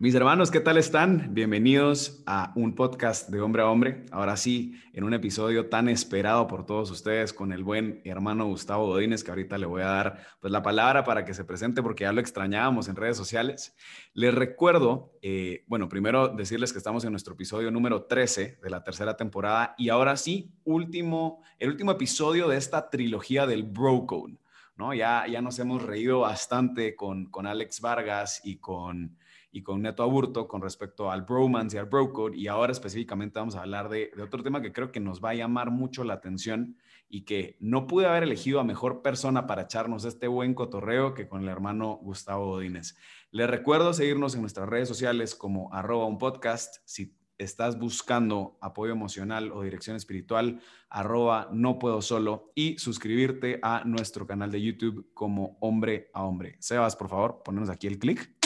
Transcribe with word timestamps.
Mis 0.00 0.14
hermanos, 0.14 0.52
¿qué 0.52 0.60
tal 0.60 0.78
están? 0.78 1.34
Bienvenidos 1.34 2.22
a 2.24 2.52
un 2.54 2.76
podcast 2.76 3.30
de 3.30 3.40
hombre 3.40 3.62
a 3.62 3.66
hombre. 3.66 4.06
Ahora 4.12 4.36
sí, 4.36 4.80
en 4.92 5.02
un 5.02 5.12
episodio 5.12 5.68
tan 5.68 5.88
esperado 5.88 6.46
por 6.46 6.64
todos 6.64 6.92
ustedes 6.92 7.32
con 7.32 7.52
el 7.52 7.64
buen 7.64 8.00
hermano 8.04 8.46
Gustavo 8.46 8.86
Godínez, 8.86 9.24
que 9.24 9.32
ahorita 9.32 9.58
le 9.58 9.66
voy 9.66 9.82
a 9.82 9.86
dar 9.86 10.24
pues, 10.38 10.52
la 10.52 10.62
palabra 10.62 11.02
para 11.02 11.24
que 11.24 11.34
se 11.34 11.44
presente 11.44 11.82
porque 11.82 12.04
ya 12.04 12.12
lo 12.12 12.20
extrañábamos 12.20 12.86
en 12.86 12.94
redes 12.94 13.16
sociales. 13.16 13.74
Les 14.14 14.32
recuerdo, 14.32 15.18
eh, 15.20 15.64
bueno, 15.66 15.88
primero 15.88 16.28
decirles 16.28 16.70
que 16.70 16.78
estamos 16.78 17.02
en 17.02 17.10
nuestro 17.10 17.34
episodio 17.34 17.72
número 17.72 18.04
13 18.04 18.60
de 18.62 18.70
la 18.70 18.84
tercera 18.84 19.16
temporada 19.16 19.74
y 19.76 19.88
ahora 19.88 20.16
sí, 20.16 20.52
último, 20.62 21.42
el 21.58 21.70
último 21.70 21.90
episodio 21.90 22.46
de 22.46 22.56
esta 22.56 22.88
trilogía 22.88 23.48
del 23.48 23.64
Bro 23.64 24.06
Code. 24.06 24.38
¿no? 24.76 24.94
Ya, 24.94 25.26
ya 25.26 25.42
nos 25.42 25.58
hemos 25.58 25.82
reído 25.82 26.20
bastante 26.20 26.94
con, 26.94 27.26
con 27.26 27.48
Alex 27.48 27.80
Vargas 27.80 28.40
y 28.44 28.58
con 28.58 29.17
y 29.50 29.62
con 29.62 29.82
Neto 29.82 30.02
Aburto 30.02 30.46
con 30.46 30.62
respecto 30.62 31.10
al 31.10 31.22
bromance 31.22 31.76
y 31.76 31.80
al 31.80 31.86
bro 31.86 32.12
Y 32.34 32.48
ahora 32.48 32.72
específicamente 32.72 33.38
vamos 33.38 33.56
a 33.56 33.62
hablar 33.62 33.88
de, 33.88 34.10
otro 34.22 34.42
tema 34.42 34.60
que 34.60 34.72
creo 34.72 34.92
que 34.92 35.00
nos 35.00 35.22
va 35.24 35.30
a 35.30 35.34
llamar 35.34 35.70
mucho 35.70 36.04
la 36.04 36.14
atención 36.14 36.76
y 37.08 37.22
que 37.22 37.56
no 37.60 37.86
pude 37.86 38.06
haber 38.06 38.22
elegido 38.22 38.60
a 38.60 38.64
mejor 38.64 39.00
persona 39.00 39.46
para 39.46 39.62
echarnos 39.62 40.04
este 40.04 40.28
buen 40.28 40.54
cotorreo 40.54 41.14
que 41.14 41.28
con 41.28 41.42
el 41.42 41.48
hermano 41.48 41.98
Gustavo 42.02 42.46
Godínez. 42.46 42.96
Les 43.30 43.48
recuerdo 43.48 43.94
seguirnos 43.94 44.34
en 44.34 44.42
nuestras 44.42 44.68
redes 44.68 44.88
sociales 44.88 45.34
como 45.34 45.72
arroba 45.72 46.06
un 46.06 46.18
podcast. 46.18 46.76
Si 46.84 47.16
estás 47.38 47.78
buscando 47.78 48.58
apoyo 48.60 48.92
emocional 48.92 49.52
o 49.52 49.62
dirección 49.62 49.96
espiritual, 49.96 50.60
arroba 50.90 51.48
no 51.52 51.78
puedo 51.78 52.02
solo 52.02 52.52
y 52.54 52.76
suscribirte 52.78 53.60
a 53.62 53.84
nuestro 53.84 54.26
canal 54.26 54.50
de 54.50 54.60
YouTube 54.60 55.10
como 55.14 55.56
hombre 55.60 56.10
a 56.12 56.24
hombre. 56.24 56.56
Sebas, 56.58 56.96
por 56.96 57.08
favor, 57.08 57.42
ponemos 57.44 57.70
aquí 57.70 57.86
el 57.86 57.98
clic 57.98 58.37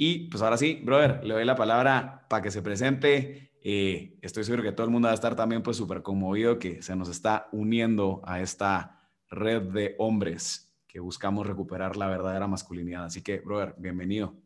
y 0.00 0.28
pues 0.28 0.44
ahora 0.44 0.56
sí, 0.56 0.80
brother, 0.84 1.24
le 1.24 1.34
doy 1.34 1.44
la 1.44 1.56
palabra 1.56 2.24
para 2.28 2.40
que 2.40 2.52
se 2.52 2.62
presente. 2.62 3.50
Eh, 3.64 4.16
estoy 4.22 4.44
seguro 4.44 4.62
que 4.62 4.70
todo 4.70 4.86
el 4.86 4.92
mundo 4.92 5.06
va 5.06 5.12
a 5.12 5.16
estar 5.16 5.34
también 5.34 5.60
pues 5.64 5.76
súper 5.76 6.02
conmovido 6.02 6.60
que 6.60 6.80
se 6.82 6.94
nos 6.94 7.08
está 7.08 7.48
uniendo 7.50 8.22
a 8.24 8.40
esta 8.40 9.10
red 9.28 9.62
de 9.62 9.96
hombres 9.98 10.72
que 10.86 11.00
buscamos 11.00 11.48
recuperar 11.48 11.96
la 11.96 12.06
verdadera 12.06 12.46
masculinidad. 12.46 13.06
Así 13.06 13.22
que, 13.22 13.40
brother, 13.40 13.74
bienvenido. 13.76 14.36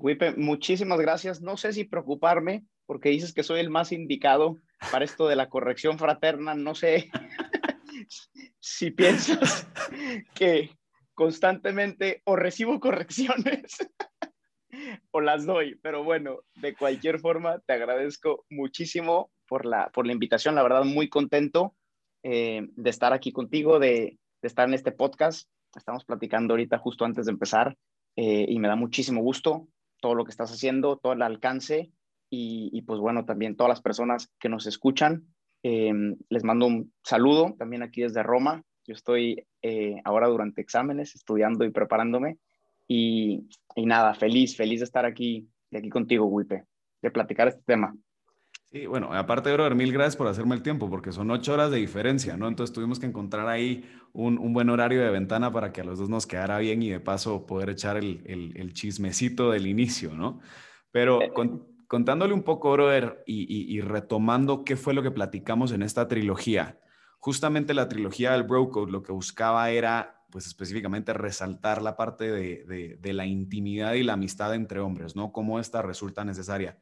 Wipe, 0.00 0.32
muchísimas 0.32 0.98
gracias. 0.98 1.40
No 1.40 1.56
sé 1.56 1.72
si 1.72 1.84
preocuparme 1.84 2.66
porque 2.86 3.10
dices 3.10 3.32
que 3.32 3.44
soy 3.44 3.60
el 3.60 3.70
más 3.70 3.92
indicado 3.92 4.56
para 4.90 5.04
esto 5.04 5.28
de 5.28 5.36
la 5.36 5.48
corrección 5.48 5.96
fraterna. 5.96 6.56
No 6.56 6.74
sé 6.74 7.08
si 8.58 8.90
piensas 8.90 9.68
que 10.34 10.76
constantemente 11.14 12.20
o 12.24 12.34
recibo 12.34 12.80
correcciones 12.80 13.76
o 15.10 15.20
las 15.20 15.46
doy, 15.46 15.76
pero 15.82 16.04
bueno, 16.04 16.40
de 16.56 16.74
cualquier 16.74 17.20
forma, 17.20 17.58
te 17.60 17.72
agradezco 17.72 18.44
muchísimo 18.50 19.30
por 19.48 19.66
la, 19.66 19.90
por 19.90 20.06
la 20.06 20.12
invitación, 20.12 20.54
la 20.54 20.62
verdad, 20.62 20.84
muy 20.84 21.08
contento 21.08 21.74
eh, 22.22 22.68
de 22.76 22.90
estar 22.90 23.12
aquí 23.12 23.32
contigo, 23.32 23.78
de, 23.78 24.18
de, 24.42 24.46
estar 24.48 24.68
en 24.68 24.74
este 24.74 24.92
podcast. 24.92 25.48
Estamos 25.74 26.04
platicando 26.04 26.52
ahorita 26.52 26.78
justo 26.78 27.04
antes 27.04 27.26
de 27.26 27.32
empezar 27.32 27.76
eh, 28.16 28.46
y 28.48 28.58
me 28.58 28.68
da 28.68 28.76
muchísimo 28.76 29.22
gusto 29.22 29.68
todo 30.00 30.14
lo 30.14 30.24
que 30.24 30.30
estás 30.30 30.52
haciendo, 30.52 30.98
todo 30.98 31.14
el 31.14 31.22
alcance 31.22 31.92
y, 32.32 32.82
pues 32.82 33.00
bueno, 33.00 33.24
también 33.24 33.56
todas 33.56 33.70
las 33.70 33.82
personas 33.82 34.30
que 34.38 34.48
nos 34.48 34.66
escuchan. 34.66 35.26
Eh, 35.64 35.92
les 36.28 36.44
mando 36.44 36.66
un 36.66 36.92
saludo 37.02 37.56
también 37.58 37.82
aquí 37.82 38.02
desde 38.02 38.22
Roma. 38.22 38.62
Yo 38.86 38.94
estoy 38.94 39.44
ahora 40.04 40.28
durante 40.28 40.62
exámenes 40.62 41.16
estudiando 41.16 41.64
y 41.64 41.70
preparándome 41.70 42.38
y, 42.92 43.46
nada, 43.76 44.14
feliz, 44.14 44.56
feliz 44.56 44.80
de 44.80 44.84
estar 44.84 45.04
aquí, 45.04 45.48
de 45.70 45.78
aquí 45.78 45.88
contigo, 45.88 46.26
Wipe, 46.26 46.64
de 47.00 47.10
platicar 47.12 47.46
este 47.46 47.62
tema. 47.64 47.94
Sí, 48.72 48.86
bueno, 48.86 49.12
aparte, 49.12 49.52
brother, 49.52 49.76
mil 49.76 49.92
gracias 49.92 50.16
por 50.16 50.26
hacerme 50.26 50.56
el 50.56 50.62
tiempo, 50.62 50.90
porque 50.90 51.12
son 51.12 51.30
ocho 51.30 51.52
horas 51.54 51.70
de 51.70 51.78
diferencia, 51.78 52.36
¿no? 52.36 52.48
Entonces 52.48 52.74
tuvimos 52.74 52.98
que 52.98 53.06
encontrar 53.06 53.48
ahí 53.48 53.84
un, 54.12 54.38
un 54.38 54.52
buen 54.52 54.70
horario 54.70 55.02
de 55.02 55.10
ventana 55.10 55.52
para 55.52 55.72
que 55.72 55.82
a 55.82 55.84
los 55.84 56.00
dos 56.00 56.08
nos 56.08 56.26
quedara 56.26 56.58
bien 56.58 56.82
y 56.82 56.90
de 56.90 56.98
paso 56.98 57.46
poder 57.46 57.70
echar 57.70 57.96
el, 57.96 58.22
el, 58.26 58.56
el 58.56 58.72
chismecito 58.72 59.52
del 59.52 59.68
inicio, 59.68 60.14
¿no? 60.14 60.40
Pero 60.90 61.22
eh, 61.22 61.32
contándole 61.86 62.34
un 62.34 62.42
poco, 62.42 62.72
brother, 62.72 63.22
y, 63.24 63.42
y, 63.42 63.72
y, 63.72 63.80
retomando 63.82 64.64
qué 64.64 64.76
fue 64.76 64.94
lo 64.94 65.02
que 65.02 65.12
platicamos 65.12 65.70
en 65.70 65.82
esta 65.82 66.08
trilogía, 66.08 66.80
justamente 67.18 67.72
la 67.72 67.88
trilogía 67.88 68.32
del 68.32 68.42
Bro 68.42 68.70
Code 68.70 68.90
lo 68.90 69.02
que 69.02 69.12
buscaba 69.12 69.70
era 69.70 70.19
pues 70.30 70.46
específicamente 70.46 71.12
resaltar 71.12 71.82
la 71.82 71.96
parte 71.96 72.30
de, 72.30 73.12
la 73.12 73.26
intimidad 73.26 73.94
y 73.94 74.02
la 74.02 74.14
amistad 74.14 74.54
entre 74.54 74.80
hombres, 74.80 75.16
¿no? 75.16 75.32
Cómo 75.32 75.60
esta 75.60 75.82
resulta 75.82 76.24
necesaria. 76.24 76.78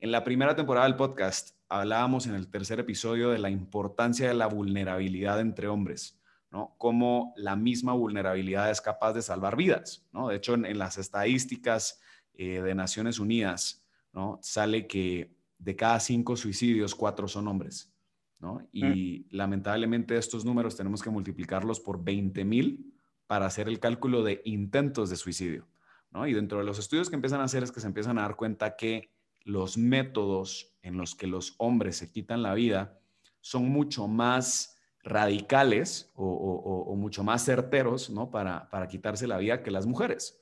En 0.00 0.12
la 0.12 0.24
primera 0.24 0.54
temporada 0.54 0.86
del 0.86 0.96
podcast 0.96 1.56
hablábamos 1.68 2.26
en 2.26 2.34
el 2.34 2.48
tercer 2.48 2.80
episodio 2.80 3.30
de 3.30 3.38
la 3.38 3.50
importancia 3.50 4.28
de 4.28 4.34
la 4.34 4.46
vulnerabilidad 4.46 5.40
entre 5.40 5.68
hombres, 5.68 6.20
¿no? 6.50 6.74
Cómo 6.78 7.32
la 7.36 7.56
misma 7.56 7.92
vulnerabilidad 7.92 8.70
es 8.70 8.80
capaz 8.80 9.12
de 9.12 9.22
salvar 9.22 9.56
vidas, 9.56 10.06
¿no? 10.12 10.28
De 10.28 10.36
hecho, 10.36 10.54
en, 10.54 10.78
las 10.78 10.98
estadísticas 10.98 12.00
eh, 12.34 12.60
de 12.62 12.74
Naciones 12.74 13.18
Unidas, 13.18 13.84
¿no? 14.12 14.38
Sale 14.42 14.86
que 14.86 15.36
de 15.58 15.76
cada 15.76 16.00
cinco 16.00 16.36
suicidios, 16.36 16.94
cuatro 16.94 17.28
son 17.28 17.48
hombres. 17.48 17.92
¿No? 18.40 18.66
Y 18.72 19.26
mm. 19.30 19.36
lamentablemente 19.36 20.16
estos 20.16 20.44
números 20.44 20.76
tenemos 20.76 21.02
que 21.02 21.10
multiplicarlos 21.10 21.80
por 21.80 22.02
20 22.02 22.44
mil 22.44 22.94
para 23.26 23.46
hacer 23.46 23.68
el 23.68 23.80
cálculo 23.80 24.22
de 24.22 24.40
intentos 24.44 25.10
de 25.10 25.16
suicidio, 25.16 25.66
¿no? 26.10 26.26
Y 26.26 26.32
dentro 26.32 26.58
de 26.58 26.64
los 26.64 26.78
estudios 26.78 27.10
que 27.10 27.16
empiezan 27.16 27.40
a 27.40 27.44
hacer 27.44 27.62
es 27.62 27.72
que 27.72 27.80
se 27.80 27.86
empiezan 27.86 28.18
a 28.18 28.22
dar 28.22 28.36
cuenta 28.36 28.76
que 28.76 29.10
los 29.44 29.76
métodos 29.76 30.76
en 30.82 30.96
los 30.96 31.14
que 31.14 31.26
los 31.26 31.54
hombres 31.58 31.96
se 31.96 32.10
quitan 32.10 32.42
la 32.42 32.54
vida 32.54 33.00
son 33.40 33.68
mucho 33.68 34.08
más 34.08 34.76
radicales 35.02 36.10
o, 36.14 36.94
mucho 36.96 37.24
más 37.24 37.44
certeros, 37.44 38.10
¿no? 38.10 38.30
Para, 38.30 38.68
para 38.70 38.88
quitarse 38.88 39.26
la 39.26 39.38
vida 39.38 39.62
que 39.62 39.70
las 39.70 39.86
mujeres. 39.86 40.40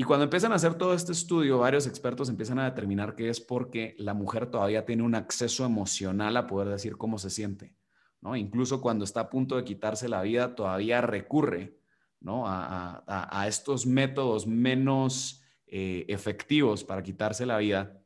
Y 0.00 0.02
cuando 0.02 0.24
empiezan 0.24 0.52
a 0.52 0.54
hacer 0.54 0.76
todo 0.76 0.94
este 0.94 1.12
estudio, 1.12 1.58
varios 1.58 1.86
expertos 1.86 2.30
empiezan 2.30 2.58
a 2.58 2.64
determinar 2.64 3.14
que 3.14 3.28
es 3.28 3.38
porque 3.38 3.94
la 3.98 4.14
mujer 4.14 4.46
todavía 4.46 4.86
tiene 4.86 5.02
un 5.02 5.14
acceso 5.14 5.66
emocional 5.66 6.38
a 6.38 6.46
poder 6.46 6.68
decir 6.68 6.96
cómo 6.96 7.18
se 7.18 7.28
siente, 7.28 7.74
¿no? 8.22 8.34
Incluso 8.34 8.80
cuando 8.80 9.04
está 9.04 9.20
a 9.20 9.28
punto 9.28 9.56
de 9.56 9.64
quitarse 9.64 10.08
la 10.08 10.22
vida, 10.22 10.54
todavía 10.54 11.02
recurre, 11.02 11.76
¿no? 12.18 12.44
A, 12.46 13.44
estos 13.46 13.84
métodos 13.84 14.46
menos 14.46 15.42
eh, 15.66 16.06
efectivos 16.08 16.82
para 16.82 17.02
quitarse 17.02 17.44
la 17.44 17.58
vida, 17.58 18.02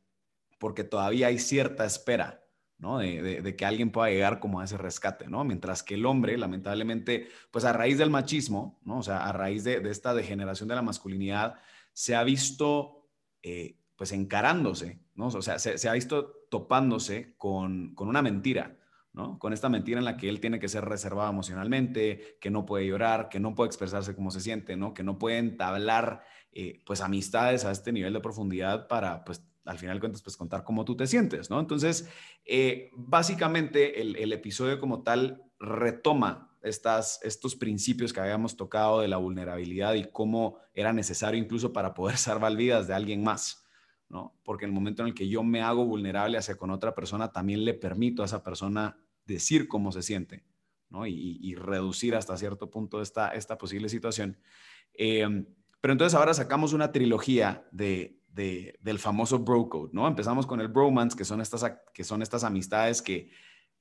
porque 0.59 0.83
todavía 0.83 1.27
hay 1.27 1.39
cierta 1.39 1.85
espera, 1.85 2.43
¿no? 2.77 2.97
De, 2.97 3.55
que 3.55 3.65
alguien 3.65 3.89
pueda 3.89 4.09
llegar 4.09 4.41
como 4.41 4.59
a 4.59 4.65
ese 4.65 4.77
rescate, 4.77 5.29
¿no? 5.29 5.45
Mientras 5.45 5.81
que 5.81 5.93
el 5.93 6.05
hombre, 6.05 6.37
lamentablemente, 6.37 7.29
pues 7.51 7.63
a 7.63 7.71
raíz 7.71 7.97
del 7.97 8.09
machismo, 8.09 8.81
¿no? 8.83 8.97
O 8.97 9.03
sea, 9.03 9.25
a 9.25 9.31
raíz 9.31 9.63
de, 9.63 9.79
de 9.79 9.91
esta 9.91 10.13
degeneración 10.13 10.67
de 10.67 10.75
la 10.75 10.81
masculinidad, 10.81 11.55
se 11.95 12.13
ha 12.13 12.23
visto 12.25 13.07
eh, 13.41 13.77
pues 13.95 14.11
encarándose, 14.11 14.99
¿no? 15.15 15.27
O 15.27 15.41
sea, 15.41 15.57
se, 15.59 15.87
ha 15.87 15.93
visto 15.93 16.45
topándose 16.49 17.35
con, 17.37 17.95
una 17.97 18.21
mentira, 18.21 18.77
¿no? 19.13 19.39
Con 19.39 19.53
esta 19.53 19.69
mentira 19.69 19.99
en 19.99 20.05
la 20.05 20.17
que 20.17 20.27
él 20.27 20.41
tiene 20.41 20.59
que 20.59 20.67
ser 20.67 20.83
reservado 20.83 21.29
emocionalmente, 21.29 22.37
que 22.41 22.51
no 22.51 22.65
puede 22.65 22.85
llorar, 22.85 23.29
que 23.29 23.39
no 23.39 23.55
puede 23.55 23.69
expresarse 23.69 24.13
como 24.13 24.29
se 24.29 24.41
siente, 24.41 24.75
¿no? 24.75 24.93
Que 24.93 25.03
no 25.03 25.17
puede 25.17 25.37
entablar, 25.37 26.23
eh, 26.51 26.83
pues, 26.85 26.99
amistades 26.99 27.63
a 27.63 27.71
este 27.71 27.93
nivel 27.93 28.11
de 28.11 28.19
profundidad 28.19 28.89
para, 28.89 29.23
pues, 29.23 29.47
al 29.63 29.77
final 29.79 29.95
de 29.95 30.01
cuentas, 30.01 30.21
pues 30.21 30.35
contar 30.35 30.65
cómo 30.65 30.83
tú 30.83 30.97
te 30.97 31.07
sientes, 31.07 31.49
¿no? 31.49 31.61
Entonces, 31.61 32.09
eh, 32.43 32.91
básicamente 32.93 34.01
el, 34.01 34.33
episodio 34.33 34.81
como 34.81 35.01
tal 35.01 35.43
retoma 35.59 36.54
estas, 36.65 37.19
estos 37.23 37.55
principios 37.55 38.11
que 38.11 38.19
habíamos 38.19 38.57
tocado 38.57 38.99
de 38.99 39.07
la 39.07 39.17
vulnerabilidad 39.17 39.93
y 39.93 40.05
cómo 40.11 40.57
era 40.73 40.91
necesario 40.91 41.39
incluso 41.39 41.71
para 41.71 41.93
poder 41.93 42.17
salvar 42.17 42.55
vidas 42.55 42.87
de 42.87 42.93
alguien 42.93 43.23
más, 43.23 43.65
¿no? 44.09 44.37
Porque 44.43 44.65
en 44.65 44.71
el 44.71 44.75
momento 44.75 45.03
en 45.03 45.09
el 45.09 45.13
que 45.13 45.29
yo 45.29 45.43
me 45.43 45.61
hago 45.61 45.85
vulnerable 45.85 46.37
hacia 46.37 46.57
con 46.57 46.71
otra 46.71 46.95
persona, 46.95 47.31
también 47.31 47.63
le 47.65 47.73
permito 47.73 48.21
a 48.21 48.25
esa 48.25 48.43
persona 48.43 48.97
decir 49.25 49.67
cómo 49.67 49.91
se 49.91 50.01
siente, 50.01 50.43
¿no? 50.89 51.07
Y, 51.07 51.55
reducir 51.55 52.15
hasta 52.15 52.37
cierto 52.37 52.69
punto 52.69 53.01
esta, 53.01 53.29
esta 53.29 53.57
posible 53.57 53.89
situación. 53.89 54.37
Eh, 54.93 55.45
pero 55.81 55.91
entonces 55.91 56.17
ahora 56.17 56.33
sacamos 56.33 56.73
una 56.73 56.91
trilogía 56.91 57.67
de, 57.71 58.19
del 58.27 58.97
famoso 58.99 59.39
bro 59.39 59.69
code, 59.69 59.91
¿no? 59.93 60.07
Empezamos 60.07 60.47
con 60.47 60.59
el 60.59 60.67
bromance, 60.67 61.15
que 61.15 61.25
son 61.25 61.41
estas, 61.41 61.63
que 61.93 62.03
son 62.03 62.23
estas 62.23 62.43
amistades 62.43 63.01
que, 63.01 63.29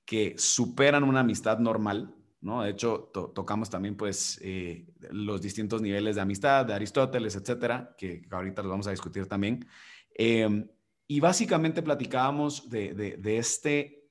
que 0.05 0.35
superan 0.37 1.03
una 1.03 1.21
amistad 1.21 1.59
normal, 1.59 2.15
De 2.45 2.71
hecho, 2.71 3.11
tocamos 3.35 3.71
también, 3.71 3.97
pues, 3.97 4.39
eh, 4.43 4.87
los 5.11 5.41
distintos 5.41 5.81
niveles 5.81 6.17
de 6.17 6.21
amistad 6.21 6.67
de 6.67 6.75
Aristóteles, 6.75 7.37
etcétera, 7.37 7.95
que 7.97 8.23
ahorita 8.31 8.61
los 8.61 8.71
vamos 8.71 8.87
a 8.87 8.91
discutir 8.91 9.27
también. 9.27 9.67
Eh, 10.15 10.67
y 11.07 11.21
básicamente 11.21 11.83
platicábamos 11.83 12.69
de, 12.69 12.95
de, 12.95 13.39
este 13.39 14.11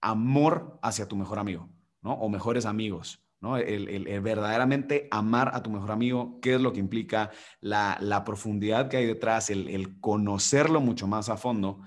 amor 0.00 0.78
hacia 0.82 1.08
tu 1.08 1.16
mejor 1.16 1.40
amigo, 1.40 1.70
¿no? 2.02 2.14
O 2.14 2.28
mejores 2.28 2.66
amigos, 2.66 3.24
¿no? 3.40 3.56
El, 3.56 4.20
verdaderamente 4.20 5.08
amar 5.10 5.50
a 5.52 5.62
tu 5.62 5.70
mejor 5.70 5.90
amigo, 5.90 6.38
qué 6.40 6.54
es 6.54 6.60
lo 6.60 6.72
que 6.72 6.80
implica, 6.80 7.30
la, 7.60 8.22
profundidad 8.24 8.88
que 8.88 8.96
hay 8.96 9.06
detrás, 9.06 9.50
el, 9.50 10.00
conocerlo 10.00 10.80
mucho 10.80 11.08
más 11.08 11.28
a 11.28 11.36
fondo. 11.36 11.80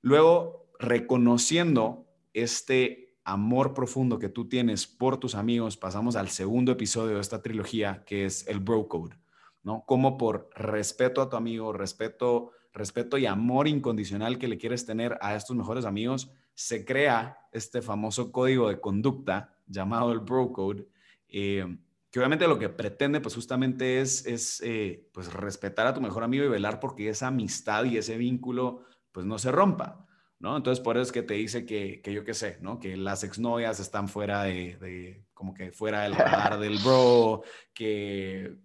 Luego, 0.00 0.68
reconociendo 0.80 2.08
este 2.32 3.07
amor 3.28 3.74
profundo 3.74 4.18
que 4.18 4.30
tú 4.30 4.48
tienes 4.48 4.86
por 4.86 5.18
tus 5.18 5.34
amigos, 5.34 5.76
pasamos 5.76 6.16
al 6.16 6.30
segundo 6.30 6.72
episodio 6.72 7.16
de 7.16 7.20
esta 7.20 7.42
trilogía, 7.42 8.02
que 8.06 8.24
es 8.24 8.48
el 8.48 8.58
Bro 8.58 8.88
Code, 8.88 9.16
¿no? 9.62 9.84
Como 9.86 10.16
por 10.16 10.48
respeto 10.54 11.20
a 11.20 11.28
tu 11.28 11.36
amigo, 11.36 11.74
respeto, 11.74 12.52
respeto 12.72 13.18
y 13.18 13.26
amor 13.26 13.68
incondicional 13.68 14.38
que 14.38 14.48
le 14.48 14.56
quieres 14.56 14.86
tener 14.86 15.18
a 15.20 15.34
estos 15.34 15.54
mejores 15.54 15.84
amigos, 15.84 16.30
se 16.54 16.86
crea 16.86 17.38
este 17.52 17.82
famoso 17.82 18.32
código 18.32 18.70
de 18.70 18.80
conducta 18.80 19.54
llamado 19.66 20.10
el 20.10 20.20
Bro 20.20 20.52
Code, 20.54 20.88
eh, 21.28 21.76
que 22.10 22.18
obviamente 22.18 22.48
lo 22.48 22.58
que 22.58 22.70
pretende 22.70 23.20
pues 23.20 23.34
justamente 23.34 24.00
es, 24.00 24.24
es 24.24 24.62
eh, 24.64 25.06
pues 25.12 25.30
respetar 25.30 25.86
a 25.86 25.92
tu 25.92 26.00
mejor 26.00 26.24
amigo 26.24 26.46
y 26.46 26.48
velar 26.48 26.80
porque 26.80 27.10
esa 27.10 27.26
amistad 27.26 27.84
y 27.84 27.98
ese 27.98 28.16
vínculo 28.16 28.84
pues 29.12 29.26
no 29.26 29.38
se 29.38 29.52
rompa, 29.52 30.06
¿no? 30.38 30.56
Entonces 30.56 30.82
por 30.82 30.96
eso 30.96 31.02
es 31.02 31.12
que 31.12 31.22
te 31.22 31.34
dice 31.34 31.66
que, 31.66 32.00
que 32.00 32.12
yo 32.12 32.24
qué 32.24 32.34
sé, 32.34 32.58
¿no? 32.60 32.78
Que 32.78 32.96
las 32.96 33.24
exnovias 33.24 33.80
están 33.80 34.08
fuera 34.08 34.44
de, 34.44 34.76
de, 34.76 35.24
como 35.34 35.54
que 35.54 35.72
fuera 35.72 36.02
del 36.02 36.14
radar 36.14 36.58
del 36.60 36.78
bro, 36.78 37.42
que 37.74 38.56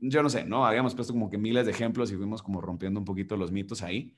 yo 0.00 0.22
no 0.22 0.30
sé, 0.30 0.44
¿no? 0.44 0.64
Habíamos 0.64 0.94
puesto 0.94 1.12
como 1.12 1.28
que 1.28 1.38
miles 1.38 1.66
de 1.66 1.72
ejemplos 1.72 2.10
y 2.12 2.16
fuimos 2.16 2.42
como 2.42 2.60
rompiendo 2.60 3.00
un 3.00 3.04
poquito 3.04 3.36
los 3.36 3.50
mitos 3.50 3.82
ahí. 3.82 4.14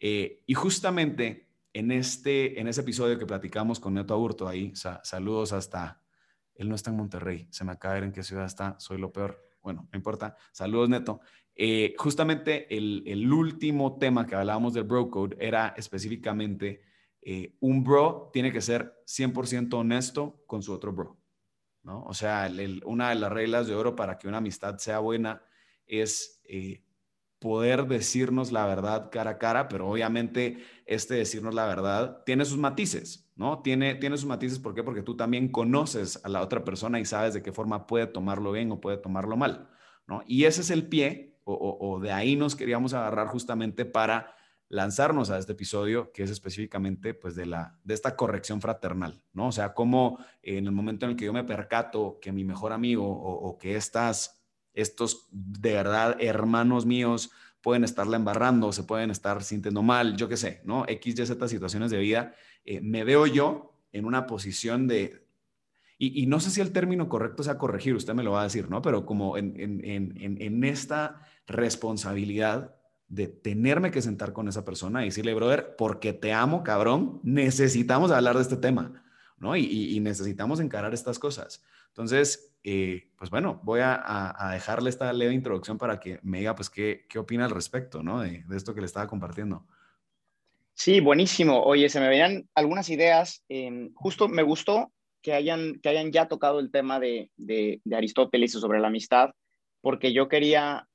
Eh, 0.00 0.42
y 0.46 0.54
justamente 0.54 1.48
en, 1.72 1.90
este, 1.90 2.60
en 2.60 2.68
ese 2.68 2.82
episodio 2.82 3.18
que 3.18 3.26
platicamos 3.26 3.80
con 3.80 3.94
Neto 3.94 4.14
Aburto 4.14 4.48
ahí, 4.48 4.72
saludos 5.02 5.52
hasta, 5.52 6.02
él 6.54 6.68
no 6.68 6.74
está 6.74 6.90
en 6.90 6.96
Monterrey, 6.96 7.48
se 7.50 7.64
me 7.64 7.72
acaba 7.72 7.94
de 7.94 8.00
ver 8.00 8.08
en 8.08 8.12
qué 8.12 8.22
ciudad 8.22 8.46
está, 8.46 8.76
soy 8.78 8.98
lo 8.98 9.12
peor, 9.12 9.44
bueno, 9.60 9.88
no 9.90 9.96
importa, 9.96 10.36
saludos 10.52 10.88
Neto. 10.88 11.20
Eh, 11.60 11.96
justamente 11.98 12.72
el, 12.76 13.02
el, 13.04 13.32
último 13.32 13.98
tema 13.98 14.24
que 14.24 14.36
hablábamos 14.36 14.74
del 14.74 14.84
bro 14.84 15.10
code 15.10 15.36
era 15.40 15.74
específicamente 15.76 16.82
eh, 17.20 17.56
un 17.60 17.82
bro 17.82 18.30
tiene 18.32 18.52
que 18.52 18.60
ser 18.60 19.02
100% 19.06 19.74
honesto 19.74 20.42
con 20.46 20.62
su 20.62 20.72
otro 20.72 20.92
bro, 20.92 21.18
¿no? 21.82 22.04
O 22.04 22.14
sea, 22.14 22.48
una 22.84 23.08
de 23.10 23.16
las 23.16 23.32
reglas 23.32 23.66
de 23.66 23.74
oro 23.74 23.96
para 23.96 24.18
que 24.18 24.28
una 24.28 24.38
amistad 24.38 24.78
sea 24.78 25.00
buena 25.00 25.42
es 25.86 26.40
eh, 26.44 26.84
poder 27.38 27.86
decirnos 27.86 28.52
la 28.52 28.64
verdad 28.66 29.10
cara 29.10 29.32
a 29.32 29.38
cara, 29.38 29.68
pero 29.68 29.88
obviamente 29.88 30.64
este 30.86 31.14
decirnos 31.14 31.54
la 31.54 31.66
verdad 31.66 32.22
tiene 32.24 32.44
sus 32.44 32.58
matices, 32.58 33.30
¿no? 33.36 33.62
Tiene, 33.62 33.96
tiene 33.96 34.16
sus 34.16 34.26
matices, 34.26 34.58
¿por 34.58 34.74
qué? 34.74 34.82
Porque 34.82 35.02
tú 35.02 35.16
también 35.16 35.48
conoces 35.48 36.24
a 36.24 36.28
la 36.28 36.40
otra 36.40 36.64
persona 36.64 37.00
y 37.00 37.04
sabes 37.04 37.34
de 37.34 37.42
qué 37.42 37.52
forma 37.52 37.86
puede 37.86 38.06
tomarlo 38.06 38.52
bien 38.52 38.70
o 38.70 38.80
puede 38.80 38.98
tomarlo 38.98 39.36
mal, 39.36 39.68
¿no? 40.06 40.22
Y 40.26 40.44
ese 40.44 40.60
es 40.60 40.70
el 40.70 40.88
pie, 40.88 41.37
o, 41.50 42.00
de 42.00 42.12
ahí 42.12 42.36
nos 42.36 42.56
queríamos 42.56 42.92
agarrar 42.94 43.28
justamente 43.28 43.84
para 43.84 44.34
lanzarnos 44.68 45.30
a 45.30 45.38
este 45.38 45.52
episodio, 45.52 46.12
que 46.12 46.22
es 46.22 46.30
específicamente 46.30 47.14
pues 47.14 47.34
de, 47.34 47.46
la, 47.46 47.78
de 47.84 47.94
esta 47.94 48.16
corrección 48.16 48.60
fraternal, 48.60 49.22
¿no? 49.32 49.48
O 49.48 49.52
sea, 49.52 49.72
cómo 49.72 50.18
en 50.42 50.66
el 50.66 50.72
momento 50.72 51.06
en 51.06 51.12
el 51.12 51.16
que 51.16 51.24
yo 51.24 51.32
me 51.32 51.44
percato 51.44 52.18
que 52.20 52.32
mi 52.32 52.44
mejor 52.44 52.72
amigo 52.72 53.06
o, 53.08 53.56
que 53.56 53.76
estas 53.76 54.34
estos 54.74 55.26
de 55.32 55.72
verdad 55.72 56.16
hermanos 56.20 56.86
míos 56.86 57.30
pueden 57.62 57.82
estarla 57.82 58.16
embarrando, 58.16 58.70
se 58.72 58.84
pueden 58.84 59.10
estar 59.10 59.42
sintiendo 59.42 59.82
mal, 59.82 60.16
yo 60.16 60.28
qué 60.28 60.36
sé, 60.36 60.60
¿no? 60.64 60.84
X, 60.86 61.18
Y, 61.18 61.26
Z 61.26 61.48
situaciones 61.48 61.90
de 61.90 61.98
vida, 61.98 62.34
eh, 62.64 62.80
me 62.80 63.02
veo 63.02 63.26
yo 63.26 63.72
en 63.92 64.04
una 64.04 64.26
posición 64.26 64.86
de, 64.86 65.26
y, 66.00 66.26
no 66.26 66.38
sé 66.38 66.50
si 66.50 66.60
el 66.60 66.70
término 66.70 67.08
correcto 67.08 67.42
sea 67.42 67.58
corregir, 67.58 67.94
usted 67.94 68.14
me 68.14 68.22
lo 68.22 68.32
va 68.32 68.42
a 68.42 68.44
decir, 68.44 68.70
¿no? 68.70 68.82
Pero 68.82 69.04
como 69.04 69.36
en, 69.36 69.56
en 69.56 70.64
esta 70.64 71.22
responsabilidad 71.48 72.74
de 73.08 73.26
tenerme 73.26 73.90
que 73.90 74.02
sentar 74.02 74.32
con 74.32 74.48
esa 74.48 74.64
persona 74.64 75.02
y 75.02 75.06
decirle, 75.06 75.34
brother, 75.34 75.74
porque 75.76 76.12
te 76.12 76.32
amo, 76.32 76.62
cabrón, 76.62 77.20
necesitamos 77.24 78.10
hablar 78.10 78.36
de 78.36 78.42
este 78.42 78.58
tema, 78.58 79.02
¿no? 79.38 79.56
Y, 79.56 79.98
necesitamos 80.00 80.60
encarar 80.60 80.92
estas 80.92 81.18
cosas. 81.18 81.64
Entonces, 81.88 82.54
eh, 82.62 83.10
pues 83.16 83.30
bueno, 83.30 83.60
voy 83.64 83.80
a, 83.82 84.50
dejarle 84.52 84.90
esta 84.90 85.12
leve 85.12 85.32
introducción 85.32 85.78
para 85.78 85.98
que 85.98 86.20
me 86.22 86.38
diga, 86.38 86.54
pues, 86.54 86.68
qué, 86.68 87.06
qué 87.08 87.18
opina 87.18 87.46
al 87.46 87.50
respecto, 87.50 88.02
¿no? 88.02 88.20
De, 88.20 88.44
esto 88.54 88.74
que 88.74 88.80
le 88.80 88.86
estaba 88.86 89.08
compartiendo. 89.08 89.66
Sí, 90.74 91.00
buenísimo. 91.00 91.62
Oye, 91.62 91.88
se 91.88 91.98
me 91.98 92.08
venían 92.08 92.48
algunas 92.54 92.90
ideas. 92.90 93.42
Em, 93.48 93.92
justo 93.94 94.28
me 94.28 94.42
gustó 94.42 94.92
que 95.22 95.32
hayan, 95.32 95.80
que 95.80 95.88
hayan 95.88 96.12
ya 96.12 96.28
tocado 96.28 96.60
el 96.60 96.70
tema 96.70 97.00
de, 97.00 97.30
de, 97.36 97.80
de 97.82 97.96
Aristóteles 97.96 98.52
sobre 98.52 98.78
la 98.78 98.88
amistad, 98.88 99.30
porque 99.80 100.12
yo 100.12 100.28
quería, 100.28 100.87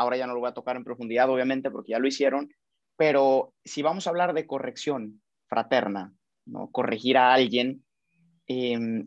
ahora 0.00 0.16
ya 0.16 0.26
no 0.26 0.34
lo 0.34 0.40
voy 0.40 0.48
a 0.48 0.54
tocar 0.54 0.76
en 0.76 0.84
profundidad, 0.84 1.28
obviamente, 1.28 1.70
porque 1.70 1.92
ya 1.92 1.98
lo 1.98 2.08
hicieron, 2.08 2.48
pero 2.96 3.52
si 3.64 3.82
vamos 3.82 4.06
a 4.06 4.10
hablar 4.10 4.32
de 4.34 4.46
corrección 4.46 5.22
fraterna, 5.46 6.12
¿no? 6.46 6.70
corregir 6.70 7.18
a 7.18 7.32
alguien, 7.32 7.84
eh, 8.46 9.04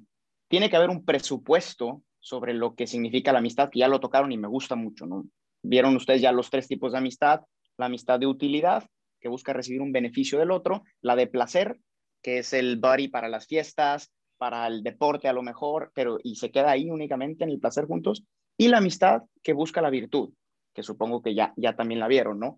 tiene 0.47 0.69
que 0.69 0.75
haber 0.75 0.89
un 0.89 1.03
presupuesto 1.03 2.03
sobre 2.19 2.53
lo 2.53 2.75
que 2.75 2.87
significa 2.87 3.33
la 3.33 3.39
amistad, 3.39 3.69
que 3.69 3.79
ya 3.79 3.87
lo 3.87 3.99
tocaron 3.99 4.31
y 4.31 4.37
me 4.37 4.47
gusta 4.47 4.75
mucho, 4.75 5.05
¿no? 5.05 5.25
Vieron 5.61 5.95
ustedes 5.95 6.21
ya 6.21 6.31
los 6.31 6.49
tres 6.49 6.67
tipos 6.67 6.91
de 6.91 6.99
amistad, 6.99 7.41
la 7.77 7.87
amistad 7.87 8.19
de 8.19 8.27
utilidad, 8.27 8.87
que 9.19 9.29
busca 9.29 9.51
recibir 9.51 9.81
un 9.81 9.91
beneficio 9.91 10.39
del 10.39 10.51
otro, 10.51 10.83
la 11.01 11.15
de 11.15 11.27
placer, 11.27 11.79
que 12.21 12.37
es 12.37 12.53
el 12.53 12.77
buddy 12.77 13.07
para 13.07 13.29
las 13.29 13.47
fiestas, 13.47 14.11
para 14.37 14.67
el 14.67 14.83
deporte 14.83 15.27
a 15.27 15.33
lo 15.33 15.41
mejor, 15.41 15.91
pero 15.93 16.17
y 16.23 16.35
se 16.35 16.51
queda 16.51 16.71
ahí 16.71 16.89
únicamente 16.89 17.43
en 17.43 17.49
el 17.49 17.59
placer 17.59 17.85
juntos, 17.85 18.23
y 18.57 18.67
la 18.67 18.77
amistad 18.77 19.23
que 19.41 19.53
busca 19.53 19.81
la 19.81 19.89
virtud, 19.89 20.33
que 20.73 20.83
supongo 20.83 21.21
que 21.21 21.35
ya, 21.35 21.53
ya 21.55 21.75
también 21.75 21.99
la 21.99 22.07
vieron, 22.07 22.39
¿no? 22.39 22.57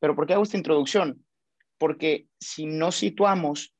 Pero 0.00 0.14
¿por 0.14 0.26
qué 0.26 0.34
hago 0.34 0.42
esta 0.42 0.56
introducción? 0.56 1.24
Porque 1.78 2.26
si 2.40 2.66
no 2.66 2.92
situamos 2.92 3.74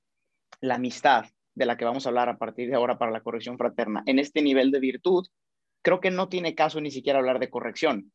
la 0.61 0.76
amistad 0.76 1.26
de 1.54 1.66
la 1.66 1.76
que 1.76 1.85
vamos 1.85 2.06
a 2.06 2.11
hablar 2.11 2.28
a 2.28 2.38
partir 2.38 2.68
de 2.68 2.76
ahora 2.76 2.99
para 2.99 3.11
la 3.11 3.20
corrección 3.20 3.58
fraterna, 3.58 4.02
en 4.06 4.18
este 4.18 4.42
nivel 4.42 4.70
de 4.70 4.80
virtud, 4.80 5.26
creo 5.82 6.00
que 6.00 6.11
no 6.11 6.28
tiene 6.28 6.54
caso 6.54 6.80
ni 6.80 6.90
siquiera 6.90 7.18
hablar 7.18 7.38
de 7.38 7.50
corrección. 7.50 8.12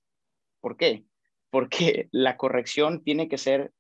¿Por 0.62 0.78
qué? 0.78 1.06
Porque 1.50 2.08
la 2.12 2.38
corrección 2.38 3.04
tiene 3.04 3.28
que 3.28 3.38
ser 3.38 3.72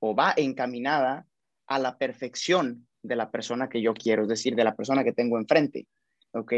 o 0.00 0.14
va 0.14 0.34
encaminada 0.36 1.26
a 1.66 1.78
la 1.78 1.98
perfección 1.98 2.88
de 3.02 3.16
la 3.16 3.30
persona 3.30 3.68
que 3.68 3.80
yo 3.82 3.94
quiero, 3.94 4.22
es 4.22 4.28
decir, 4.28 4.54
de 4.54 4.64
la 4.64 4.74
persona 4.74 5.04
que 5.04 5.12
tengo 5.12 5.38
enfrente. 5.38 5.86
¿Ok? 6.32 6.54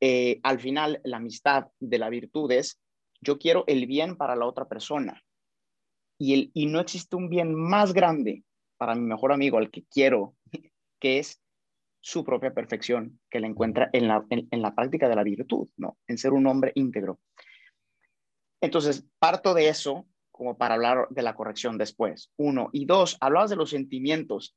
Eh, 0.00 0.40
al 0.42 0.60
final, 0.60 1.00
la 1.04 1.18
amistad 1.18 1.66
de 1.78 1.98
la 1.98 2.08
virtud 2.08 2.50
es, 2.50 2.80
yo 3.22 3.38
quiero 3.38 3.64
el 3.66 3.86
bien 3.86 4.16
para 4.16 4.36
la 4.36 4.46
otra 4.46 4.66
persona. 4.66 5.22
Y, 6.18 6.34
el, 6.34 6.50
y 6.54 6.66
no 6.66 6.80
existe 6.80 7.16
un 7.16 7.28
bien 7.28 7.54
más 7.54 7.92
grande 7.94 8.44
para 8.76 8.94
mi 8.94 9.02
mejor 9.02 9.32
amigo, 9.32 9.58
al 9.58 9.70
que 9.70 9.84
quiero, 9.84 10.34
que 11.00 11.18
es 11.18 11.40
su 12.00 12.24
propia 12.24 12.52
perfección, 12.52 13.20
que 13.30 13.40
la 13.40 13.46
encuentra 13.46 13.88
en 13.92 14.08
la, 14.08 14.26
en, 14.28 14.62
la 14.62 14.74
práctica 14.74 15.08
de 15.08 15.14
la 15.14 15.22
virtud, 15.22 15.68
¿no? 15.76 15.96
En 16.08 16.18
ser 16.18 16.32
un 16.32 16.46
hombre 16.48 16.72
íntegro. 16.74 17.20
Entonces, 18.60 19.06
parto 19.18 19.54
de 19.54 19.68
eso 19.68 20.06
como 20.32 20.56
para 20.58 20.74
hablar 20.74 21.06
de 21.10 21.22
la 21.22 21.36
corrección 21.36 21.78
después. 21.78 22.32
Uno. 22.36 22.70
Y 22.72 22.86
dos, 22.86 23.16
hablabas 23.20 23.50
de 23.50 23.56
los 23.56 23.70
sentimientos. 23.70 24.56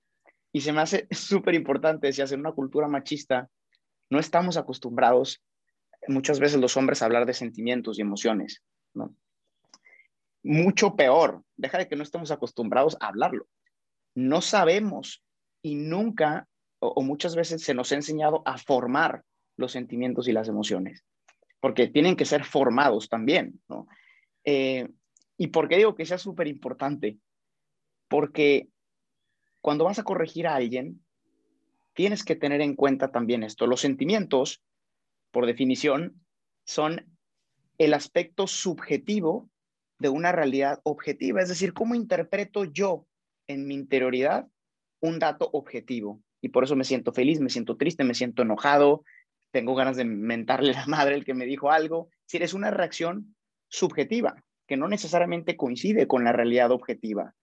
Y 0.52 0.62
se 0.62 0.74
me 0.74 0.82
hace 0.82 1.08
súper 1.12 1.54
importante, 1.54 2.12
si 2.12 2.22
en 2.22 2.40
una 2.40 2.54
cultura 2.54 2.88
machista, 2.88 3.50
no 4.10 4.18
estamos 4.20 4.58
acostumbrados 4.58 5.44
muchas 6.08 6.40
veces 6.40 6.60
los 6.60 6.78
hombres 6.78 7.02
hablar 7.02 7.26
de 7.26 7.34
sentimientos 7.34 7.98
y 7.98 8.02
emociones, 8.02 8.64
mucho 10.44 10.96
peor, 10.96 11.44
deja 11.58 11.78
de 11.78 11.88
que 11.88 11.96
no 11.96 12.04
estemos 12.04 12.32
acostumbrados 12.32 12.98
a 13.00 13.08
hablarlo. 13.08 13.48
No 14.14 14.42
sabemos 14.42 15.24
y 15.62 15.76
nunca 15.76 16.48
o, 16.80 17.02
muchas 17.02 17.36
veces 17.36 17.64
se 17.64 17.74
nos 17.74 17.92
ha 17.92 17.96
enseñado 17.96 18.44
a 18.46 18.58
formar 18.58 19.24
los 19.58 19.72
sentimientos 19.72 20.28
y 20.28 20.34
las 20.34 20.48
emociones, 20.48 21.04
porque 21.60 21.88
tienen 21.88 22.16
que 22.16 22.26
ser 22.26 22.44
formados 22.44 23.10
también. 23.10 23.62
Eh, 24.44 24.88
¿Y 25.38 25.48
por 25.48 25.68
qué 25.68 25.78
digo 25.78 25.96
que 25.96 26.06
sea 26.06 26.18
súper 26.18 26.48
importante? 26.48 27.18
Porque 28.08 28.68
cuando 29.62 29.86
vas 29.86 30.00
a 30.00 30.04
corregir 30.04 30.48
a 30.48 30.56
alguien, 30.56 31.04
tienes 31.94 32.24
que 32.24 32.36
tener 32.36 32.62
en 32.62 32.76
cuenta 32.76 33.12
también 33.12 33.44
esto. 33.44 33.66
Los 33.68 33.82
sentimientos, 33.82 34.62
por 35.36 35.48
definición, 35.48 36.22
son 36.66 37.14
el 37.78 37.94
aspecto 37.94 38.48
subjetivo 38.48 39.50
de 40.00 40.08
una 40.08 40.32
realidad 40.32 40.80
objetiva, 40.84 41.42
es 41.42 41.50
decir, 41.50 41.74
cómo 41.74 41.94
interpreto 41.94 42.64
yo 42.64 43.06
en 43.46 43.68
mi 43.68 43.74
interioridad 43.74 44.48
un 45.02 45.20
dato 45.20 45.50
objetivo. 45.52 46.22
Y 46.40 46.50
por 46.50 46.64
eso 46.64 46.78
me 46.78 46.86
siento 46.86 47.12
feliz, 47.12 47.42
me 47.42 47.50
siento 47.50 47.76
triste, 47.76 48.06
me 48.06 48.14
siento 48.14 48.44
enojado, 48.44 49.04
tengo 49.52 49.76
ganas 49.76 49.98
de 49.98 50.06
mentarle 50.06 50.72
a 50.72 50.80
la 50.80 50.88
madre 50.88 51.16
el 51.16 51.26
que 51.26 51.34
me 51.34 51.46
dijo 51.46 51.70
algo. 51.70 52.08
Es 52.12 52.28
decir, 52.28 52.44
es 52.44 52.54
una 52.54 52.72
reacción 52.72 53.36
subjetiva 53.68 54.42
que 54.66 54.78
no 54.78 54.88
necesariamente 54.88 55.58
coincide 55.58 56.08
con 56.08 56.24
la 56.24 56.32
realidad 56.32 56.72
objetiva. 56.72 57.36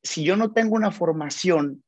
Si 0.00 0.22
yo 0.22 0.36
no 0.36 0.52
tengo 0.52 0.76
una 0.76 0.92
formación 0.92 1.82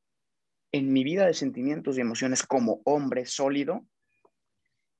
en 0.72 0.92
mi 0.92 1.04
vida 1.04 1.26
de 1.26 1.34
sentimientos 1.34 1.96
y 1.96 2.00
emociones 2.00 2.42
como 2.42 2.80
hombre 2.84 3.24
sólido, 3.24 3.86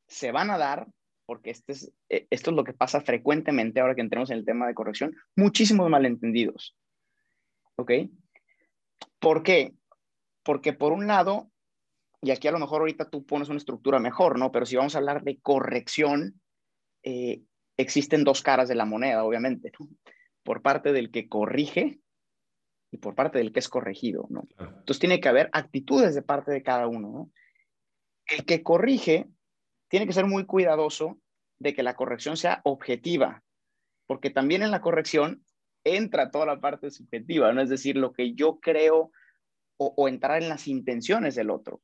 se 0.06 0.32
van 0.32 0.50
a 0.50 0.58
dar, 0.58 0.86
porque 1.26 1.50
este 1.50 1.72
es, 1.72 1.92
eh, 2.08 2.26
esto 2.30 2.50
es 2.50 2.56
lo 2.56 2.64
que 2.64 2.72
pasa 2.72 3.00
frecuentemente 3.00 3.80
ahora 3.80 3.94
que 3.94 4.00
entremos 4.00 4.30
en 4.30 4.38
el 4.38 4.44
tema 4.44 4.66
de 4.66 4.74
corrección, 4.74 5.14
muchísimos 5.34 5.90
malentendidos. 5.90 6.76
¿Ok? 7.76 7.92
¿Por 9.18 9.42
qué? 9.42 9.74
Porque 10.42 10.72
por 10.72 10.92
un 10.92 11.06
lado, 11.06 11.50
y 12.22 12.30
aquí 12.30 12.48
a 12.48 12.52
lo 12.52 12.58
mejor 12.58 12.80
ahorita 12.80 13.10
tú 13.10 13.26
pones 13.26 13.48
una 13.48 13.58
estructura 13.58 13.98
mejor, 13.98 14.38
¿no? 14.38 14.52
Pero 14.52 14.66
si 14.66 14.76
vamos 14.76 14.94
a 14.94 14.98
hablar 14.98 15.22
de 15.22 15.38
corrección, 15.40 16.40
eh, 17.02 17.42
existen 17.76 18.24
dos 18.24 18.42
caras 18.42 18.68
de 18.68 18.74
la 18.74 18.84
moneda, 18.84 19.24
obviamente, 19.24 19.72
por 20.42 20.62
parte 20.62 20.92
del 20.92 21.10
que 21.10 21.28
corrige 21.28 22.00
y 22.90 22.98
por 22.98 23.14
parte 23.14 23.38
del 23.38 23.52
que 23.52 23.58
es 23.58 23.68
corregido, 23.68 24.26
¿no? 24.30 24.46
Entonces 24.58 25.00
tiene 25.00 25.20
que 25.20 25.28
haber 25.28 25.50
actitudes 25.52 26.14
de 26.14 26.22
parte 26.22 26.52
de 26.52 26.62
cada 26.62 26.86
uno, 26.86 27.10
¿no? 27.10 27.30
El 28.26 28.44
que 28.44 28.62
corrige 28.62 29.28
tiene 29.96 30.06
que 30.06 30.12
ser 30.12 30.26
muy 30.26 30.44
cuidadoso 30.44 31.18
de 31.58 31.72
que 31.72 31.82
la 31.82 31.96
corrección 31.96 32.36
sea 32.36 32.60
objetiva, 32.64 33.42
porque 34.06 34.28
también 34.28 34.60
en 34.60 34.70
la 34.70 34.82
corrección 34.82 35.42
entra 35.84 36.30
toda 36.30 36.44
la 36.44 36.60
parte 36.60 36.90
subjetiva, 36.90 37.50
¿no? 37.54 37.62
Es 37.62 37.70
decir, 37.70 37.96
lo 37.96 38.12
que 38.12 38.34
yo 38.34 38.60
creo 38.60 39.10
o, 39.78 40.06
entrar 40.06 40.42
en 40.42 40.50
las 40.50 40.68
intenciones 40.68 41.34
del 41.34 41.48
otro. 41.48 41.80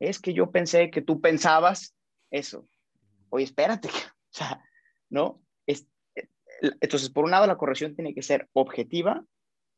Es 0.00 0.18
que 0.18 0.34
yo 0.34 0.50
pensé 0.50 0.90
que 0.90 1.00
tú 1.00 1.20
pensabas 1.20 1.94
eso. 2.32 2.66
Oye, 3.28 3.44
espérate, 3.44 3.88
¿no? 5.08 5.40
Es, 5.64 5.86
entonces, 6.80 7.08
por 7.08 7.22
un 7.22 7.30
lado, 7.30 7.46
la 7.46 7.56
corrección 7.56 7.94
tiene 7.94 8.14
que 8.14 8.22
ser 8.22 8.48
objetiva, 8.52 9.24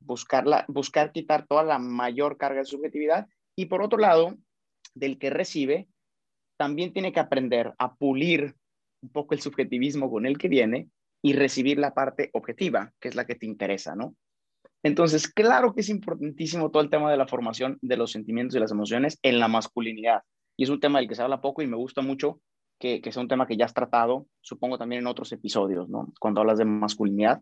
buscarla, 0.01 0.65
buscar 0.69 1.13
quitar 1.13 1.47
toda 1.47 1.63
la 1.63 1.79
mayor 1.79 2.39
carga 2.39 2.61
de 2.61 2.65
subjetividad, 2.65 3.29
y 3.55 3.67
por 3.67 3.83
otro 3.83 3.99
lado, 3.99 4.39
del 4.95 5.19
que 5.19 5.29
recibe, 5.29 5.89
también 6.57 6.93
tiene 6.93 7.13
que 7.13 7.21
aprender 7.21 7.75
a 7.79 7.95
pulir 7.95 8.55
un 9.03 9.11
poco 9.11 9.35
el 9.35 9.41
subjetivismo 9.41 10.11
con 10.11 10.27
el 10.27 10.39
que 10.39 10.49
viene 10.49 10.89
y 11.23 11.33
recibir 11.33 11.79
la 11.79 11.95
parte 11.95 12.31
objetiva, 12.33 12.93
que 13.01 13.09
es 13.09 13.15
la 13.15 13.27
que 13.27 13.35
te 13.35 13.47
interesa, 13.47 13.95
¿no? 13.95 14.15
Entonces, 14.83 15.29
claro 15.29 15.75
que 15.75 15.81
es 15.81 15.89
importantísimo 15.89 16.71
todo 16.71 16.83
el 16.83 16.91
tema 16.91 17.11
de 17.11 17.17
la 17.17 17.27
formación 17.27 17.79
de 17.81 17.97
los 17.97 18.13
sentimientos 18.13 18.55
y 18.55 18.61
las 18.61 18.71
emociones 18.71 19.19
en 19.23 19.41
la 19.41 19.49
masculinidad. 19.49 20.21
Y 20.59 20.65
es 20.65 20.71
un 20.71 20.81
tema 20.81 20.99
del 20.99 21.09
que 21.09 21.15
se 21.15 21.23
habla 21.23 21.41
poco 21.41 21.63
y 21.63 21.67
me 21.67 21.77
gusta 21.77 22.03
mucho 22.03 22.41
que, 22.79 23.01
que, 23.01 23.11
sea 23.11 23.23
un 23.23 23.29
tema 23.29 23.47
que 23.47 23.57
ya 23.57 23.65
has 23.65 23.73
tratado, 23.73 24.27
supongo 24.43 24.77
también 24.77 25.01
en 25.01 25.07
otros 25.07 25.33
episodios, 25.33 25.89
¿no? 25.89 26.13
Cuando 26.21 26.43
hablas 26.43 26.59
de 26.59 26.67
masculinidad. 26.67 27.41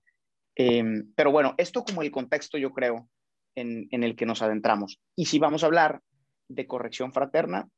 Eh, 0.57 0.85
pero 1.17 1.33
bueno, 1.33 1.55
esto 1.59 1.83
como 1.85 2.03
el 2.03 2.13
contexto, 2.13 2.59
yo 2.59 2.71
creo, 2.71 3.09
en, 3.57 3.89
en, 3.91 4.05
el 4.05 4.15
que 4.15 4.27
nos 4.27 4.43
adentramos. 4.43 5.01
Y 5.17 5.25
si 5.25 5.41
vamos 5.41 5.65
a 5.65 5.67
hablar 5.67 6.01
de 6.49 6.67
corrección 6.69 7.13
fraterna, 7.13 7.69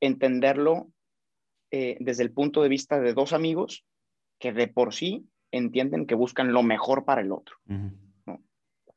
entenderlo 0.00 0.90
eh, 1.70 1.96
desde 2.00 2.22
el 2.22 2.32
punto 2.32 2.62
de 2.62 2.68
vista 2.68 3.00
de 3.00 3.14
dos 3.14 3.32
amigos 3.32 3.84
que 4.38 4.52
de 4.52 4.68
por 4.68 4.94
sí 4.94 5.26
entienden 5.52 6.06
que 6.06 6.14
buscan 6.14 6.52
lo 6.52 6.62
mejor 6.62 7.04
para 7.04 7.20
el 7.20 7.32
otro. 7.32 7.56
Uh 7.66 7.74
-huh. 7.74 7.92
¿no? 8.26 8.44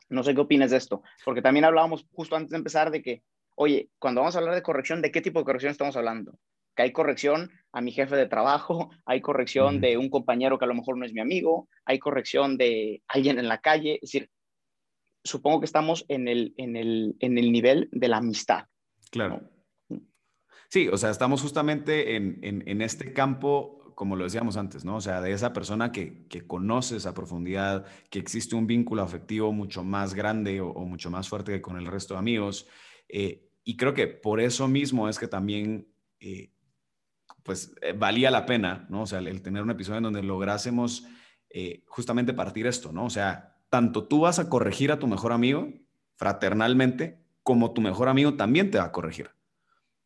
no 0.10 0.24
sé 0.24 0.34
qué 0.34 0.42
opinas 0.42 0.72
de 0.72 0.78
esto, 0.78 1.04
porque 1.26 1.42
también 1.42 1.66
hablábamos 1.66 2.08
justo 2.14 2.36
antes 2.36 2.52
de 2.52 2.58
empezar 2.58 2.92
de 2.92 3.02
que, 3.02 3.24
oye, 3.56 3.90
cuando 4.00 4.22
vamos 4.22 4.36
a 4.36 4.40
hablar 4.40 4.56
de 4.56 4.64
corrección, 4.64 5.02
¿de 5.02 5.12
qué 5.12 5.22
tipo 5.22 5.40
de 5.40 5.46
corrección 5.46 5.72
estamos 5.72 5.96
hablando? 5.96 6.38
que 6.76 6.84
hay 6.84 6.92
corrección 6.92 7.52
a 7.72 7.82
mi 7.82 7.92
jefe 7.92 8.16
de 8.16 8.28
trabajo, 8.28 8.90
hay 9.06 9.22
corrección 9.22 9.76
uh 9.76 9.78
-huh. 9.78 9.82
de 9.82 9.98
un 9.98 10.10
compañero 10.10 10.58
que 10.58 10.66
a 10.66 10.68
lo 10.68 10.76
mejor 10.76 10.98
no 10.98 11.06
es 11.06 11.14
mi 11.14 11.22
amigo, 11.22 11.70
hay 11.86 12.00
corrección 12.00 12.58
de 12.58 13.04
alguien 13.08 13.40
en 13.40 13.48
la 13.48 13.60
calle, 13.60 13.96
es 13.96 14.12
decir, 14.12 14.30
supongo 15.24 15.60
que 15.60 15.66
estamos 15.66 16.06
en 16.08 16.28
el, 16.28 16.54
en 16.58 16.76
el, 16.76 17.16
en 17.20 17.38
el 17.38 17.52
nivel 17.52 17.90
de 17.92 18.08
la 18.08 18.18
amistad. 18.18 18.66
Claro. 19.12 19.42
Sí, 20.74 20.88
o 20.88 20.98
sea, 20.98 21.12
estamos 21.12 21.44
justamente 21.44 22.16
en, 22.16 22.40
en, 22.42 22.82
este 22.82 23.14
campo, 23.14 23.94
como 23.94 24.16
lo 24.16 24.24
decíamos 24.24 24.58
antes, 24.58 24.84
¿no? 24.84 24.96
O 24.96 25.02
sea, 25.02 25.22
de 25.22 25.32
esa 25.32 25.54
persona 25.54 25.92
que, 25.92 26.26
que 26.30 26.48
conoces 26.48 27.06
a 27.06 27.14
profundidad, 27.14 27.86
que 28.10 28.18
existe 28.18 28.56
un 28.56 28.66
vínculo 28.66 29.04
afectivo 29.04 29.52
mucho 29.52 29.84
más 29.84 30.16
grande 30.16 30.62
o, 30.62 30.74
mucho 30.74 31.12
más 31.12 31.30
fuerte 31.30 31.52
que 31.52 31.62
con 31.62 31.78
el 31.78 31.86
resto 31.86 32.16
de 32.16 32.22
amigos. 32.22 32.66
Eh, 33.08 33.52
y 33.64 33.78
creo 33.78 33.94
que 33.94 34.08
por 34.08 34.40
eso 34.40 34.68
mismo 34.68 35.08
es 35.08 35.20
que 35.20 35.28
también 35.28 35.94
eh, 36.20 36.52
pues 37.44 37.76
eh, 37.84 37.94
valía 37.94 38.32
la 38.32 38.48
pena, 38.48 38.88
¿no? 38.90 39.04
O 39.04 39.06
sea, 39.06 39.20
el, 39.20 39.28
el, 39.28 39.44
tener 39.44 39.62
un 39.62 39.70
episodio 39.70 40.00
en 40.00 40.06
donde 40.06 40.24
lográsemos 40.24 41.06
justamente 41.86 42.34
partir 42.34 42.66
esto, 42.66 42.92
¿no? 42.92 43.06
O 43.06 43.12
sea, 43.12 43.60
tanto 43.70 44.08
tú 44.08 44.22
vas 44.22 44.40
a 44.40 44.50
corregir 44.50 44.92
a 44.92 44.98
tu 44.98 45.06
mejor 45.06 45.34
amigo 45.34 45.72
fraternalmente, 46.16 47.20
como 47.44 47.74
tu 47.74 47.82
mejor 47.82 48.10
amigo 48.10 48.34
también 48.34 48.72
te 48.72 48.80
va 48.80 48.86
a 48.86 48.92
corregir. 48.92 49.30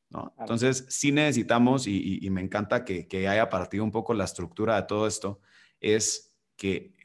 ¿No? 0.09 0.33
Entonces, 0.39 0.85
sí 0.89 1.11
necesitamos, 1.11 1.87
y, 1.87 1.97
y, 1.97 2.25
y 2.25 2.29
me 2.29 2.41
encanta 2.41 2.85
que, 2.85 3.07
que, 3.07 3.27
haya 3.27 3.49
partido 3.49 3.83
un 3.83 3.91
poco 3.91 4.13
la 4.13 4.23
estructura 4.23 4.75
de 4.75 4.83
todo 4.83 5.07
esto, 5.07 5.39
es 5.81 6.33
que, 6.55 6.95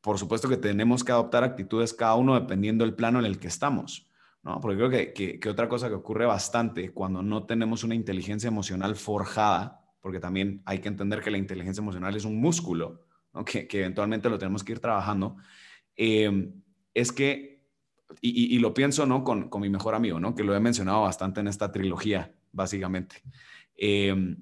por 0.00 0.18
supuesto 0.18 0.48
que 0.48 0.56
tenemos 0.56 1.04
que 1.04 1.12
adoptar 1.12 1.44
actitudes 1.44 1.94
cada 1.94 2.14
uno 2.14 2.34
dependiendo 2.34 2.84
del 2.84 2.94
plano 2.94 3.18
en 3.18 3.26
el 3.26 3.38
que 3.38 3.48
estamos. 3.48 4.08
¿no? 4.42 4.60
Porque 4.60 4.76
creo 4.76 4.90
que, 4.90 5.12
que, 5.12 5.38
que 5.38 5.48
otra 5.48 5.68
cosa 5.68 5.88
que 5.88 5.94
ocurre 5.94 6.26
bastante 6.26 6.92
cuando 6.92 7.22
no 7.22 7.44
tenemos 7.44 7.84
una 7.84 7.94
inteligencia 7.94 8.48
emocional 8.48 8.96
forjada, 8.96 9.80
porque 10.00 10.20
también 10.20 10.62
hay 10.64 10.78
que 10.78 10.88
entender 10.88 11.20
que 11.20 11.30
la 11.30 11.38
inteligencia 11.38 11.82
emocional 11.82 12.16
es 12.16 12.24
un 12.24 12.40
músculo, 12.40 13.02
¿no? 13.34 13.44
que, 13.44 13.68
que, 13.68 13.80
eventualmente 13.80 14.30
lo 14.30 14.38
tenemos 14.38 14.64
que 14.64 14.72
ir 14.72 14.80
trabajando, 14.80 15.36
eh, 15.96 16.52
es 16.94 17.12
que, 17.12 17.60
y, 18.20 18.56
y, 18.56 18.58
lo 18.58 18.74
pienso 18.74 19.06
¿no? 19.06 19.22
Con, 19.22 19.48
con, 19.48 19.60
mi 19.60 19.68
mejor 19.68 19.94
amigo, 19.94 20.18
¿no? 20.18 20.34
que 20.34 20.42
lo 20.42 20.54
he 20.54 20.60
mencionado 20.60 21.02
bastante 21.02 21.40
en 21.40 21.46
esta 21.46 21.70
trilogía, 21.70 22.34
básicamente, 22.52 23.22
eh, 23.76 24.36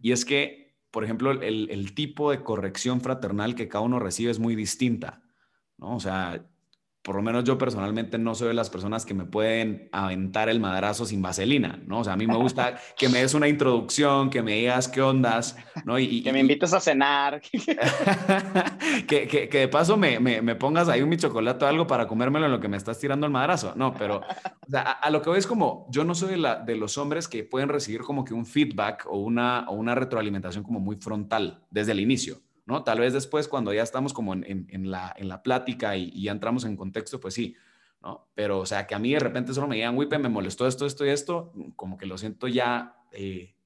y 0.00 0.12
es 0.12 0.24
que, 0.24 0.76
por 0.90 1.04
ejemplo, 1.04 1.30
el, 1.30 1.70
el, 1.70 1.94
tipo 1.94 2.30
de 2.30 2.42
corrección 2.42 3.00
fraternal 3.00 3.54
que 3.54 3.68
cada 3.68 3.84
uno 3.84 3.98
recibe 3.98 4.30
es 4.30 4.38
muy 4.38 4.56
distinta, 4.56 5.22
¿no? 5.76 5.96
O 5.96 6.00
sea, 6.00 6.49
por 7.02 7.16
lo 7.16 7.22
menos 7.22 7.44
yo 7.44 7.56
personalmente 7.56 8.18
no 8.18 8.34
soy 8.34 8.48
de 8.48 8.54
las 8.54 8.68
personas 8.68 9.06
que 9.06 9.14
me 9.14 9.24
pueden 9.24 9.88
aventar 9.90 10.50
el 10.50 10.60
madrazo 10.60 11.06
sin 11.06 11.22
vaselina, 11.22 11.82
¿no? 11.86 12.00
O 12.00 12.04
sea, 12.04 12.12
a 12.12 12.16
mí 12.16 12.26
me 12.26 12.36
gusta 12.36 12.78
que 12.98 13.08
me 13.08 13.20
des 13.20 13.32
una 13.32 13.48
introducción, 13.48 14.28
que 14.28 14.42
me 14.42 14.56
digas 14.56 14.86
qué 14.88 15.00
ondas, 15.00 15.56
¿no? 15.86 15.98
Y, 15.98 16.04
y 16.04 16.22
que 16.22 16.32
me 16.32 16.40
invites 16.40 16.74
a 16.74 16.80
cenar. 16.80 17.40
que, 19.08 19.26
que, 19.26 19.48
que, 19.48 19.58
de 19.58 19.68
paso 19.68 19.96
me, 19.96 20.20
me, 20.20 20.42
me, 20.42 20.54
pongas 20.56 20.88
ahí 20.88 21.00
un 21.00 21.08
mi 21.08 21.16
chocolate 21.16 21.64
o 21.64 21.68
algo 21.68 21.86
para 21.86 22.06
comérmelo 22.06 22.46
en 22.46 22.52
lo 22.52 22.60
que 22.60 22.68
me 22.68 22.76
estás 22.76 22.98
tirando 22.98 23.24
el 23.24 23.32
madrazo. 23.32 23.72
No, 23.76 23.94
pero 23.94 24.18
o 24.18 24.70
sea, 24.70 24.82
a, 24.82 24.92
a, 24.92 25.10
lo 25.10 25.22
que 25.22 25.30
voy 25.30 25.38
es 25.38 25.46
como, 25.46 25.86
yo 25.90 26.04
no 26.04 26.14
soy 26.14 26.32
de, 26.32 26.36
la, 26.36 26.56
de, 26.56 26.76
los 26.76 26.98
hombres 26.98 27.28
que 27.28 27.44
pueden 27.44 27.70
recibir 27.70 28.02
como 28.02 28.24
que 28.24 28.34
un 28.34 28.44
feedback 28.44 29.06
o 29.08 29.18
una, 29.18 29.64
o 29.68 29.74
una 29.74 29.94
retroalimentación 29.94 30.64
como 30.64 30.80
muy 30.80 30.96
frontal 30.96 31.64
desde 31.70 31.92
el 31.92 32.00
inicio. 32.00 32.42
¿No? 32.70 32.84
Tal 32.84 33.00
vez 33.00 33.12
después, 33.12 33.48
cuando 33.48 33.72
ya 33.72 33.82
estamos 33.82 34.12
como 34.12 34.32
en, 34.32 34.44
en, 34.44 34.66
en 34.70 34.90
la, 34.92 35.12
en 35.16 35.28
la 35.28 35.42
plática 35.42 35.96
y, 35.96 36.10
y, 36.14 36.22
ya 36.22 36.32
entramos 36.32 36.64
en 36.64 36.76
contexto, 36.76 37.18
pues 37.18 37.34
sí, 37.34 37.56
¿no? 38.00 38.30
Pero, 38.34 38.60
o 38.60 38.66
sea, 38.66 38.86
que 38.86 38.94
a 38.94 39.00
mí 39.00 39.12
de 39.12 39.18
repente 39.18 39.52
solo 39.52 39.66
me 39.66 39.74
digan, 39.74 39.96
Wipe, 39.96 40.18
me 40.18 40.28
molestó 40.28 40.68
esto, 40.68 40.86
esto 40.86 41.04
y 41.04 41.10
esto, 41.10 41.52
como 41.74 41.98
que 41.98 42.06
lo 42.06 42.16
siento 42.16 42.46
ya, 42.46 42.96
eh, 43.10 43.56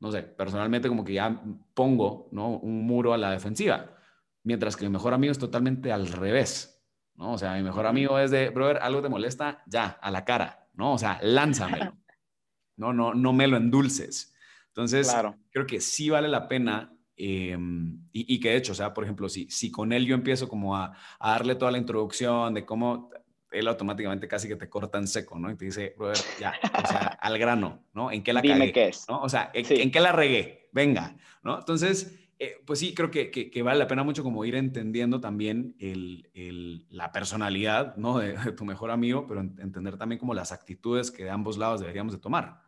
no 0.00 0.10
sé, 0.10 0.24
personalmente 0.24 0.88
como 0.88 1.04
que 1.04 1.12
ya 1.14 1.40
pongo, 1.74 2.28
¿no? 2.32 2.58
Un 2.58 2.84
muro 2.84 3.14
a 3.14 3.18
la 3.18 3.30
defensiva, 3.30 3.96
mientras 4.42 4.76
que 4.76 4.84
mi 4.84 4.90
mejor 4.90 5.14
amigo 5.14 5.30
es 5.30 5.38
totalmente 5.38 5.92
al 5.92 6.08
revés, 6.08 6.82
¿no? 7.14 7.34
O 7.34 7.38
sea, 7.38 7.54
mi 7.54 7.62
mejor 7.62 7.86
amigo 7.86 8.18
es 8.18 8.32
de, 8.32 8.50
brother, 8.50 8.78
algo 8.82 9.00
te 9.00 9.08
molesta, 9.08 9.62
ya, 9.66 9.98
a 10.02 10.10
la 10.10 10.24
cara, 10.24 10.68
¿no? 10.74 10.94
O 10.94 10.98
sea, 10.98 11.20
lánzamelo, 11.22 11.96
no, 12.76 12.92
no, 12.92 13.14
no 13.14 13.32
me 13.32 13.46
lo 13.46 13.56
endulces. 13.56 14.34
Entonces, 14.66 15.08
claro. 15.08 15.36
creo 15.52 15.66
que 15.66 15.80
sí 15.80 16.10
vale 16.10 16.26
la 16.26 16.48
pena 16.48 16.96
Em, 17.22 18.00
y, 18.12 18.40
que 18.40 18.48
de 18.48 18.56
hecho, 18.56 18.72
o 18.72 18.74
sea, 18.74 18.94
por 18.94 19.04
ejemplo, 19.04 19.28
si, 19.28 19.46
si 19.50 19.70
con 19.70 19.92
él 19.92 20.06
yo 20.06 20.14
empiezo 20.14 20.48
como 20.48 20.74
a, 20.74 20.96
a, 21.18 21.32
darle 21.32 21.54
toda 21.54 21.70
la 21.70 21.76
introducción 21.76 22.54
de 22.54 22.64
cómo 22.64 23.10
él 23.50 23.68
automáticamente 23.68 24.26
casi 24.26 24.48
que 24.48 24.56
te 24.56 24.70
corta 24.70 24.96
en 24.96 25.06
seco, 25.06 25.38
¿no? 25.38 25.50
Y 25.50 25.56
te 25.56 25.66
dice, 25.66 25.94
brother, 25.98 26.16
ya, 26.40 26.54
o 26.82 26.86
sea, 26.86 26.98
al 27.20 27.38
grano, 27.38 27.84
¿no? 27.92 28.10
¿En 28.10 28.22
qué 28.22 28.32
la 28.32 28.40
Dime 28.40 28.72
qué 28.72 28.88
es. 28.88 29.04
¿no? 29.06 29.20
O 29.20 29.28
sea, 29.28 29.50
¿en, 29.52 29.90
qué 29.90 30.00
la 30.00 30.12
regué? 30.12 30.70
Venga, 30.72 31.14
¿no? 31.42 31.58
Entonces, 31.58 32.18
eh, 32.38 32.56
pues 32.64 32.78
sí, 32.78 32.94
creo 32.94 33.10
que, 33.10 33.30
que, 33.30 33.62
vale 33.62 33.78
la 33.78 33.86
pena 33.86 34.02
mucho 34.02 34.22
como 34.22 34.46
ir 34.46 34.54
entendiendo 34.54 35.20
también 35.20 35.76
el, 35.78 36.30
el, 36.32 36.86
la 36.88 37.12
personalidad, 37.12 37.96
¿no? 37.96 38.18
De, 38.18 38.32
de, 38.32 38.52
tu 38.52 38.64
mejor 38.64 38.90
amigo, 38.90 39.26
pero 39.26 39.40
entender 39.40 39.98
también 39.98 40.18
como 40.18 40.32
las 40.32 40.52
actitudes 40.52 41.10
que 41.10 41.24
de 41.24 41.30
ambos 41.30 41.58
lados 41.58 41.80
deberíamos 41.80 42.14
de 42.14 42.18
tomar. 42.18 42.62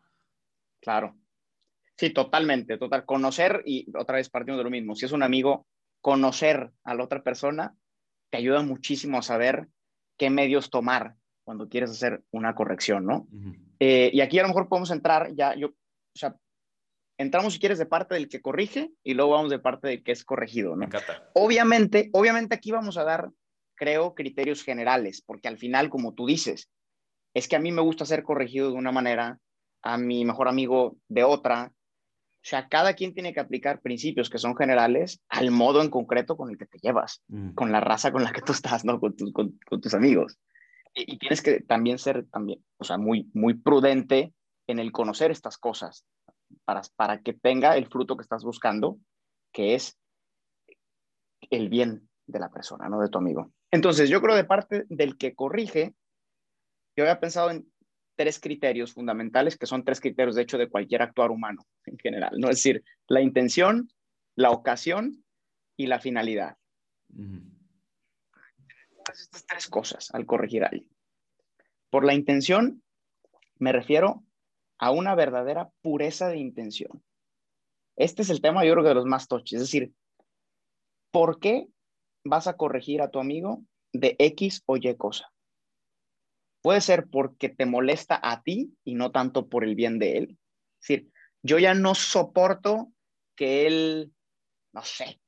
Claro, 0.82 1.16
Sí, 1.98 2.10
totalmente, 2.10 2.78
total. 2.78 3.04
Conocer, 3.04 3.62
y 3.64 3.86
otra 3.96 4.16
vez 4.16 4.28
partimos 4.30 4.58
de 4.58 4.64
lo 4.64 4.70
mismo, 4.70 4.94
si 4.94 5.04
es 5.04 5.12
un 5.12 5.22
amigo, 5.22 5.66
conocer 6.00 6.70
a 6.84 6.94
la 6.94 7.04
otra 7.04 7.22
persona 7.22 7.74
te 8.30 8.38
ayuda 8.38 8.62
muchísimo 8.62 9.18
a 9.18 9.22
saber 9.22 9.68
qué 10.18 10.30
medios 10.30 10.70
tomar 10.70 11.14
cuando 11.44 11.68
quieres 11.68 11.90
hacer 11.90 12.22
una 12.30 12.54
corrección, 12.54 13.04
¿no? 13.04 13.28
Eh, 13.78 14.10
y 14.12 14.20
aquí 14.20 14.38
a 14.38 14.42
lo 14.42 14.48
mejor 14.48 14.68
podemos 14.68 14.90
entrar, 14.90 15.34
ya 15.34 15.54
yo, 15.54 15.68
o 15.68 16.18
sea, 16.18 16.34
entramos 17.18 17.52
si 17.52 17.58
quieres 17.58 17.78
de 17.78 17.86
parte 17.86 18.14
del 18.14 18.28
que 18.28 18.40
corrige 18.40 18.90
y 19.02 19.14
luego 19.14 19.32
vamos 19.32 19.50
de 19.50 19.58
parte 19.58 19.88
del 19.88 20.02
que 20.02 20.12
es 20.12 20.24
corregido, 20.24 20.76
¿no? 20.76 20.84
Obviamente, 21.34 22.08
obviamente 22.12 22.54
aquí 22.54 22.72
vamos 22.72 22.96
a 22.96 23.04
dar, 23.04 23.30
creo, 23.74 24.14
criterios 24.14 24.62
generales, 24.62 25.22
porque 25.26 25.48
al 25.48 25.58
final, 25.58 25.90
como 25.90 26.14
tú 26.14 26.26
dices, 26.26 26.70
es 27.34 27.48
que 27.48 27.56
a 27.56 27.60
mí 27.60 27.70
me 27.70 27.82
gusta 27.82 28.06
ser 28.06 28.22
corregido 28.22 28.70
de 28.70 28.76
una 28.76 28.92
manera, 28.92 29.38
a 29.82 29.98
mi 29.98 30.24
mejor 30.24 30.48
amigo 30.48 30.96
de 31.08 31.24
otra, 31.24 31.72
o 32.42 32.44
sea, 32.44 32.66
cada 32.66 32.94
quien 32.94 33.14
tiene 33.14 33.32
que 33.32 33.38
aplicar 33.38 33.80
principios 33.80 34.28
que 34.28 34.38
son 34.38 34.56
generales 34.56 35.22
al 35.28 35.52
modo 35.52 35.80
en 35.80 35.90
concreto 35.90 36.36
con 36.36 36.50
el 36.50 36.58
que 36.58 36.66
te 36.66 36.78
llevas, 36.78 37.22
mm. 37.28 37.52
con 37.52 37.70
la 37.70 37.78
raza 37.78 38.10
con 38.10 38.24
la 38.24 38.32
que 38.32 38.42
tú 38.42 38.50
estás, 38.50 38.84
¿no? 38.84 38.98
Con, 38.98 39.14
tus 39.14 39.94
amigos. 39.94 40.40
Y, 40.92 41.18
tienes 41.18 41.40
que 41.40 41.60
también 41.60 41.98
ser, 41.98 42.26
también, 42.32 42.64
o 42.78 42.84
sea, 42.84 42.98
muy, 42.98 43.30
muy 43.32 43.54
prudente 43.54 44.34
en 44.66 44.80
el 44.80 44.90
conocer 44.90 45.30
estas 45.30 45.56
cosas 45.56 46.04
para, 46.64 46.82
para 46.96 47.22
que 47.22 47.32
tenga 47.32 47.76
el 47.76 47.86
fruto 47.86 48.16
que 48.16 48.22
estás 48.22 48.42
buscando, 48.42 48.98
que 49.52 49.76
es 49.76 49.96
el 51.48 51.68
bien 51.68 52.08
de 52.26 52.40
la 52.40 52.50
persona, 52.50 52.88
¿no? 52.88 53.00
De 53.00 53.08
tu 53.08 53.18
amigo. 53.18 53.52
Entonces, 53.70 54.10
yo 54.10 54.20
creo 54.20 54.34
de 54.34 54.44
parte 54.44 54.84
del 54.88 55.16
que 55.16 55.36
corrige, 55.36 55.94
yo 56.96 57.04
había 57.04 57.20
pensado 57.20 57.52
en 57.52 57.72
tres 58.16 58.40
criterios 58.40 58.92
fundamentales, 58.92 59.56
que 59.56 59.66
son 59.66 59.84
tres 59.84 60.00
criterios, 60.00 60.34
de 60.34 60.42
hecho, 60.42 60.58
de 60.58 60.68
cualquier 60.68 61.02
actuar 61.02 61.30
humano 61.30 61.66
en 61.84 61.98
general, 61.98 62.32
¿no? 62.38 62.48
Es 62.48 62.56
decir, 62.56 62.84
la 63.08 63.20
intención, 63.20 63.88
la 64.36 64.50
ocasión 64.50 65.24
y 65.76 65.86
la 65.86 66.00
finalidad. 66.00 66.56
estas 69.10 69.46
tres 69.46 69.68
cosas 69.68 70.10
al 70.14 70.26
corregir 70.26 70.64
a 70.64 70.68
alguien. 70.68 70.88
Por 71.90 72.04
la 72.04 72.14
intención, 72.14 72.82
me 73.58 73.72
refiero 73.72 74.24
a 74.78 74.90
una 74.90 75.14
verdadera 75.14 75.70
pureza 75.82 76.28
de 76.28 76.38
intención. 76.38 77.02
Este 77.96 78.22
es 78.22 78.30
el 78.30 78.40
tema, 78.40 78.64
yo 78.64 78.72
creo 78.72 78.84
que 78.84 78.88
de 78.88 78.94
los 78.94 79.06
más 79.06 79.28
toches. 79.28 79.56
Es 79.60 79.68
decir, 79.68 79.92
¿por 81.10 81.38
qué 81.38 81.68
vas 82.24 82.46
a 82.46 82.56
corregir 82.56 83.02
a 83.02 83.10
tu 83.10 83.18
amigo 83.20 83.62
de 83.92 84.16
X 84.18 84.62
o 84.66 84.76
Y 84.76 84.94
cosa? 84.96 85.31
Puede 86.62 86.80
ser 86.80 87.08
porque 87.08 87.48
te 87.48 87.66
molesta 87.66 88.18
a 88.22 88.42
ti 88.42 88.72
y 88.84 88.94
no 88.94 89.10
tanto 89.10 89.48
por 89.48 89.64
el 89.64 89.74
bien 89.74 89.98
de 89.98 90.18
él. 90.18 90.38
Es 90.80 90.88
decir, 90.88 91.12
yo 91.42 91.58
ya 91.58 91.74
no 91.74 91.94
soporto 91.94 92.92
que 93.36 93.66
él, 93.66 94.12
no 94.72 94.82
sé, 94.82 95.20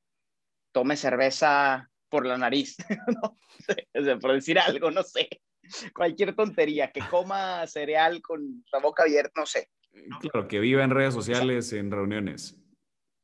tome 0.71 0.95
cerveza 0.95 1.91
por 2.09 2.25
la 2.25 2.37
nariz, 2.37 2.77
no 3.21 3.37
sé, 3.65 4.15
por 4.17 4.33
decir 4.33 4.57
algo, 4.57 4.91
no 4.91 5.03
sé, 5.03 5.41
cualquier 5.93 6.35
tontería, 6.35 6.91
que 6.91 7.01
coma 7.09 7.67
cereal 7.67 8.21
con 8.21 8.63
la 8.71 8.79
boca 8.79 9.03
abierta, 9.03 9.41
no 9.41 9.45
sé. 9.45 9.69
Claro, 10.19 10.47
que 10.47 10.59
viva 10.59 10.83
en 10.83 10.89
redes 10.89 11.13
sociales, 11.13 11.71
en 11.73 11.91
reuniones. 11.91 12.57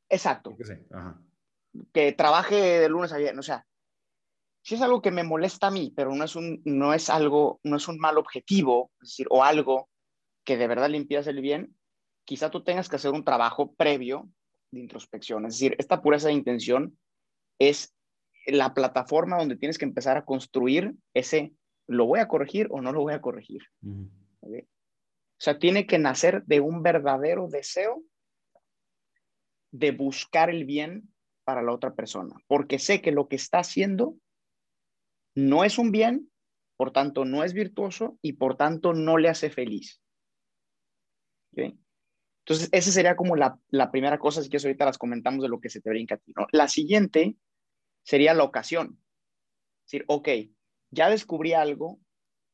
Exacto. 0.08 0.56
Que 1.92 2.12
trabaje 2.12 2.54
de 2.54 2.88
lunes 2.88 3.12
a 3.12 3.18
viernes, 3.18 3.38
o 3.38 3.42
sea, 3.42 3.66
si 4.62 4.76
es 4.76 4.82
algo 4.82 5.02
que 5.02 5.10
me 5.10 5.24
molesta 5.24 5.66
a 5.66 5.70
mí, 5.70 5.92
pero 5.94 6.14
no 6.14 6.24
es 6.24 6.36
un, 6.36 6.62
no 6.64 6.94
es 6.94 7.10
algo, 7.10 7.60
no 7.64 7.76
es 7.76 7.88
un 7.88 7.98
mal 7.98 8.16
objetivo, 8.16 8.92
es 9.02 9.10
decir, 9.10 9.26
o 9.30 9.42
algo 9.42 9.88
que 10.44 10.56
de 10.56 10.68
verdad 10.68 10.88
le 10.88 11.04
el 11.08 11.40
bien, 11.40 11.76
quizá 12.24 12.50
tú 12.50 12.62
tengas 12.62 12.88
que 12.88 12.96
hacer 12.96 13.10
un 13.10 13.24
trabajo 13.24 13.74
previo 13.74 14.28
de 14.70 14.80
introspección. 14.80 15.46
Es 15.46 15.54
decir, 15.54 15.74
esta 15.78 16.00
pureza 16.00 16.28
de 16.28 16.34
intención 16.34 16.96
es 17.58 17.94
la 18.46 18.72
plataforma 18.74 19.38
donde 19.38 19.56
tienes 19.56 19.78
que 19.78 19.84
empezar 19.84 20.16
a 20.16 20.24
construir 20.24 20.94
ese, 21.14 21.52
¿lo 21.86 22.06
voy 22.06 22.20
a 22.20 22.28
corregir 22.28 22.68
o 22.70 22.80
no 22.80 22.92
lo 22.92 23.00
voy 23.00 23.14
a 23.14 23.20
corregir? 23.20 23.62
O 23.82 25.44
sea, 25.44 25.58
tiene 25.58 25.86
que 25.86 25.98
nacer 25.98 26.44
de 26.44 26.60
un 26.60 26.82
verdadero 26.82 27.48
deseo 27.48 28.02
de 29.72 29.90
buscar 29.90 30.50
el 30.50 30.64
bien 30.64 31.12
para 31.44 31.62
la 31.62 31.72
otra 31.72 31.94
persona, 31.94 32.36
porque 32.46 32.78
sé 32.78 33.00
que 33.00 33.10
lo 33.10 33.26
que 33.26 33.36
está 33.36 33.58
haciendo 33.58 34.16
no 35.34 35.64
es 35.64 35.78
un 35.78 35.92
bien, 35.92 36.30
por 36.76 36.92
tanto 36.92 37.24
no 37.24 37.44
es 37.44 37.52
virtuoso 37.52 38.18
y 38.22 38.34
por 38.34 38.56
tanto 38.56 38.92
no 38.92 39.18
le 39.18 39.28
hace 39.28 39.50
feliz. 39.50 40.00
Entonces, 41.54 42.68
esa 42.72 42.90
sería 42.90 43.14
como 43.14 43.36
la, 43.36 43.58
primera 43.92 44.18
cosa, 44.18 44.40
así 44.40 44.50
que 44.50 44.56
ahorita 44.56 44.84
las 44.84 44.98
comentamos 44.98 45.42
de 45.42 45.48
lo 45.48 45.60
que 45.60 45.70
se 45.70 45.80
te 45.80 45.90
brinca 45.90 46.16
a 46.16 46.18
ti. 46.18 46.32
La 46.50 46.68
siguiente 46.68 47.36
sería 48.02 48.34
la 48.34 48.44
ocasión. 48.44 48.98
Es 49.84 49.92
decir, 49.92 50.04
ok, 50.08 50.28
ya 50.90 51.08
descubrí 51.08 51.52
algo 51.52 52.00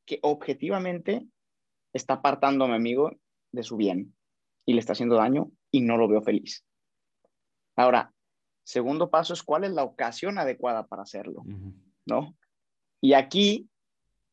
que 0.05 0.19
objetivamente 0.23 1.27
está 1.93 2.15
apartando 2.15 2.65
a 2.65 2.69
mi 2.69 2.75
amigo 2.75 3.13
de 3.53 3.63
su 3.63 3.77
bien 3.77 4.15
y 4.67 4.75
le 4.75 4.81
está 4.81 4.93
haciendo 4.93 5.17
daño 5.17 5.51
y 5.71 5.81
no 5.81 5.97
lo 5.97 6.09
veo 6.09 6.23
feliz. 6.23 6.65
Ahora, 7.77 8.13
segundo 8.65 9.09
paso 9.09 9.33
es 9.33 9.43
cuál 9.43 9.65
es 9.65 9.73
la 9.73 9.85
ocasión 9.85 10.39
adecuada 10.39 10.87
para 10.87 11.03
hacerlo, 11.03 11.45
¿no? 12.05 12.37
Y 13.01 13.13
aquí, 13.13 13.69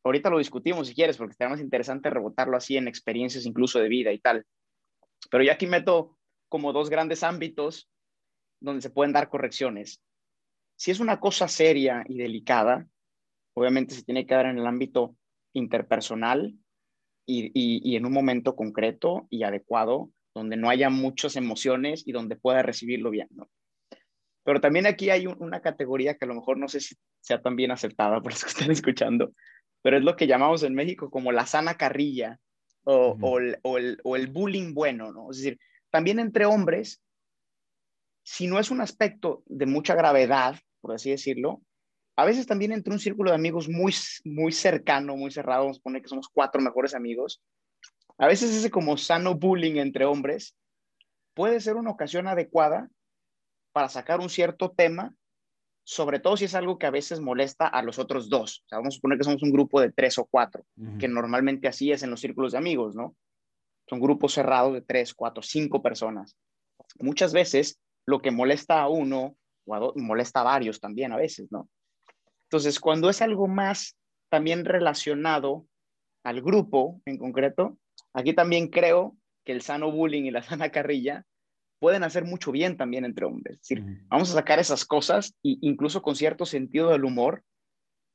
ahorita 0.03 0.29
lo 0.29 0.37
discutimos 0.37 0.87
si 0.87 0.95
quieres, 0.95 1.17
porque 1.17 1.31
está 1.31 1.49
más 1.49 1.61
interesante 1.61 2.09
rebotarlo 2.09 2.57
así 2.57 2.77
en 2.77 2.87
experiencias 2.87 3.45
incluso 3.45 3.79
de 3.79 3.89
vida 3.89 4.11
y 4.11 4.19
tal. 4.19 4.45
Pero 5.29 5.43
yo 5.43 5.51
aquí 5.51 5.67
meto 5.67 6.17
como 6.49 6.73
dos 6.73 6.89
grandes 6.89 7.23
ámbitos 7.23 7.89
donde 8.59 8.81
se 8.81 8.89
pueden 8.89 9.13
dar 9.13 9.29
correcciones. 9.29 10.01
Si 10.75 10.91
es 10.91 10.99
una 10.99 11.19
cosa 11.19 11.47
seria 11.47 12.03
y 12.07 12.17
delicada, 12.17 12.87
obviamente 13.53 13.95
se 13.95 14.03
tiene 14.03 14.25
que 14.25 14.35
dar 14.35 14.47
en 14.47 14.57
el 14.57 14.67
ámbito 14.67 15.15
interpersonal 15.53 16.53
y, 17.25 17.95
en 17.95 18.05
un 18.05 18.11
momento 18.11 18.55
concreto 18.55 19.27
y 19.29 19.43
adecuado, 19.43 20.11
donde 20.35 20.57
no 20.57 20.69
haya 20.69 20.89
muchas 20.89 21.37
emociones 21.37 22.03
y 22.05 22.11
donde 22.11 22.35
pueda 22.35 22.61
recibirlo 22.61 23.09
bien. 23.09 23.29
Pero 24.45 24.61
también 24.61 24.85
aquí 24.85 25.09
hay 25.09 25.25
una 25.25 25.59
categoría 25.59 26.15
que 26.15 26.25
a 26.25 26.27
lo 26.27 26.35
mejor 26.35 26.59
no 26.59 26.67
sé 26.67 26.79
si 26.79 26.95
sea 27.19 27.41
tan 27.41 27.55
bien 27.55 27.71
aceptada 27.71 28.21
por 28.21 28.31
los 28.31 28.43
que 28.43 28.51
están 28.51 28.71
escuchando, 28.71 29.33
pero 29.81 29.97
es 29.97 30.03
lo 30.03 30.15
que 30.15 30.27
llamamos 30.27 30.61
en 30.63 30.75
México 30.75 31.09
como 31.09 31.31
la 31.31 31.47
sana 31.47 31.75
carrilla 31.75 32.39
o, 32.83 33.17
o, 33.19 33.39
el, 33.39 33.57
o, 34.03 34.15
el, 34.15 34.27
bullying 34.27 34.75
bueno, 34.75 35.11
¿no? 35.11 35.31
Es 35.31 35.37
decir, 35.37 35.59
también 35.89 36.19
entre 36.19 36.45
hombres, 36.45 37.01
si 38.23 38.45
no 38.45 38.59
es 38.59 38.69
un 38.69 38.81
aspecto 38.81 39.41
de 39.47 39.65
mucha 39.65 39.95
gravedad, 39.95 40.59
por 40.79 40.93
así 40.93 41.09
decirlo, 41.09 41.63
a 42.15 42.23
veces 42.23 42.45
también 42.45 42.71
entre 42.71 42.93
un 42.93 42.99
círculo 42.99 43.31
de 43.31 43.37
amigos 43.37 43.67
muy, 43.67 43.95
muy 44.25 44.51
cercano, 44.51 45.17
muy 45.17 45.31
cerrado, 45.31 45.63
vamos 45.63 45.79
a 45.79 45.81
poner 45.81 46.03
que 46.03 46.07
somos 46.07 46.29
cuatro 46.29 46.61
mejores 46.61 46.93
amigos, 46.93 47.41
a 48.19 48.27
veces 48.27 48.55
ese 48.55 48.69
como 48.69 48.95
sano 48.95 49.33
bullying 49.33 49.77
entre 49.77 50.05
hombres 50.05 50.55
puede 51.33 51.59
ser 51.59 51.77
una 51.77 51.89
ocasión 51.89 52.27
adecuada 52.27 52.89
para 53.75 53.89
sacar 53.89 54.21
un 54.21 54.29
cierto 54.29 54.71
tema, 54.71 55.13
sobre 55.83 56.21
todo 56.21 56.37
si 56.37 56.45
es 56.45 56.55
algo 56.55 56.79
que 56.79 56.85
a 56.85 56.91
veces 56.91 57.19
molesta 57.19 57.67
a 57.67 57.83
los 57.83 57.99
otros 57.99 58.29
dos. 58.29 58.63
O 58.63 58.69
sea, 58.69 58.77
vamos 58.77 58.93
a 58.93 58.95
suponer 58.95 59.17
que 59.17 59.25
somos 59.25 59.43
un 59.43 59.51
grupo 59.51 59.81
de 59.81 59.91
tres 59.91 60.17
o 60.17 60.23
cuatro, 60.23 60.63
que 60.97 61.09
normalmente 61.09 61.67
así 61.67 61.91
es 61.91 62.01
en 62.01 62.09
los 62.09 62.21
círculos 62.21 62.53
de 62.53 62.57
amigos, 62.57 62.95
¿no? 62.95 63.17
Son 63.89 63.99
grupos 63.99 64.31
cerrados 64.31 64.73
de 64.75 64.81
tres, 64.81 65.13
cuatro, 65.13 65.43
cinco 65.43 65.81
personas. 65.81 66.37
Muchas 67.01 67.33
veces 67.33 67.77
lo 68.05 68.21
que 68.21 68.31
molesta 68.31 68.81
a 68.81 68.87
uno 68.87 69.35
o 69.65 69.93
molesta 69.97 70.39
a 70.39 70.43
varios 70.43 70.79
también 70.79 71.11
a 71.11 71.17
veces, 71.17 71.51
¿no? 71.51 71.67
Entonces, 72.43 72.79
cuando 72.79 73.09
es 73.09 73.21
algo 73.21 73.49
más 73.49 73.97
también 74.29 74.63
relacionado 74.63 75.67
al 76.23 76.41
grupo 76.41 77.01
en 77.03 77.17
concreto, 77.17 77.77
aquí 78.13 78.31
también 78.31 78.69
creo 78.69 79.17
que 79.43 79.51
el 79.51 79.61
sano 79.61 79.91
bullying 79.91 80.23
y 80.23 80.31
la 80.31 80.43
sana 80.43 80.69
carrilla 80.69 81.25
pueden 81.79 82.03
hacer 82.03 82.25
mucho 82.25 82.51
bien 82.51 82.77
también 82.77 83.05
entre 83.05 83.25
hombres. 83.25 83.57
Es 83.61 83.67
decir, 83.67 83.83
vamos 84.07 84.31
a 84.31 84.33
sacar 84.33 84.59
esas 84.59 84.85
cosas 84.85 85.35
e 85.43 85.57
incluso 85.61 86.01
con 86.01 86.15
cierto 86.15 86.45
sentido 86.45 86.89
del 86.89 87.05
humor, 87.05 87.43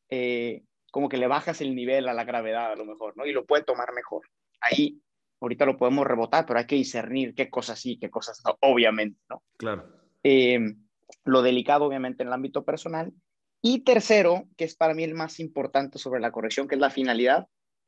eh, 0.09 0.63
como 0.91 1.09
que 1.09 1.19
le 1.19 1.27
bajas 1.27 1.61
el 1.61 1.75
nivel 1.75 2.09
a 2.09 2.15
la 2.15 2.25
gravedad 2.25 2.73
a 2.73 2.77
lo 2.77 2.85
mejor, 2.85 3.17
¿no? 3.17 3.27
Y 3.27 3.33
lo 3.33 3.47
puede 3.47 3.63
tomar 3.63 3.93
mejor. 3.95 4.23
Ahí, 4.61 5.01
ahorita 5.41 5.67
lo 5.67 5.77
podemos 5.77 6.07
rebotar, 6.07 6.47
pero 6.47 6.59
hay 6.59 6.67
que 6.67 6.77
discernir 6.77 7.35
qué 7.35 7.49
cosas 7.49 7.79
sí, 7.79 7.99
qué 7.99 8.11
cosas 8.11 8.43
no, 8.45 8.57
obviamente, 8.61 9.21
¿no? 9.29 9.43
Claro. 9.57 9.87
Eh, 10.23 10.59
lo 11.25 11.43
delicado 11.43 11.85
obviamente 11.85 12.23
en 12.23 12.29
el 12.29 12.35
ámbito 12.35 12.65
personal. 12.65 13.13
Y 13.63 13.81
tercero, 13.81 14.49
que 14.57 14.65
es 14.65 14.75
para 14.75 14.95
mí 14.95 15.05
el 15.05 15.15
más 15.15 15.39
importante 15.39 15.99
sobre 15.99 16.21
la 16.21 16.33
corrección, 16.33 16.67
que 16.67 16.77
es 16.77 16.81
la 16.81 16.91
finalidad, 16.91 17.47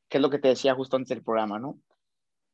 que 0.09 0.19
es 0.19 0.23
lo 0.23 0.31
que 0.31 0.39
te 0.39 0.49
decía 0.49 0.75
justo 0.75 0.97
antes 0.97 1.09
del 1.09 1.25
programa, 1.25 1.59
¿no? 1.59 1.81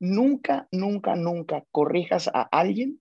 Nunca, 0.01 0.69
nunca, 0.71 1.17
nunca 1.17 1.65
corrijas 1.73 2.29
a 2.33 2.43
alguien 2.43 3.01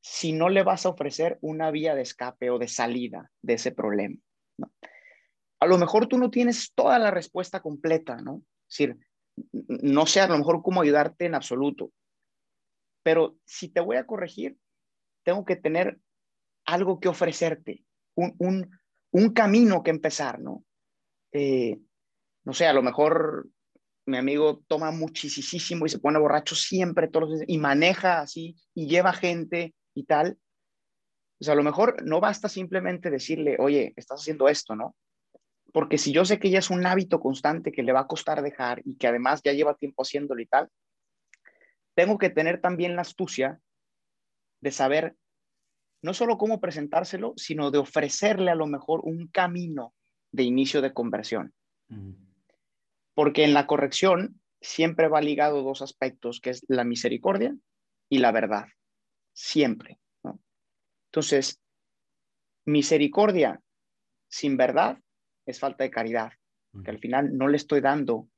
si 0.00 0.32
no 0.32 0.48
le 0.48 0.62
vas 0.62 0.86
a 0.86 0.90
ofrecer 0.90 1.38
una 1.42 1.70
vía 1.70 1.94
de 1.94 2.02
escape 2.02 2.50
o 2.50 2.58
de 2.58 2.68
salida 2.68 3.30
de 3.42 3.54
ese 3.54 3.72
problema. 3.72 4.16
¿no? 4.56 4.72
A 5.60 5.66
lo 5.66 5.76
mejor 5.78 6.06
tú 6.06 6.18
no 6.18 6.30
tienes 6.30 6.72
toda 6.74 6.98
la 6.98 7.10
respuesta 7.10 7.60
completa, 7.60 8.16
¿no? 8.16 8.42
Es 8.68 8.78
decir, 8.78 8.96
no 9.66 10.06
sé 10.06 10.20
a 10.20 10.26
lo 10.26 10.38
mejor 10.38 10.62
cómo 10.62 10.80
ayudarte 10.80 11.26
en 11.26 11.34
absoluto, 11.34 11.92
pero 13.02 13.36
si 13.44 13.68
te 13.68 13.80
voy 13.80 13.96
a 13.96 14.06
corregir, 14.06 14.56
tengo 15.22 15.44
que 15.44 15.56
tener 15.56 15.98
algo 16.64 16.98
que 17.00 17.08
ofrecerte, 17.08 17.84
un, 18.14 18.70
camino 19.34 19.82
que 19.82 19.90
empezar, 19.90 20.40
¿no? 20.40 20.64
Eh, 21.32 21.78
no 22.44 22.54
sé, 22.54 22.66
a 22.66 22.72
lo 22.72 22.82
mejor 22.82 23.48
mi 24.06 24.16
amigo 24.16 24.62
toma 24.66 24.90
muchísimo 24.90 25.86
y 25.86 25.88
se 25.88 25.98
pone 25.98 26.18
borracho 26.18 26.54
siempre, 26.54 27.08
todos 27.08 27.30
los 27.30 27.40
y 27.46 27.58
maneja 27.58 28.20
así, 28.20 28.56
y 28.74 28.88
lleva 28.88 29.12
gente 29.12 29.74
y 30.00 30.04
tal. 30.04 30.38
O 31.40 31.44
sea, 31.44 31.52
a 31.52 31.56
lo 31.56 31.62
mejor 31.62 32.02
no 32.04 32.20
basta 32.20 32.48
simplemente 32.48 33.10
decirle, 33.10 33.56
oye, 33.58 33.92
estás 33.96 34.20
haciendo 34.20 34.48
esto, 34.48 34.74
¿no? 34.74 34.96
Porque 35.72 35.98
si 35.98 36.12
yo 36.12 36.24
sé 36.24 36.38
que 36.38 36.50
ya 36.50 36.58
es 36.58 36.70
un 36.70 36.84
hábito 36.84 37.20
constante 37.20 37.70
que 37.72 37.82
le 37.82 37.92
va 37.92 38.00
a 38.00 38.06
costar 38.06 38.42
dejar 38.42 38.82
y 38.84 38.96
que 38.96 39.06
además 39.06 39.40
ya 39.44 39.52
lleva 39.52 39.76
tiempo 39.76 40.02
haciéndolo 40.02 40.42
y 40.42 40.46
tal, 40.46 40.68
tengo 41.94 42.18
que 42.18 42.30
tener 42.30 42.60
también 42.60 42.96
la 42.96 43.02
astucia 43.02 43.60
de 44.60 44.70
saber 44.70 45.16
no 46.02 46.14
solo 46.14 46.38
cómo 46.38 46.60
presentárselo, 46.60 47.34
sino 47.36 47.70
de 47.70 47.78
ofrecerle 47.78 48.50
a 48.50 48.54
lo 48.54 48.66
mejor 48.66 49.00
un 49.04 49.28
camino 49.28 49.94
de 50.32 50.44
inicio 50.44 50.80
de 50.80 50.92
conversión. 50.94 51.52
Porque 53.14 53.44
en 53.44 53.54
la 53.54 53.66
corrección 53.66 54.40
siempre 54.60 55.08
va 55.08 55.20
ligado 55.20 55.62
dos 55.62 55.82
aspectos, 55.82 56.40
que 56.40 56.50
es 56.50 56.64
la 56.68 56.84
misericordia 56.84 57.54
y 58.08 58.18
la 58.18 58.32
verdad. 58.32 58.66
Siempre. 59.42 59.98
Entonces, 61.08 61.58
misericordia 62.66 63.60
sin 64.28 64.58
verdad 64.58 64.98
es 65.46 65.58
falta 65.58 65.82
de 65.82 65.90
caridad, 65.90 66.32
que 66.84 66.90
al 66.90 66.98
final 66.98 67.36
no 67.36 67.48
le 67.48 67.56
estoy 67.56 67.80
dando 67.80 68.28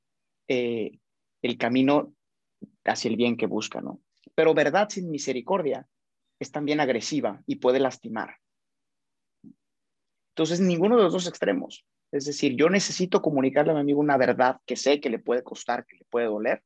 eh, 0.48 1.00
el 1.42 1.58
camino 1.58 2.14
hacia 2.84 3.10
el 3.10 3.16
bien 3.16 3.36
que 3.36 3.46
busca, 3.46 3.80
¿no? 3.80 4.00
Pero 4.36 4.54
verdad 4.54 4.88
sin 4.88 5.10
misericordia 5.10 5.88
es 6.38 6.52
también 6.52 6.78
agresiva 6.78 7.42
y 7.46 7.56
puede 7.56 7.80
lastimar. 7.80 8.36
Entonces, 10.30 10.60
ninguno 10.60 10.96
de 10.96 11.02
los 11.02 11.12
dos 11.12 11.26
extremos. 11.26 11.84
Es 12.12 12.26
decir, 12.26 12.54
yo 12.56 12.70
necesito 12.70 13.20
comunicarle 13.20 13.72
a 13.72 13.74
mi 13.74 13.80
amigo 13.80 14.00
una 14.00 14.16
verdad 14.16 14.60
que 14.64 14.76
sé 14.76 15.00
que 15.00 15.10
le 15.10 15.18
puede 15.18 15.42
costar, 15.42 15.84
que 15.84 15.96
le 15.96 16.04
puede 16.04 16.26
doler, 16.26 16.62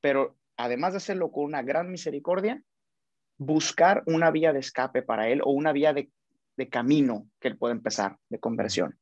pero 0.00 0.39
además 0.64 0.92
de 0.92 0.98
hacerlo 0.98 1.30
con 1.30 1.44
una 1.44 1.62
gran 1.62 1.90
misericordia, 1.90 2.62
buscar 3.40 4.02
una 4.06 4.30
vía 4.30 4.52
de 4.52 4.60
escape 4.60 5.02
para 5.02 5.28
él 5.28 5.40
o 5.42 5.50
una 5.50 5.72
vía 5.72 5.92
de, 5.92 6.10
camino 6.70 7.26
que 7.40 7.48
él 7.48 7.56
pueda 7.56 7.72
empezar, 7.72 8.18
de 8.28 8.38
conversión. 8.38 8.98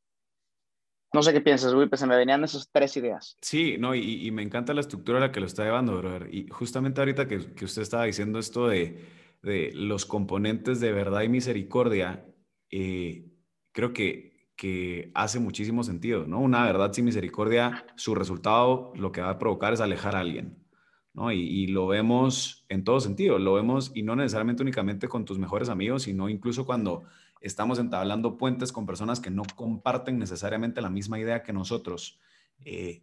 No 1.12 1.24
sé 1.24 1.32
qué 1.32 1.40
piensas, 1.40 1.74
pues 1.74 1.98
se 1.98 2.06
me 2.06 2.16
venían 2.16 2.44
esas 2.44 2.70
tres 2.70 2.96
ideas. 2.96 3.36
Sí, 3.42 3.76
no, 3.80 3.96
y, 3.96 4.30
me 4.30 4.42
encanta 4.42 4.72
la 4.74 4.80
estructura 4.80 5.18
a 5.18 5.22
la 5.22 5.32
que 5.32 5.40
lo 5.40 5.46
está 5.46 5.64
llevando, 5.64 5.98
brother. 5.98 6.32
Y 6.32 6.46
justamente 6.50 7.00
ahorita 7.00 7.26
que, 7.26 7.64
usted 7.64 7.82
estaba 7.82 8.04
diciendo 8.04 8.38
esto 8.38 8.68
de, 8.68 9.04
los 9.74 10.06
componentes 10.06 10.78
de 10.78 10.92
verdad 10.92 11.22
y 11.22 11.28
misericordia, 11.28 12.24
eh, 12.70 13.26
creo 13.72 13.92
que 13.92 15.10
hace 15.14 15.40
muchísimo 15.40 15.82
sentido, 15.82 16.28
¿no? 16.28 16.38
Una 16.38 16.64
verdad 16.64 16.92
sin 16.92 17.06
misericordia, 17.06 17.86
su 17.96 18.14
resultado 18.14 18.92
lo 18.94 19.10
que 19.10 19.20
va 19.20 19.30
a 19.30 19.38
provocar 19.40 19.72
es 19.72 19.80
alejar 19.80 20.14
a 20.14 20.20
alguien, 20.20 20.67
¿no? 21.18 21.32
Y, 21.32 21.40
y 21.40 21.66
lo 21.66 21.88
vemos 21.88 22.64
en 22.68 22.84
todo 22.84 23.00
sentido, 23.00 23.40
lo 23.40 23.54
vemos 23.54 23.90
y 23.92 24.04
no 24.04 24.14
necesariamente 24.14 24.62
únicamente 24.62 25.08
con 25.08 25.24
tus 25.24 25.36
mejores 25.36 25.68
amigos, 25.68 26.04
sino 26.04 26.28
incluso 26.28 26.64
cuando 26.64 27.02
estamos 27.40 27.80
entablando 27.80 28.38
puentes 28.38 28.70
con 28.70 28.86
personas 28.86 29.18
que 29.18 29.30
no 29.30 29.42
comparten 29.56 30.16
necesariamente 30.16 30.80
la 30.80 30.90
misma 30.90 31.18
idea 31.18 31.42
que 31.42 31.52
nosotros. 31.52 32.20
Eh, 32.64 33.02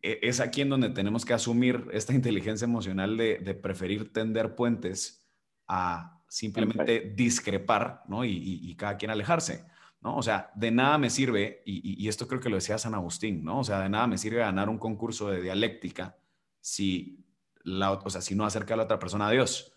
e, 0.00 0.20
es 0.22 0.38
aquí 0.38 0.60
en 0.60 0.68
donde 0.68 0.90
tenemos 0.90 1.24
que 1.24 1.34
asumir 1.34 1.88
esta 1.92 2.14
inteligencia 2.14 2.66
emocional 2.66 3.16
de, 3.16 3.58
preferir 3.60 4.12
tender 4.12 4.54
puentes 4.54 5.28
a 5.66 6.22
simplemente 6.28 7.12
discrepar, 7.16 8.04
¿no? 8.06 8.24
Y, 8.24 8.76
cada 8.76 8.96
quien 8.96 9.10
alejarse, 9.10 9.64
¿no? 10.00 10.16
O 10.16 10.22
sea, 10.22 10.52
de 10.54 10.70
nada 10.70 10.98
me 10.98 11.10
sirve, 11.10 11.62
y, 11.66 12.06
esto 12.06 12.28
creo 12.28 12.40
que 12.40 12.48
lo 12.48 12.54
decía 12.54 12.78
San 12.78 12.94
Agustín, 12.94 13.42
¿no? 13.42 13.58
O 13.58 13.64
sea, 13.64 13.80
de 13.80 13.88
nada 13.88 14.06
me 14.06 14.18
sirve 14.18 14.38
ganar 14.38 14.68
un 14.68 14.78
concurso 14.78 15.28
de 15.30 15.42
dialéctica 15.42 16.16
si, 16.60 17.24
la, 17.64 17.92
o 17.92 18.10
sea, 18.10 18.20
si 18.20 18.34
no 18.34 18.44
acerca 18.44 18.74
a 18.74 18.76
la 18.76 18.84
otra 18.84 18.98
persona 18.98 19.28
a 19.28 19.30
Dios, 19.30 19.72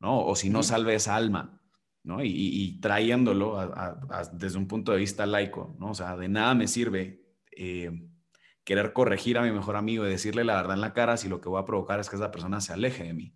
¿no? 0.00 0.24
O 0.24 0.34
si 0.36 0.50
no 0.50 0.62
salve 0.62 0.94
esa 0.94 1.16
alma. 1.16 1.60
Y, 2.22 2.80
trayéndolo 2.80 3.58
desde 4.32 4.56
un 4.56 4.66
punto 4.66 4.92
de 4.92 4.98
vista 4.98 5.26
laico, 5.26 5.76
¿no? 5.78 5.90
O 5.90 5.94
sea, 5.94 6.16
de 6.16 6.28
nada 6.28 6.54
me 6.54 6.66
sirve 6.66 7.22
eh, 7.52 7.90
querer 8.64 8.94
corregir 8.94 9.36
a 9.36 9.42
mi 9.42 9.50
mejor 9.50 9.76
amigo 9.76 10.06
y 10.06 10.08
decirle 10.08 10.42
la 10.42 10.56
verdad 10.56 10.74
en 10.74 10.80
la 10.80 10.94
cara 10.94 11.18
si 11.18 11.28
lo 11.28 11.40
que 11.40 11.50
voy 11.50 11.60
a 11.60 11.66
provocar 11.66 12.00
es 12.00 12.08
que 12.08 12.16
esa 12.16 12.30
persona 12.30 12.62
se 12.62 12.72
aleje 12.72 13.04
de 13.04 13.12
mí. 13.12 13.34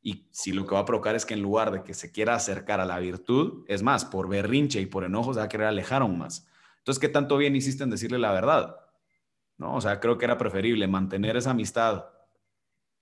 Y 0.00 0.28
si 0.30 0.52
lo 0.52 0.66
que 0.66 0.74
va 0.74 0.80
a 0.80 0.84
provocar 0.84 1.14
es 1.14 1.26
que 1.26 1.34
en 1.34 1.42
lugar 1.42 1.72
de 1.72 1.82
que 1.82 1.92
se 1.92 2.10
quiera 2.10 2.34
acercar 2.34 2.80
a 2.80 2.86
la 2.86 2.98
virtud, 3.00 3.64
es 3.68 3.82
más, 3.82 4.04
por 4.04 4.28
berrinche 4.28 4.80
y 4.80 4.86
por 4.86 5.04
enojo 5.04 5.34
se 5.34 5.40
va 5.40 5.46
a 5.46 5.48
querer 5.48 5.66
alejar 5.66 6.02
aún 6.02 6.16
más. 6.16 6.46
Entonces, 6.78 7.00
¿qué 7.00 7.08
tanto 7.08 7.36
bien 7.36 7.54
hiciste 7.56 7.84
en 7.84 7.90
decirle 7.90 8.18
la 8.18 8.32
verdad? 8.32 8.76
¿No? 9.58 9.74
O 9.74 9.80
sea, 9.80 10.00
creo 10.00 10.16
que 10.16 10.24
era 10.24 10.38
preferible 10.38 10.86
mantener 10.86 11.36
esa 11.36 11.50
amistad 11.50 12.06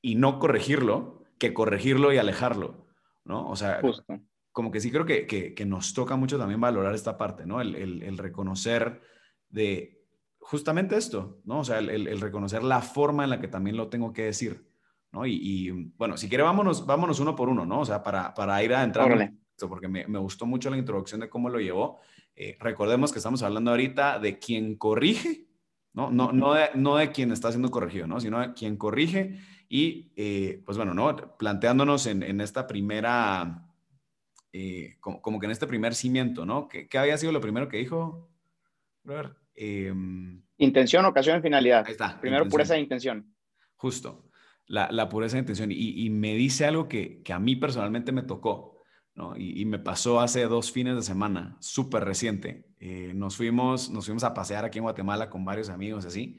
y 0.04 0.16
no 0.16 0.38
corregirlo 0.38 1.24
que 1.38 1.54
corregirlo 1.54 2.12
y 2.12 2.18
alejarlo, 2.18 2.86
¿no? 3.24 3.48
O 3.48 3.56
sea, 3.56 3.80
como 4.52 4.70
que 4.70 4.80
sí 4.80 4.90
creo 4.90 5.06
que, 5.06 5.26
que, 5.26 5.64
nos 5.64 5.94
toca 5.94 6.14
mucho 6.14 6.38
también 6.38 6.60
valorar 6.60 6.94
esta 6.94 7.16
parte, 7.16 7.46
¿no? 7.46 7.62
El, 7.62 7.74
el, 7.74 8.18
reconocer 8.18 9.00
de 9.48 10.04
justamente 10.38 10.96
esto, 10.96 11.40
¿no? 11.44 11.60
O 11.60 11.64
sea, 11.64 11.78
el, 11.78 11.88
el, 11.88 12.20
reconocer 12.20 12.62
la 12.62 12.82
forma 12.82 13.24
en 13.24 13.30
la 13.30 13.40
que 13.40 13.48
también 13.48 13.78
lo 13.78 13.88
tengo 13.88 14.12
que 14.12 14.24
decir, 14.24 14.68
¿no? 15.10 15.24
Y, 15.26 15.70
bueno, 15.96 16.18
si 16.18 16.28
quiere, 16.28 16.44
vámonos, 16.44 16.84
vámonos 16.84 17.18
uno 17.18 17.34
por 17.34 17.48
uno, 17.48 17.64
¿no? 17.64 17.80
O 17.80 17.84
sea, 17.86 18.02
para, 18.02 18.34
para 18.34 18.62
ir 18.62 18.74
a 18.74 18.84
entrar, 18.84 19.32
porque 19.68 19.88
me, 19.88 20.06
me, 20.06 20.18
gustó 20.18 20.44
mucho 20.44 20.68
la 20.68 20.76
introducción 20.76 21.20
de 21.20 21.30
cómo 21.30 21.48
lo 21.48 21.60
llevó. 21.60 21.98
Eh, 22.36 22.58
recordemos 22.60 23.10
que 23.10 23.20
estamos 23.20 23.42
hablando 23.42 23.70
ahorita 23.70 24.18
de 24.18 24.38
quien 24.38 24.76
corrige, 24.76 25.46
¿no? 25.94 26.10
No, 26.10 26.30
no, 26.30 26.52
de, 26.52 26.66
no 26.74 26.96
de 26.96 27.10
quien 27.10 27.32
está 27.32 27.50
siendo 27.50 27.70
corregido, 27.70 28.06
¿no? 28.06 28.20
Sino 28.20 28.40
de 28.40 28.52
quien 28.52 28.76
corrige 28.76 29.40
y, 29.68 30.12
eh, 30.16 30.62
pues 30.64 30.76
bueno, 30.76 30.94
¿no? 30.94 31.36
Planteándonos 31.38 32.06
en, 32.06 32.22
en 32.22 32.40
esta 32.40 32.66
primera 32.66 33.64
eh, 34.56 34.98
como, 35.00 35.40
que 35.40 35.46
en 35.46 35.50
este 35.50 35.66
primer 35.66 35.96
cimiento, 35.96 36.46
¿no? 36.46 36.68
¿Qué, 36.68 36.86
había 36.96 37.18
sido 37.18 37.32
lo 37.32 37.40
primero 37.40 37.68
que 37.68 37.78
dijo? 37.78 38.30
Em, 39.56 40.44
intención, 40.58 41.04
ocasión 41.06 41.40
y 41.40 41.42
finalidad. 41.42 41.84
Ahí 41.84 41.90
está. 41.90 42.20
Primero, 42.20 42.48
pureza 42.48 42.74
de 42.74 42.80
intención. 42.80 43.34
Justo, 43.74 44.30
la, 44.68 45.08
pureza 45.08 45.34
de 45.34 45.40
intención. 45.40 45.70
Y, 45.72 46.08
me 46.10 46.36
dice 46.36 46.66
algo 46.66 46.86
que, 46.86 47.20
a 47.28 47.40
mí 47.40 47.56
personalmente 47.56 48.12
me 48.12 48.22
tocó, 48.22 48.80
¿no? 49.16 49.36
Y, 49.36 49.64
me 49.64 49.80
pasó 49.80 50.20
hace 50.20 50.44
dos 50.44 50.70
fines 50.70 50.94
de 50.94 51.02
semana, 51.02 51.56
súper 51.58 52.04
reciente. 52.04 52.68
Eh, 52.78 53.10
nos, 53.12 53.36
fuimos, 53.36 53.90
nos 53.90 54.04
fuimos 54.04 54.22
a 54.22 54.34
pasear 54.34 54.64
aquí 54.64 54.78
en 54.78 54.84
Guatemala 54.84 55.30
con 55.30 55.44
varios 55.44 55.68
amigos, 55.68 56.04
así. 56.04 56.38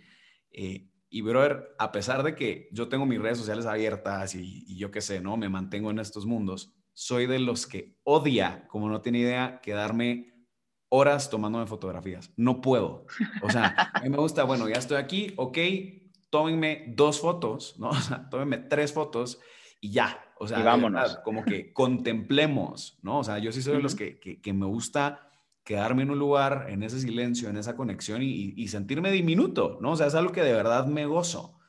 Eh, 0.52 0.88
y, 1.18 1.22
brother, 1.22 1.76
a 1.80 1.92
pesar 1.92 2.24
de 2.24 2.36
que 2.36 2.70
yo 2.72 2.88
tengo 2.88 3.06
mis 3.06 3.22
redes 3.22 3.38
sociales 3.38 3.66
abiertas 3.66 4.36
y, 4.36 4.64
y 4.68 4.78
yo 4.78 4.92
qué 4.92 5.02
sé, 5.02 5.22
¿no? 5.22 5.38
Me 5.38 5.50
mantengo 5.50 5.92
en 5.92 6.00
estos 6.00 6.26
mundos 6.26 6.76
soy 6.96 7.28
de 7.28 7.40
los 7.40 7.68
que 7.68 8.00
odia, 8.04 8.66
como 8.70 8.90
no 8.90 9.02
tiene 9.02 9.20
idea, 9.20 9.60
quedarme 9.62 10.34
horas 10.90 11.30
tomándome 11.30 11.68
fotografías. 11.68 12.32
No 12.38 12.62
puedo. 12.62 13.06
O 13.44 13.50
sea, 13.50 13.92
a 13.94 14.00
mí 14.02 14.10
me 14.10 14.18
gusta, 14.18 14.46
bueno, 14.46 14.68
ya 14.70 14.76
estoy 14.76 14.98
aquí, 14.98 15.34
ok, 15.36 15.58
tómenme 16.30 16.86
dos 16.96 17.20
fotos, 17.20 17.76
¿no? 17.78 17.90
O 17.92 17.96
sea, 17.96 18.30
tómenme 18.30 18.58
tres 18.58 18.94
fotos 18.94 19.40
y 19.82 19.92
ya. 19.92 20.22
O 20.40 20.48
sea, 20.48 20.64
vámonos. 20.64 21.18
como 21.24 21.44
que 21.44 21.72
contemplemos, 21.74 22.98
¿no? 23.02 23.20
O 23.20 23.24
sea, 23.24 23.40
yo 23.40 23.52
sí 23.52 23.62
soy 23.62 23.76
de 23.76 23.82
los 23.82 23.96
que, 23.96 24.20
que, 24.20 24.54
me 24.54 24.66
gusta 24.66 25.30
quedarme 25.66 26.04
en 26.04 26.12
un 26.12 26.20
lugar, 26.20 26.68
en 26.70 26.84
ese 26.84 27.00
silencio, 27.00 27.50
en 27.50 27.58
esa 27.58 27.76
conexión 27.76 28.22
y, 28.22 28.68
sentirme 28.68 29.12
diminuto, 29.12 29.80
¿no? 29.82 29.92
O 29.92 29.96
sea, 29.96 30.08
es 30.08 30.16
algo 30.16 30.32
que 30.32 30.44
de 30.44 30.54
verdad 30.54 30.86
me 30.86 31.08
gozo. 31.08 31.60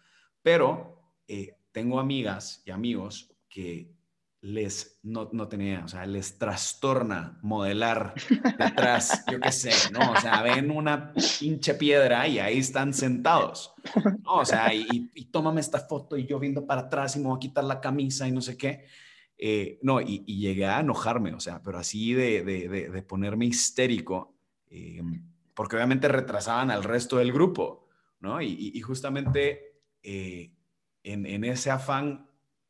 Pero 0.42 1.02
eh, 1.26 1.56
tengo 1.72 1.98
amigas 1.98 2.62
y 2.66 2.70
amigos 2.70 3.35
que 3.48 3.96
les, 4.42 5.00
no, 5.02 5.30
no 5.32 5.48
tenía, 5.48 5.82
o 5.85 5.88
sea, 5.88 6.04
les 6.04 6.38
trastorna 6.38 7.38
modelar 7.42 8.14
detrás, 8.59 9.24
yo 9.32 9.40
qué 9.40 9.50
sé, 9.50 9.72
¿no? 9.92 10.12
O 10.12 10.20
sea, 10.20 10.42
ven 10.42 10.70
una 10.70 11.14
pinche 11.40 11.74
piedra 11.74 12.28
y 12.28 12.38
ahí 12.38 12.59
están 12.59 12.92
sentados, 12.92 13.74
¿no? 14.22 14.35
O 14.35 14.44
sea, 14.44 14.74
y, 14.74 15.11
y, 15.14 15.24
tómame 15.30 15.62
esta 15.62 15.80
foto 15.80 16.18
y 16.18 16.26
yo 16.26 16.38
viendo 16.38 16.66
para 16.66 16.82
atrás 16.82 17.16
y 17.16 17.20
me 17.20 17.28
voy 17.28 17.37
a 17.37 17.40
quitar 17.40 17.64
la 17.64 17.80
camisa 17.80 18.28
y 18.28 18.32
no 18.32 18.42
sé 18.42 18.59
qué. 18.59 18.85
Eh, 19.38 19.79
no, 19.83 20.01
y, 20.01 20.25
llegué 20.25 20.66
a 20.66 20.81
enojarme, 20.81 21.35
o 21.35 21.40
sea, 21.40 21.62
pero 21.62 21.79
así 21.79 22.14
de, 22.14 22.42
de, 22.42 22.68
de, 22.68 23.03
ponerme 23.03 23.46
histérico, 23.46 24.35
eh, 24.68 25.03
porque 25.55 25.77
obviamente 25.77 26.09
retrasaban 26.09 26.70
al 26.70 26.85
resto 26.85 27.18
del 27.18 27.33
grupo, 27.33 27.87
¿no? 28.20 28.40
Y, 28.40 28.72
y 28.75 28.81
justamente 28.81 29.83
en, 30.03 31.27
en, 31.27 31.44
ese 31.44 31.70
afán 31.70 32.27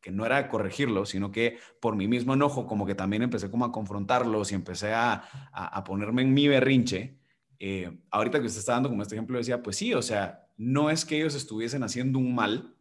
que 0.06 0.12
no 0.12 0.24
era 0.24 0.40
de 0.40 0.48
corregirlo, 0.48 1.04
sino 1.04 1.32
que 1.32 1.58
por 1.80 1.96
mi 1.96 2.06
mismo 2.06 2.32
enojo, 2.32 2.68
como 2.68 2.86
que 2.86 2.94
también 2.94 3.24
empecé 3.24 3.50
como 3.50 3.64
a 3.64 3.72
confrontarlos 3.72 4.52
y 4.52 4.54
empecé 4.54 4.92
a, 4.94 5.24
a, 5.52 5.82
ponerme 5.82 6.22
en 6.22 6.32
mi 6.32 6.46
berrinche. 6.46 7.18
Eh, 7.58 7.90
ahorita 8.12 8.38
que 8.38 8.46
usted 8.46 8.60
está 8.60 8.74
dando 8.74 8.88
como 8.88 9.02
este 9.02 9.16
ejemplo, 9.16 9.36
decía, 9.36 9.64
pues 9.64 9.76
sí, 9.76 9.94
o 9.94 10.02
sea, 10.02 10.46
no 10.56 10.90
es 10.90 11.04
que 11.04 11.16
ellos 11.16 11.34
estuviesen 11.34 11.82
haciendo 11.82 12.20
un 12.20 12.36
mal, 12.36 12.76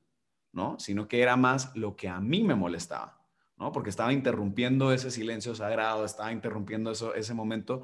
¿no? 0.51 0.77
Sino 0.77 1.07
que 1.07 1.19
era 1.19 1.35
más 1.35 1.75
lo 1.75 1.95
que 1.95 2.09
a 2.09 2.19
mí 2.19 2.43
me 2.43 2.53
molestaba, 2.53 3.14
¿no? 3.57 3.71
Porque 3.71 3.89
estaba 3.89 4.13
interrumpiendo 4.13 4.91
ese 4.91 5.11
silencio 5.11 5.55
sagrado, 5.55 6.05
estaba 6.05 6.31
interrumpiendo 6.31 6.91
eso, 6.91 7.13
ese 7.15 7.33
momento. 7.33 7.83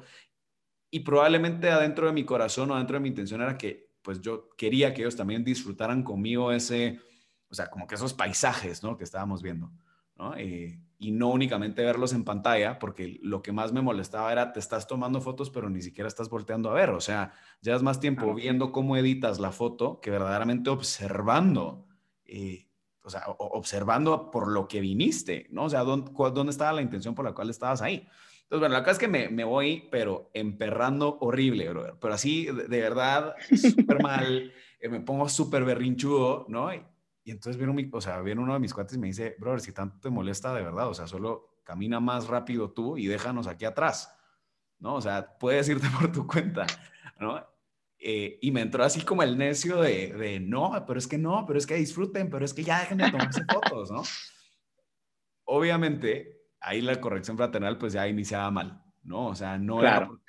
Y 0.90 1.00
probablemente 1.00 1.70
adentro 1.70 2.06
de 2.06 2.12
mi 2.12 2.24
corazón 2.24 2.70
o 2.70 2.74
adentro 2.74 2.94
de 2.94 3.00
mi 3.00 3.08
intención 3.08 3.40
era 3.40 3.56
que, 3.56 3.90
pues 4.02 4.20
yo 4.20 4.50
quería 4.56 4.92
que 4.92 5.02
ellos 5.02 5.16
también 5.16 5.44
disfrutaran 5.44 6.02
conmigo 6.02 6.52
ese, 6.52 7.00
o 7.48 7.54
sea, 7.54 7.68
como 7.68 7.86
que 7.86 7.94
esos 7.94 8.14
paisajes, 8.14 8.82
¿no? 8.82 8.96
Que 8.96 9.04
estábamos 9.04 9.42
viendo, 9.42 9.72
¿no? 10.16 10.36
Eh, 10.36 10.80
y 10.98 11.10
no 11.10 11.30
únicamente 11.30 11.82
verlos 11.82 12.12
en 12.12 12.24
pantalla, 12.24 12.78
porque 12.78 13.18
lo 13.22 13.42
que 13.42 13.50
más 13.50 13.72
me 13.72 13.82
molestaba 13.82 14.30
era, 14.30 14.52
te 14.52 14.60
estás 14.60 14.86
tomando 14.86 15.20
fotos, 15.20 15.50
pero 15.50 15.68
ni 15.68 15.82
siquiera 15.82 16.06
estás 16.06 16.28
volteando 16.28 16.70
a 16.70 16.74
ver, 16.74 16.90
o 16.90 17.00
sea, 17.00 17.32
es 17.60 17.82
más 17.82 17.98
tiempo 17.98 18.32
viendo 18.34 18.70
cómo 18.70 18.96
editas 18.96 19.40
la 19.40 19.50
foto 19.50 20.00
que 20.00 20.12
verdaderamente 20.12 20.70
observando, 20.70 21.86
eh, 22.24 22.68
o 23.02 23.10
sea, 23.10 23.24
observando 23.26 24.30
por 24.30 24.48
lo 24.48 24.68
que 24.68 24.80
viniste, 24.80 25.46
¿no? 25.50 25.64
O 25.64 25.70
sea, 25.70 25.80
¿dónde, 25.80 26.12
¿dónde 26.12 26.50
estaba 26.50 26.72
la 26.72 26.82
intención 26.82 27.14
por 27.14 27.24
la 27.24 27.32
cual 27.32 27.50
estabas 27.50 27.82
ahí? 27.82 28.08
Entonces, 28.42 28.60
bueno, 28.60 28.72
la 28.74 28.78
verdad 28.80 28.92
es 28.92 28.98
que 28.98 29.08
me, 29.08 29.28
me 29.28 29.44
voy, 29.44 29.88
pero 29.90 30.30
emperrando 30.34 31.18
horrible, 31.20 31.68
brother. 31.70 31.94
Pero 32.00 32.14
así, 32.14 32.46
de, 32.46 32.80
verdad, 32.80 33.34
súper 33.54 34.02
mal. 34.02 34.52
Eh, 34.84 34.88
me 34.88 34.98
pongo 34.98 35.28
súper 35.28 35.64
berrinchudo, 35.64 36.44
¿no? 36.48 36.74
Y 36.74 37.30
entonces 37.30 37.56
viene, 37.56 37.88
o 37.92 38.00
sea, 38.00 38.20
viene 38.20 38.40
uno 38.40 38.52
de 38.54 38.58
mis 38.58 38.74
cuates 38.74 38.96
y 38.96 38.98
me 38.98 39.06
dice, 39.06 39.36
brother, 39.38 39.60
si 39.60 39.72
tanto 39.72 40.00
te 40.00 40.10
molesta 40.10 40.52
de 40.52 40.62
verdad, 40.62 40.88
o 40.88 40.94
sea, 40.94 41.06
solo 41.06 41.60
camina 41.62 42.00
más 42.00 42.26
rápido 42.26 42.72
tú 42.72 42.98
y 42.98 43.06
déjanos 43.06 43.46
aquí 43.46 43.64
atrás, 43.64 44.12
¿no? 44.80 44.96
O 44.96 45.00
sea, 45.00 45.38
puedes 45.38 45.68
irte 45.68 45.86
por 46.00 46.10
tu 46.10 46.26
cuenta, 46.26 46.66
¿no? 47.20 47.46
Eh, 48.04 48.38
y 48.42 48.50
me 48.50 48.62
entró 48.62 48.82
así 48.82 49.02
como 49.02 49.22
el 49.22 49.38
necio 49.38 49.80
de, 49.80 50.12
de, 50.12 50.40
no, 50.40 50.72
pero 50.86 50.98
es 50.98 51.06
que 51.06 51.18
no, 51.18 51.44
pero 51.46 51.56
es 51.56 51.66
que 51.66 51.76
disfruten, 51.76 52.28
pero 52.28 52.44
es 52.44 52.52
que 52.52 52.64
ya 52.64 52.80
dejen 52.80 52.98
de 52.98 53.10
tomarse 53.10 53.44
fotos, 53.44 53.92
¿no? 53.92 54.02
Obviamente, 55.44 56.42
ahí 56.58 56.80
la 56.80 57.00
corrección 57.00 57.36
fraternal 57.36 57.78
pues 57.78 57.92
ya 57.92 58.08
iniciaba 58.08 58.50
mal, 58.50 58.82
¿no? 59.04 59.28
O 59.28 59.34
sea, 59.36 59.56
no 59.56 59.82
era 59.82 60.08
porque 60.08 60.24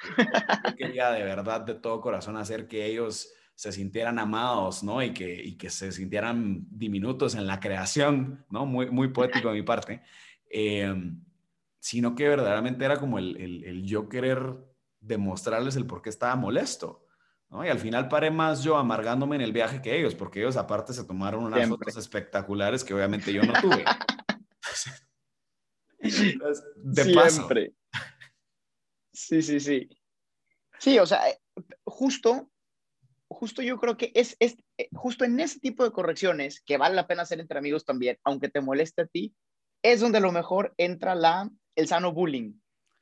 yo 0.70 0.76
quería 0.76 1.12
de 1.12 1.24
verdad, 1.24 1.62
de 1.62 1.74
todo 1.74 2.00
corazón 2.00 2.38
hacer 2.38 2.68
que 2.68 2.86
ellos 2.86 3.34
se 3.56 3.72
sintieran 3.72 4.20
amados, 4.20 4.84
¿no? 4.84 5.02
Y 5.02 5.12
que, 5.12 5.44
y 5.44 5.58
que 5.58 5.72
se 5.72 5.92
sintieran 5.92 6.68
diminutos 6.70 7.34
en 7.34 7.48
la 7.48 7.60
creación, 7.60 8.46
¿no? 8.52 8.68
Muy, 8.68 8.92
muy 8.92 9.08
poético 9.08 9.50
de 9.50 9.56
mi 9.56 9.64
parte. 9.64 10.04
Em, 10.50 11.24
sino 11.80 12.14
que 12.14 12.28
verdaderamente 12.28 12.86
era 12.86 13.00
como 13.00 13.18
el, 13.18 13.36
el, 13.38 13.84
yo 13.84 14.08
querer 14.08 14.56
demostrarles 15.00 15.76
el 15.76 15.86
por 15.86 16.02
qué 16.02 16.10
estaba 16.10 16.36
molesto, 16.36 17.03
¿no? 17.54 17.63
Y 17.66 17.70
al 17.70 17.80
final 17.80 18.10
paré 18.10 18.32
más 18.32 18.63
yo 18.63 18.76
amargándome 18.78 19.36
en 19.36 19.44
el 19.44 19.54
viaje 19.54 19.82
que 19.82 19.98
ellos, 19.98 20.16
porque 20.16 20.39
ellos 20.39 20.58
aparte 20.58 20.92
se 20.92 21.06
tomaron 21.06 21.44
unas 21.44 21.70
fotos 21.70 21.96
espectaculares 21.96 22.84
que 22.84 22.94
obviamente 22.94 23.32
yo 23.32 23.44
no 23.44 23.54
tuve. 23.62 23.86
de 26.76 27.04
Siempre. 27.04 27.74
Sí, 29.13 29.42
sí, 29.44 29.60
sí. 29.60 29.88
Sí, 30.80 30.98
o 31.00 31.06
sea, 31.06 31.22
justo 31.86 32.50
justo 33.30 33.62
yo 33.62 33.80
creo 33.80 33.98
que 33.98 34.12
es, 34.16 34.36
es 34.39 34.58
eh, 34.78 34.89
justo 34.94 35.26
en 35.26 35.39
ese 35.39 35.60
tipo 35.60 35.84
de 35.84 35.92
correcciones 35.92 36.62
que 36.62 36.78
vale 36.78 36.96
la 36.96 37.08
pena 37.08 37.24
hacer 37.24 37.39
entre 37.39 37.58
amigos 37.58 37.86
también, 37.86 38.18
aunque 38.24 38.50
te 38.50 38.62
moleste 38.62 39.04
a 39.04 39.08
ti, 39.08 39.36
es 39.84 40.00
donde 40.00 40.20
a 40.20 40.22
lo 40.22 40.32
mejor 40.32 40.74
entra 40.78 41.16
la, 41.16 41.50
el 41.76 41.88
sano 41.88 42.13
bullying. 42.13 42.54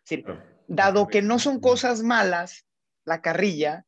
Es 0.10 0.24
dado 0.68 1.08
que 1.08 1.22
no 1.22 1.38
son 1.38 1.60
cosas 1.60 2.02
malas, 2.02 2.66
la 3.06 3.22
carrilla 3.22 3.86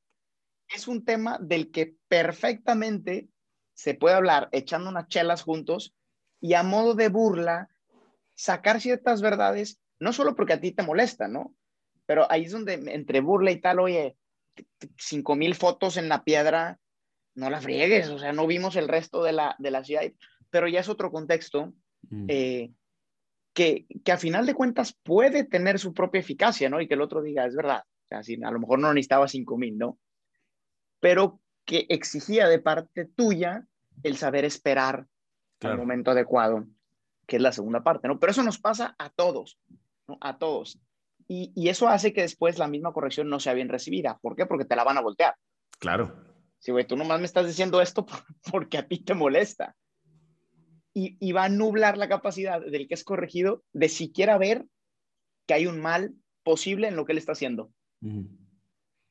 es 0.74 0.88
un 0.88 1.06
tema 1.06 1.38
del 1.40 1.72
que 1.72 1.96
perfectamente 2.08 3.30
se 3.74 3.94
puede 3.94 4.16
hablar 4.16 4.50
echando 4.52 4.90
unas 4.90 5.08
chelas 5.08 5.44
juntos 5.44 5.96
y 6.40 6.54
a 6.54 6.64
modo 6.64 6.94
de 6.94 7.10
burla 7.10 7.70
sacar 8.36 8.82
ciertas 8.82 9.22
verdades, 9.22 9.80
no 10.00 10.14
solo 10.14 10.36
porque 10.36 10.54
a 10.54 10.60
ti 10.60 10.72
te 10.72 10.84
molesta, 10.84 11.28
¿no? 11.28 11.56
Pero 12.06 12.30
ahí 12.32 12.46
es 12.46 12.52
donde 12.52 12.74
entre 12.74 13.22
burla 13.22 13.52
y 13.52 13.62
tal, 13.62 13.80
oye, 13.80 14.18
cinco 14.98 15.36
mil 15.36 15.56
fotos 15.56 15.98
en 15.98 16.10
la 16.10 16.24
piedra, 16.24 16.80
no 17.36 17.50
la 17.50 17.62
friegues, 17.62 18.10
o 18.10 18.20
sea, 18.20 18.34
no 18.34 18.46
vimos 18.46 18.76
el 18.76 18.88
resto 18.88 19.24
de 19.24 19.34
la, 19.34 19.56
de 19.60 19.72
la 19.72 19.84
ciudad, 19.84 20.02
pero 20.50 20.68
ya 20.68 20.82
es 20.82 20.90
otro 20.90 21.12
contexto 21.12 21.74
mm. 22.10 22.26
eh, 22.28 22.72
que, 23.54 23.86
que 24.04 24.12
a 24.12 24.18
final 24.18 24.46
de 24.46 24.54
cuentas 24.54 24.98
puede 25.04 25.44
tener 25.44 25.80
su 25.80 25.94
propia 25.94 26.20
eficacia, 26.20 26.70
¿no? 26.70 26.82
Y 26.82 26.88
que 26.88 26.96
el 26.96 27.02
otro 27.02 27.22
diga, 27.22 27.46
es 27.46 27.56
verdad, 27.56 27.84
o 27.86 28.08
sea, 28.08 28.24
si 28.24 28.44
a 28.44 28.52
lo 28.52 28.60
mejor 28.60 28.80
no 28.80 28.94
necesitaba 28.94 29.28
cinco 29.28 29.58
mil, 29.58 29.78
¿no? 29.78 29.98
Pero 31.04 31.42
que 31.66 31.86
exigía 31.90 32.48
de 32.48 32.60
parte 32.60 33.04
tuya 33.04 33.68
el 34.04 34.16
saber 34.16 34.46
esperar 34.46 35.06
al 35.60 35.78
momento 35.78 36.12
adecuado, 36.12 36.66
que 37.28 37.36
es 37.36 37.42
la 37.42 37.52
segunda 37.52 37.84
parte, 37.84 38.08
¿no? 38.08 38.22
Pero 38.22 38.32
eso 38.32 38.42
nos 38.42 38.58
pasa 38.58 38.96
a 38.98 39.10
todos, 39.10 39.60
¿no? 40.08 40.18
A 40.22 40.38
todos. 40.38 40.80
Y, 41.28 41.68
eso 41.68 41.90
hace 41.90 42.14
que 42.14 42.22
después 42.22 42.58
la 42.58 42.70
misma 42.70 42.94
corrección 42.94 43.28
no 43.30 43.42
sea 43.42 43.54
bien 43.54 43.68
recibida. 43.68 44.18
¿Por 44.22 44.38
qué? 44.38 44.46
Porque 44.46 44.64
te 44.64 44.78
la 44.78 44.86
van 44.86 44.98
a 44.98 45.02
voltear. 45.02 45.36
Claro. 45.78 46.16
Sí, 46.60 46.72
güey, 46.72 46.88
tú 46.88 46.96
nomás 46.96 47.20
me 47.20 47.26
estás 47.26 47.48
diciendo 47.48 47.82
esto 47.82 48.06
porque 48.52 48.78
a 48.78 48.88
ti 48.88 49.04
te 49.04 49.14
molesta. 49.14 49.76
Y, 50.94 51.32
va 51.34 51.46
a 51.46 51.50
nublar 51.50 51.98
la 51.98 52.08
capacidad 52.08 52.62
del 52.62 52.88
que 52.88 52.94
es 52.94 53.04
corregido 53.04 53.62
de 53.74 53.90
siquiera 53.90 54.38
ver 54.38 54.66
que 55.48 55.56
hay 55.56 55.68
un 55.68 55.82
mal 55.82 56.14
posible 56.44 56.88
en 56.88 56.96
lo 56.96 57.04
que 57.04 57.12
él 57.12 57.18
está 57.18 57.34
haciendo. 57.34 57.72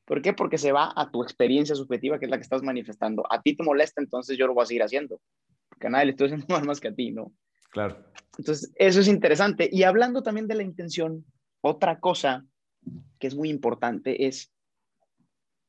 ¿Por 0.05 0.21
qué? 0.21 0.33
Porque 0.33 0.57
se 0.57 0.71
va 0.71 0.91
a 0.95 1.09
tu 1.11 1.23
experiencia 1.23 1.75
subjetiva, 1.75 2.19
que 2.19 2.25
es 2.25 2.31
la 2.31 2.37
que 2.37 2.43
estás 2.43 2.61
manifestando. 2.61 3.23
A 3.31 3.41
ti 3.41 3.55
te 3.55 3.63
molesta, 3.63 4.01
entonces 4.01 4.37
yo 4.37 4.47
lo 4.47 4.53
voy 4.53 4.63
a 4.63 4.67
seguir 4.67 4.83
haciendo. 4.83 5.21
Porque 5.69 5.87
a 5.87 5.89
nadie 5.89 6.05
le 6.05 6.11
estoy 6.11 6.27
haciendo 6.27 6.47
mal 6.49 6.65
más 6.65 6.79
que 6.79 6.89
a 6.89 6.93
ti, 6.93 7.11
¿no? 7.11 7.33
Claro. 7.71 8.05
Entonces, 8.37 8.71
eso 8.75 8.99
es 8.99 9.07
interesante. 9.07 9.69
Y 9.71 9.83
hablando 9.83 10.21
también 10.21 10.47
de 10.47 10.55
la 10.55 10.63
intención, 10.63 11.25
otra 11.61 11.99
cosa 11.99 12.45
que 13.17 13.27
es 13.27 13.35
muy 13.35 13.49
importante 13.49 14.27
es 14.27 14.51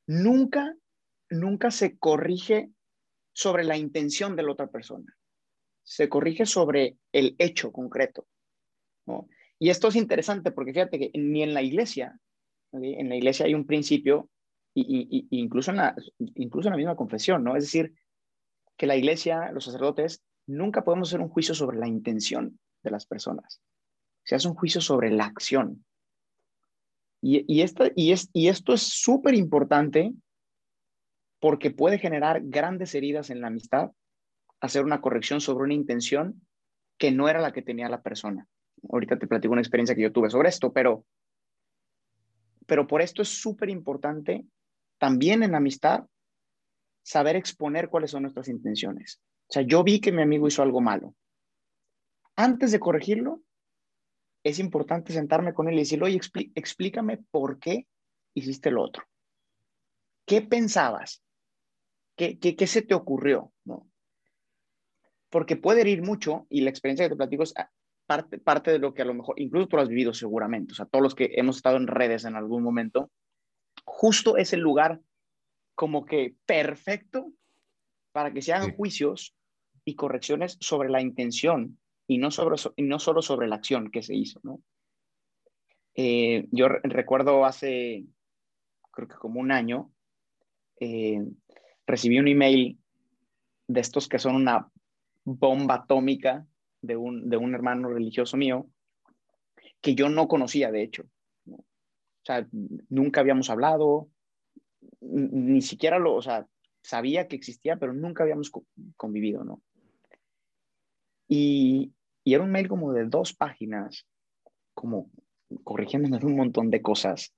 nunca, 0.06 0.74
nunca 1.30 1.70
se 1.70 1.96
corrige 1.98 2.70
sobre 3.32 3.64
la 3.64 3.76
intención 3.76 4.36
de 4.36 4.42
la 4.42 4.52
otra 4.52 4.66
persona. 4.66 5.16
Se 5.82 6.08
corrige 6.08 6.46
sobre 6.46 6.98
el 7.12 7.36
hecho 7.38 7.72
concreto. 7.72 8.26
Y 9.58 9.70
esto 9.70 9.88
es 9.88 9.96
interesante 9.96 10.50
porque 10.50 10.72
fíjate 10.72 10.98
que 10.98 11.10
ni 11.14 11.42
en 11.42 11.54
la 11.54 11.62
iglesia, 11.62 12.18
en 12.74 13.08
la 13.08 13.16
iglesia 13.16 13.46
hay 13.46 13.54
un 13.54 13.66
principio, 13.66 14.28
y, 14.74 15.28
incluso, 15.30 15.70
en 15.70 15.76
la, 15.78 15.96
incluso 16.18 16.68
la 16.68 16.76
misma 16.76 16.96
confesión, 16.96 17.44
¿no? 17.44 17.56
Es 17.56 17.64
decir, 17.64 17.94
que 18.76 18.86
la 18.86 18.96
iglesia, 18.96 19.52
los 19.52 19.64
sacerdotes, 19.64 20.22
nunca 20.46 20.82
podemos 20.82 21.08
hacer 21.08 21.20
un 21.20 21.28
juicio 21.28 21.54
sobre 21.54 21.78
la 21.78 21.86
intención 21.86 22.58
de 22.82 22.90
las 22.90 23.06
personas 23.06 23.62
se 24.24 24.34
hace 24.34 24.48
un 24.48 24.54
juicio 24.54 24.80
sobre 24.80 25.10
la 25.10 25.26
acción. 25.26 25.84
Y, 27.20 27.38
y, 27.46 27.64
y, 27.94 28.12
es, 28.12 28.30
y 28.32 28.48
esto 28.48 28.74
es 28.74 28.82
súper 28.82 29.34
importante 29.34 30.12
porque 31.40 31.70
puede 31.70 31.98
generar 31.98 32.40
grandes 32.42 32.94
heridas 32.94 33.30
en 33.30 33.40
la 33.40 33.48
amistad, 33.48 33.92
hacer 34.60 34.84
una 34.84 35.00
corrección 35.00 35.40
sobre 35.40 35.64
una 35.64 35.74
intención 35.74 36.46
que 36.98 37.10
no 37.10 37.28
era 37.28 37.40
la 37.40 37.52
que 37.52 37.62
tenía 37.62 37.88
la 37.88 38.02
persona. 38.02 38.46
Ahorita 38.90 39.18
te 39.18 39.26
platico 39.26 39.52
una 39.52 39.60
experiencia 39.60 39.94
que 39.94 40.02
yo 40.02 40.12
tuve 40.12 40.30
sobre 40.30 40.48
esto, 40.48 40.72
pero, 40.72 41.04
pero 42.66 42.86
por 42.86 43.02
esto 43.02 43.22
es 43.22 43.28
súper 43.28 43.70
importante 43.70 44.46
también 44.98 45.42
en 45.42 45.54
amistad 45.54 46.06
saber 47.02 47.36
exponer 47.36 47.88
cuáles 47.88 48.10
son 48.10 48.22
nuestras 48.22 48.48
intenciones. 48.48 49.20
O 49.48 49.52
sea, 49.52 49.62
yo 49.62 49.84
vi 49.84 50.00
que 50.00 50.12
mi 50.12 50.22
amigo 50.22 50.48
hizo 50.48 50.62
algo 50.62 50.80
malo. 50.80 51.14
Antes 52.36 52.72
de 52.72 52.80
corregirlo, 52.80 53.42
es 54.42 54.58
importante 54.58 55.12
sentarme 55.12 55.54
con 55.54 55.68
él 55.68 55.74
y 55.74 55.78
decirle, 55.78 56.06
oye, 56.06 56.20
explícame 56.54 57.18
por 57.30 57.58
qué 57.58 57.86
hiciste 58.34 58.70
lo 58.70 58.82
otro. 58.82 59.04
¿Qué 60.26 60.42
pensabas? 60.42 61.22
¿Qué, 62.16 62.38
qué, 62.38 62.66
se 62.66 62.82
te 62.82 62.94
ocurrió? 62.94 63.52
¿No? 63.64 63.88
Porque 65.30 65.56
puede 65.56 65.82
herir 65.82 66.02
mucho 66.02 66.46
y 66.48 66.60
la 66.60 66.70
experiencia 66.70 67.06
que 67.06 67.10
te 67.10 67.16
platico 67.16 67.42
es 67.42 67.52
ah, 67.56 67.70
parte, 68.06 68.38
parte 68.38 68.70
de 68.70 68.78
lo 68.78 68.94
que 68.94 69.02
a 69.02 69.04
lo 69.04 69.14
mejor, 69.14 69.40
incluso 69.40 69.68
tú 69.68 69.76
lo 69.76 69.82
has 69.82 69.88
vivido 69.88 70.12
seguramente, 70.14 70.72
o 70.72 70.74
sea, 70.74 70.86
todos 70.86 71.02
los 71.02 71.14
que 71.14 71.32
hemos 71.34 71.56
estado 71.56 71.76
en 71.76 71.86
redes 71.86 72.24
en 72.24 72.36
algún 72.36 72.62
momento, 72.62 73.10
justo 73.84 74.36
es 74.36 74.52
el 74.52 74.60
lugar 74.60 75.00
como 75.74 76.04
que 76.04 76.36
perfecto 76.46 77.32
para 78.12 78.32
que 78.32 78.42
se 78.42 78.52
hagan 78.52 78.76
juicios 78.76 79.34
y 79.84 79.96
correcciones 79.96 80.56
sobre 80.60 80.88
la 80.88 81.00
intención 81.00 81.78
y 82.06 82.18
no, 82.18 82.30
sobre, 82.30 82.56
y 82.76 82.82
no 82.82 82.98
solo 82.98 83.22
sobre 83.22 83.48
la 83.48 83.56
acción 83.56 83.90
que 83.90 84.02
se 84.02 84.14
hizo, 84.14 84.40
¿no? 84.42 84.60
Eh, 85.96 86.48
yo 86.50 86.68
recuerdo 86.68 87.44
hace, 87.44 88.04
creo 88.90 89.08
que 89.08 89.16
como 89.16 89.40
un 89.40 89.52
año, 89.52 89.92
eh, 90.80 91.20
recibí 91.86 92.18
un 92.18 92.28
email 92.28 92.78
de 93.68 93.80
estos 93.80 94.08
que 94.08 94.18
son 94.18 94.34
una 94.34 94.68
bomba 95.24 95.74
atómica 95.74 96.46
de 96.86 96.96
un, 96.96 97.28
de 97.28 97.36
un 97.36 97.54
hermano 97.54 97.88
religioso 97.88 98.36
mío, 98.36 98.68
que 99.80 99.94
yo 99.94 100.08
no 100.08 100.28
conocía, 100.28 100.70
de 100.70 100.82
hecho. 100.82 101.04
O 101.46 102.26
sea, 102.26 102.46
nunca 102.88 103.20
habíamos 103.20 103.50
hablado, 103.50 104.08
ni 105.00 105.60
siquiera 105.60 105.98
lo, 105.98 106.14
o 106.14 106.22
sea, 106.22 106.46
sabía 106.82 107.28
que 107.28 107.36
existía, 107.36 107.76
pero 107.76 107.92
nunca 107.92 108.22
habíamos 108.22 108.50
convivido, 108.96 109.44
¿no? 109.44 109.62
Y, 111.28 111.92
y, 112.22 112.34
era 112.34 112.44
un 112.44 112.50
mail 112.50 112.68
como 112.68 112.92
de 112.92 113.06
dos 113.06 113.34
páginas, 113.34 114.06
como 114.74 115.10
corrigiéndome 115.64 116.18
un 116.24 116.36
montón 116.36 116.70
de 116.70 116.82
cosas, 116.82 117.34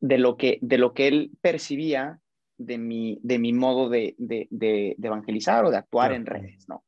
de 0.00 0.18
lo 0.18 0.36
que, 0.36 0.58
de 0.62 0.78
lo 0.78 0.94
que 0.94 1.08
él 1.08 1.30
percibía 1.40 2.20
de 2.58 2.78
mi, 2.78 3.18
de 3.22 3.38
mi 3.38 3.52
modo 3.52 3.88
de, 3.88 4.14
de, 4.18 4.48
de, 4.50 4.96
evangelizar 5.02 5.64
o 5.64 5.70
de 5.70 5.76
actuar 5.76 6.12
en 6.12 6.26
redes, 6.26 6.66
¿no? 6.68 6.84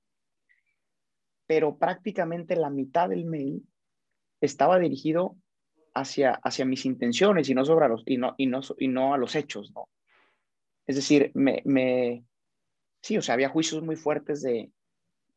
Pero 1.48 1.76
prácticamente 1.76 2.54
la 2.54 2.70
mitad 2.70 3.08
del 3.08 3.24
mail 3.24 3.66
estaba 4.40 4.78
dirigido 4.78 5.36
hacia, 5.94 6.34
hacia 6.44 6.64
mis 6.64 6.86
intenciones 6.86 7.48
y 7.48 7.54
no, 7.54 7.64
sobre 7.64 7.88
los, 7.88 8.04
y, 8.06 8.18
no, 8.18 8.36
y, 8.36 8.46
no, 8.46 8.60
y 8.78 8.86
no 8.86 9.14
a 9.14 9.18
los 9.18 9.34
hechos, 9.34 9.72
¿no? 9.74 9.88
Es 10.86 10.94
decir, 10.94 11.32
me, 11.34 11.60
me, 11.64 12.24
sí, 13.02 13.18
o 13.18 13.22
sea, 13.22 13.34
había 13.34 13.48
juicios 13.48 13.82
muy 13.82 13.96
fuertes 13.96 14.40
de, 14.42 14.70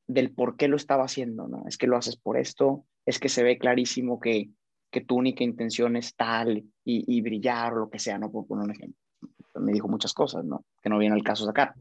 del 0.05 0.31
por 0.31 0.55
qué 0.55 0.67
lo 0.67 0.75
estaba 0.75 1.05
haciendo, 1.05 1.47
¿no? 1.47 1.63
Es 1.67 1.79
que 1.79 1.87
lo 1.87 1.97
haces 1.97 2.15
por 2.15 2.37
esto, 2.37 2.85
es 3.07 3.19
que 3.19 3.29
se 3.29 3.41
ve 3.41 3.57
clarísimo 3.57 4.19
que, 4.19 4.51
que 4.91 5.01
tu 5.01 5.15
única 5.15 5.43
intención 5.43 5.95
es 5.95 6.15
tal 6.15 6.57
y, 6.57 6.63
y 6.85 7.21
brillar 7.21 7.73
o 7.73 7.79
lo 7.79 7.89
que 7.89 7.97
sea, 7.97 8.19
¿no? 8.19 8.31
Por 8.31 8.45
poner 8.45 8.65
un 8.65 8.71
ejemplo 8.71 9.01
me 9.59 9.71
dijo 9.71 9.87
muchas 9.87 10.13
cosas, 10.13 10.45
¿no? 10.45 10.65
Que 10.81 10.89
no 10.89 10.97
viene 10.97 11.15
al 11.15 11.23
caso 11.23 11.45
sacar. 11.45 11.73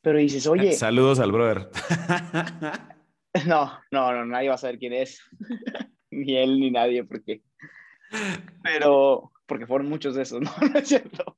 Pero 0.00 0.18
dices, 0.18 0.46
oye. 0.46 0.72
Saludos 0.72 1.20
al 1.20 1.32
brother. 1.32 1.70
no, 3.46 3.78
no, 3.90 4.12
no, 4.12 4.24
nadie 4.26 4.48
va 4.48 4.54
a 4.54 4.58
saber 4.58 4.78
quién 4.78 4.92
es. 4.92 5.20
ni 6.10 6.36
él 6.36 6.58
ni 6.58 6.70
nadie, 6.70 7.04
porque. 7.04 7.42
Pero, 8.62 9.32
porque 9.46 9.66
fueron 9.66 9.88
muchos 9.88 10.14
de 10.14 10.22
esos, 10.22 10.40
¿no? 10.42 10.50
¿No 10.72 10.78
es 10.78 10.88
cierto? 10.88 11.36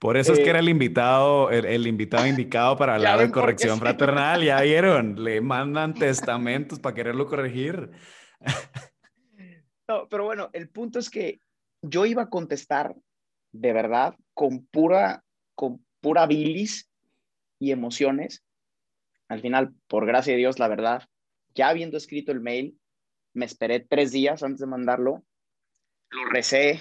Por 0.00 0.16
eso 0.16 0.32
es 0.32 0.38
que 0.38 0.48
era 0.48 0.60
el 0.60 0.68
eh, 0.68 0.70
invitado, 0.70 1.50
el, 1.50 1.86
invitado 1.86 2.26
indicado 2.26 2.76
para 2.76 2.94
hablar 2.94 3.18
de 3.18 3.32
corrección 3.32 3.80
fraternal. 3.80 4.44
Ya 4.44 4.60
vieron, 4.60 5.24
le 5.24 5.40
mandan 5.40 5.94
testamentos 5.94 6.78
para 6.78 6.94
quererlo 6.94 7.26
corregir. 7.26 7.90
No, 9.88 10.08
pero 10.08 10.24
bueno, 10.24 10.50
el 10.52 10.68
punto 10.68 11.00
es 11.00 11.10
que 11.10 11.40
yo 11.82 12.06
iba 12.06 12.22
a 12.22 12.30
contestar 12.30 12.94
de 13.50 13.72
verdad 13.72 14.14
con 14.34 14.64
pura, 14.66 15.24
con 15.56 15.84
pura 16.00 16.26
bilis 16.26 16.88
y 17.58 17.72
emociones. 17.72 18.44
Al 19.28 19.40
final, 19.40 19.74
por 19.88 20.06
gracia 20.06 20.32
de 20.32 20.38
Dios, 20.38 20.60
la 20.60 20.68
verdad, 20.68 21.09
ya 21.54 21.68
habiendo 21.68 21.96
escrito 21.96 22.32
el 22.32 22.40
mail, 22.40 22.78
me 23.34 23.44
esperé 23.44 23.80
tres 23.80 24.12
días 24.12 24.42
antes 24.42 24.60
de 24.60 24.66
mandarlo, 24.66 25.24
lo 26.10 26.24
recé, 26.30 26.80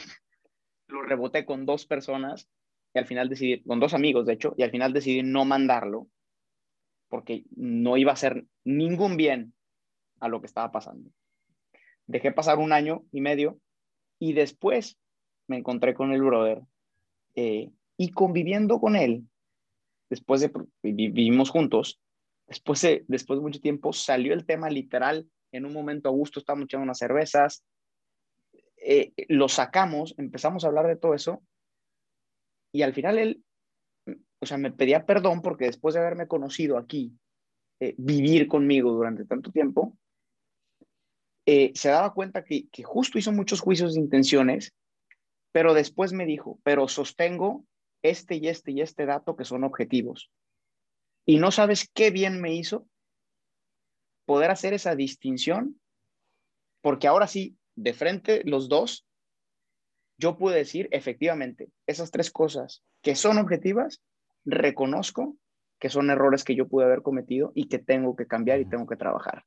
lo 0.88 1.03
reboté 1.03 1.45
con 1.45 1.65
dos 1.65 1.86
personas 1.86 2.49
y 2.93 2.99
al 2.99 3.05
final 3.05 3.29
decidí, 3.29 3.62
con 3.63 3.79
dos 3.79 3.93
amigos 3.93 4.25
de 4.25 4.34
hecho, 4.34 4.55
y 4.58 4.63
al 4.63 4.71
final 4.71 4.93
decidí 4.93 5.23
no 5.23 5.45
mandarlo 5.45 6.08
porque 7.08 7.43
no 7.55 7.97
iba 7.97 8.12
a 8.12 8.13
hacer 8.13 8.45
ningún 8.63 9.17
bien 9.17 9.53
a 10.19 10.27
lo 10.27 10.41
que 10.41 10.47
estaba 10.47 10.71
pasando. 10.71 11.10
Dejé 12.08 12.32
pasar 12.32 12.58
un 12.58 12.71
año 12.71 13.03
y 13.12 13.21
medio 13.21 13.60
y 14.19 14.34
después 14.34 14.97
me 15.47 15.58
encontré 15.58 15.93
con 15.93 16.12
el 16.12 16.21
brother 16.21 16.62
eh, 17.36 17.71
y 17.97 18.12
conviviendo 18.12 18.79
con 18.79 18.95
él, 18.95 19.27
después 20.10 20.41
de 20.41 20.51
vivimos 20.82 21.49
juntos, 21.49 21.99
después 22.50 22.82
de, 22.82 23.06
después 23.08 23.40
de 23.40 23.44
mucho 23.44 23.62
tiempo 23.62 23.94
salió 23.94 24.34
el 24.34 24.46
tema 24.46 24.70
literal, 24.70 25.30
en 25.52 25.66
un 25.66 25.74
momento 25.74 26.10
a 26.10 26.12
gusto 26.12 26.40
estábamos 26.40 26.66
echando 26.66 26.84
unas 26.84 26.98
cervezas, 26.98 27.64
eh, 28.78 29.14
lo 29.30 29.48
sacamos, 29.48 30.16
empezamos 30.18 30.64
a 30.64 30.68
hablar 30.68 30.88
de 30.88 30.96
todo 30.96 31.14
eso 31.14 31.42
y 32.74 32.82
al 32.82 32.94
final 32.94 33.18
él, 33.18 33.44
o 34.40 34.46
sea, 34.46 34.58
me 34.58 34.72
pedía 34.72 35.06
perdón 35.06 35.42
porque 35.42 35.66
después 35.66 35.96
de 35.96 36.02
haberme 36.02 36.28
conocido 36.28 36.78
aquí, 36.78 37.14
eh, 37.80 37.96
vivir 37.98 38.48
conmigo 38.48 38.92
durante 38.92 39.26
tanto 39.26 39.52
tiempo, 39.52 39.98
se 41.46 41.90
daba 41.90 42.14
cuenta 42.14 42.44
que, 42.44 42.68
que, 42.70 42.84
justo 42.84 43.18
hizo 43.18 43.32
muchos 43.32 43.60
juicios 43.60 43.96
de 43.96 44.00
intenciones 44.02 44.72
pero 45.52 45.74
después 45.74 46.14
me 46.14 46.26
dijo, 46.26 46.60
pero 46.64 46.88
sostengo 46.88 47.66
este 48.04 48.36
y 48.36 48.48
este 48.48 48.72
y 48.72 48.82
este 48.82 49.06
dato 49.06 49.36
que 49.36 49.46
son 49.46 49.64
objetivos. 49.64 50.32
Y 51.30 51.38
no 51.38 51.52
sabes 51.52 51.88
qué 51.94 52.10
bien 52.10 52.42
me 52.42 52.56
hizo 52.56 52.88
poder 54.26 54.50
hacer 54.50 54.74
esa 54.74 54.96
distinción, 54.96 55.80
porque 56.82 57.08
ahora 57.08 57.28
sí, 57.28 57.56
de 57.76 57.94
frente 57.94 58.42
los 58.46 58.68
dos, 58.68 59.06
yo 60.18 60.39
pude 60.39 60.56
decir 60.56 60.88
efectivamente 60.89 61.70
esas 61.86 62.10
tres 62.10 62.32
cosas 62.32 62.84
que 63.04 63.13
son 63.13 63.38
objetivas, 63.38 64.02
reconozco 64.44 65.38
que 65.78 65.92
son 65.92 66.10
errores 66.10 66.44
que 66.44 66.56
yo 66.56 66.68
pude 66.68 66.86
haber 66.86 67.04
cometido 67.04 67.52
y 67.54 67.68
que 67.68 67.78
tengo 67.78 68.15
que 68.15 68.26
cambiar 68.26 68.60
y 68.60 68.68
tengo 68.68 68.88
que 68.88 68.96
trabajar. 68.96 69.46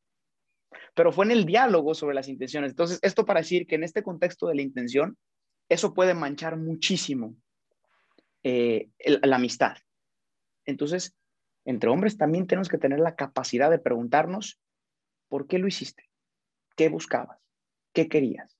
Pero 0.95 1.11
fue 1.11 1.25
en 1.25 1.33
el 1.33 1.45
diálogo 1.47 1.95
sobre 1.95 2.15
las 2.15 2.29
intenciones. 2.29 2.71
Entonces, 2.71 3.01
esto 3.03 3.27
para 3.27 3.41
decir 3.41 3.67
que 3.67 3.75
en 3.75 3.83
este 3.83 4.05
contexto 4.05 4.47
de 4.47 4.55
la 4.55 4.63
intención, 4.63 5.19
eso 5.69 5.95
puede 5.95 6.15
manchar 6.15 6.57
muchísimo 6.57 7.35
eh, 8.45 8.89
la 9.01 9.35
amistad. 9.35 9.79
Entonces, 10.65 11.17
entre 11.65 11.91
hombres 11.91 12.17
también 12.17 12.47
tenemos 12.47 12.69
que 12.69 12.79
tener 12.79 13.01
la 13.01 13.17
capacidad 13.17 13.71
de 13.71 13.79
preguntarnos, 13.79 14.61
¿por 15.29 15.47
qué 15.47 15.59
lo 15.59 15.67
hiciste? 15.67 16.11
¿Qué 16.77 16.89
buscabas? 16.89 17.39
¿Qué 17.93 18.09
querías? 18.09 18.59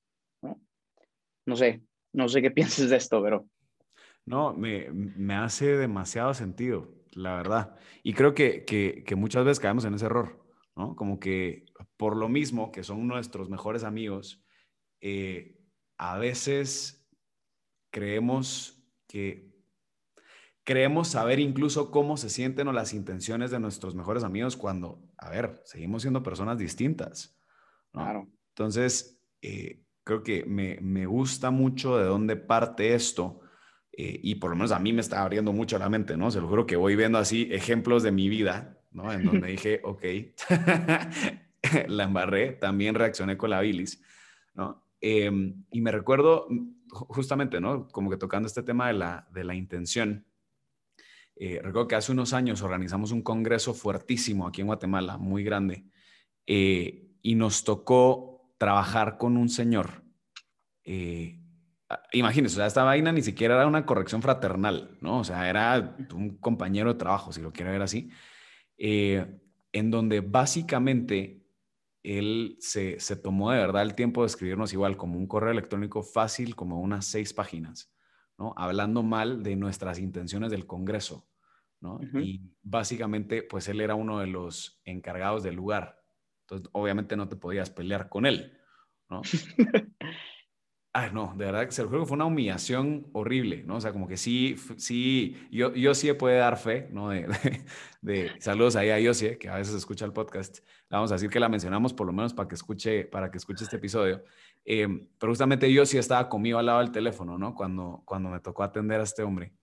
No, 1.45 1.57
sé, 1.57 1.83
no 2.13 2.29
sé 2.29 2.41
qué 2.41 2.51
piensas 2.51 2.89
de 2.89 2.97
esto, 2.97 3.21
pero... 3.21 3.47
No, 4.25 4.53
me, 4.53 4.89
me, 4.91 5.35
hace 5.35 5.75
demasiado 5.75 6.33
sentido, 6.33 6.93
la 7.11 7.35
verdad. 7.35 7.75
Y 8.03 8.13
creo 8.13 8.33
que, 8.33 8.63
que, 8.63 9.03
que 9.05 9.15
muchas 9.15 9.43
veces 9.43 9.59
caemos 9.59 9.83
en 9.83 9.95
ese 9.95 10.05
error, 10.05 10.41
¿no? 10.77 10.95
Como 10.95 11.19
que 11.19 11.65
por 11.97 12.15
lo 12.15 12.29
mismo 12.29 12.71
que 12.71 12.83
son 12.83 13.05
nuestros 13.05 13.49
mejores 13.49 13.83
amigos, 13.83 14.41
eh, 15.01 15.59
a 15.97 16.17
veces 16.17 17.05
creemos 17.91 18.81
que 19.07 19.52
creemos 20.63 21.09
saber 21.09 21.39
incluso 21.39 21.91
cómo 21.91 22.17
se 22.17 22.29
sienten 22.29 22.67
o 22.67 22.73
las 22.73 22.93
intenciones 22.93 23.51
de 23.51 23.59
nuestros 23.59 23.95
mejores 23.95 24.23
amigos 24.23 24.55
cuando, 24.55 25.01
a 25.17 25.29
ver, 25.29 25.61
seguimos 25.65 26.03
siendo 26.03 26.23
personas 26.23 26.57
distintas. 26.57 27.37
Claro. 27.91 28.27
Entonces, 28.49 29.19
eh, 29.41 29.81
creo 30.03 30.23
que 30.23 30.45
me, 30.45 30.79
me, 30.81 31.05
gusta 31.05 31.51
mucho 31.51 31.97
de 31.97 32.05
dónde 32.05 32.35
parte 32.35 32.93
esto 32.93 33.41
eh, 33.91 34.19
y 34.23 34.35
por 34.35 34.49
lo 34.49 34.55
menos 34.55 34.71
a 34.71 34.79
mí 34.79 34.91
me 34.91 35.01
está 35.01 35.21
abriendo 35.21 35.53
mucho 35.53 35.77
la 35.77 35.89
mente, 35.89 36.17
¿no? 36.17 36.31
Se 36.31 36.41
lo 36.41 36.47
juro 36.47 36.65
que 36.65 36.75
voy 36.75 36.95
viendo 36.95 37.19
así 37.19 37.47
ejemplos 37.51 38.01
de 38.01 38.11
mi 38.11 38.27
vida, 38.29 38.79
¿no? 38.91 39.11
En 39.11 39.23
donde 39.23 39.47
dije, 39.49 39.81
ok, 39.83 40.03
la 41.87 42.03
embarré, 42.03 42.53
también 42.53 42.95
reaccioné 42.95 43.37
con 43.37 43.51
la 43.51 43.61
bilis, 43.61 44.01
¿no? 44.55 44.83
Em, 44.99 45.63
y 45.71 45.81
me 45.81 45.91
recuerdo 45.91 46.47
justamente, 46.89 47.59
¿no? 47.59 47.87
Como 47.89 48.09
que 48.09 48.17
tocando 48.17 48.47
este 48.47 48.63
tema 48.63 48.87
de 48.87 48.93
la, 48.93 49.27
de 49.31 49.43
la 49.43 49.53
intención. 49.53 50.25
Eh, 51.35 51.59
recuerdo 51.63 51.87
que 51.87 51.95
hace 51.95 52.11
unos 52.11 52.33
años 52.33 52.61
organizamos 52.61 53.11
un 53.11 53.21
congreso 53.21 53.73
fuertísimo 53.73 54.47
aquí 54.47 54.61
en 54.61 54.67
Guatemala, 54.67 55.17
muy 55.17 55.43
grande, 55.43 55.85
eh, 56.45 57.09
y 57.21 57.35
nos 57.35 57.63
tocó 57.63 58.53
trabajar 58.57 59.17
con 59.17 59.37
un 59.37 59.49
señor. 59.49 60.03
Eh, 60.83 61.39
imagínense, 62.11 62.55
o 62.55 62.57
sea, 62.57 62.67
esta 62.67 62.83
vaina 62.83 63.11
ni 63.11 63.21
siquiera 63.21 63.55
era 63.55 63.67
una 63.67 63.85
corrección 63.85 64.21
fraternal, 64.21 64.97
¿no? 65.01 65.19
O 65.19 65.23
sea, 65.23 65.49
era 65.49 65.95
un 66.13 66.37
compañero 66.37 66.93
de 66.93 66.99
trabajo, 66.99 67.31
si 67.31 67.41
lo 67.41 67.51
quiere 67.51 67.71
ver 67.71 67.81
así, 67.81 68.09
en 68.77 69.91
donde 69.91 70.21
básicamente 70.21 71.43
él 72.03 72.57
se, 72.59 72.97
tomó 73.15 73.51
de 73.51 73.59
verdad 73.59 73.81
el 73.81 73.95
tiempo 73.95 74.21
de 74.21 74.27
escribirnos 74.27 74.73
igual 74.73 74.97
como 74.97 75.17
un 75.17 75.25
correo 75.25 75.51
electrónico 75.51 76.03
fácil, 76.03 76.55
como 76.55 76.81
unas 76.81 77.05
seis 77.05 77.33
páginas, 77.33 77.91
¿no? 78.37 78.53
Hablando 78.57 79.03
mal 79.03 79.43
de 79.43 79.55
nuestras 79.55 79.99
intenciones 79.99 80.51
del 80.51 80.65
Congreso, 80.65 81.27
¿no? 81.79 81.99
Y 82.21 82.41
básicamente, 82.61 83.43
pues 83.43 83.67
él 83.67 83.81
era 83.81 83.95
uno 83.95 84.19
de 84.19 84.27
los 84.27 84.81
encargados 84.85 85.43
del 85.43 85.55
lugar. 85.55 86.01
Entonces, 86.41 86.69
obviamente 86.73 87.15
no 87.15 87.27
te 87.27 87.35
podías 87.35 87.69
pelear 87.69 88.09
con 88.09 88.25
él, 88.25 88.57
¿no? 89.09 89.21
Ay, 90.93 91.09
no, 91.13 91.33
de 91.37 91.45
verdad 91.45 91.65
que 91.65 91.71
se 91.71 91.83
lo 91.83 91.89
juro 91.89 92.01
que 92.01 92.07
fue 92.07 92.15
una 92.15 92.25
humillación 92.25 93.07
horrible, 93.13 93.63
¿no? 93.63 93.75
O 93.75 93.81
sea, 93.81 93.91
como 93.91 94.07
que 94.07 94.17
sí, 94.17 94.55
sí, 94.77 95.35
yo, 95.51 95.73
yo 95.73 95.93
sí 95.93 96.11
puede 96.13 96.37
dar 96.37 96.57
fe, 96.57 96.89
¿no? 96.91 97.09
De, 97.09 97.27
de, 98.01 98.31
saludos 98.39 98.75
ahí 98.75 98.89
a 98.89 98.99
Yosie, 98.99 99.37
que 99.37 99.49
a 99.49 99.55
veces 99.55 99.75
escucha 99.75 100.05
el 100.05 100.13
podcast. 100.13 100.59
vamos 100.89 101.11
a 101.11 101.15
decir 101.15 101.29
que 101.29 101.39
la 101.39 101.49
mencionamos 101.49 101.93
por 101.93 102.07
lo 102.07 102.13
menos 102.13 102.33
para 102.33 102.47
que 102.47 102.55
escuche, 102.55 103.05
para 103.05 103.29
que 103.31 103.37
escuche 103.37 103.63
este 103.63 103.77
episodio. 103.77 104.23
Em, 104.65 105.09
pero 105.19 105.31
justamente 105.31 105.71
yo 105.71 105.85
sí 105.85 105.97
estaba 105.97 106.29
conmigo 106.29 106.57
al 106.57 106.65
lado 106.65 106.79
del 106.79 106.91
teléfono, 106.91 107.37
¿no? 107.37 107.53
Cuando, 107.53 108.01
cuando 108.05 108.29
me 108.29 108.39
tocó 108.39 108.63
atender 108.63 108.99
a 108.99 109.03
este 109.03 109.23
hombre. 109.23 109.53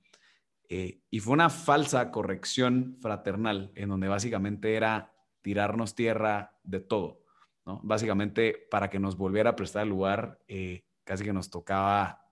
Eh, 0.68 1.00
y 1.10 1.20
fue 1.20 1.32
una 1.32 1.50
falsa 1.50 2.10
corrección 2.10 2.96
fraternal, 3.00 3.72
en 3.74 3.88
donde 3.88 4.08
básicamente 4.08 4.74
era 4.74 5.12
tirarnos 5.42 5.94
tierra 5.94 6.58
de 6.62 6.80
todo, 6.80 7.22
¿no? 7.64 7.80
Básicamente 7.82 8.68
para 8.70 8.90
que 8.90 9.00
nos 9.00 9.16
volviera 9.16 9.50
a 9.50 9.56
prestar 9.56 9.82
el 9.84 9.88
lugar. 9.88 10.38
Eh, 10.46 10.84
casi 11.04 11.24
que 11.24 11.32
nos 11.32 11.50
tocaba, 11.50 12.30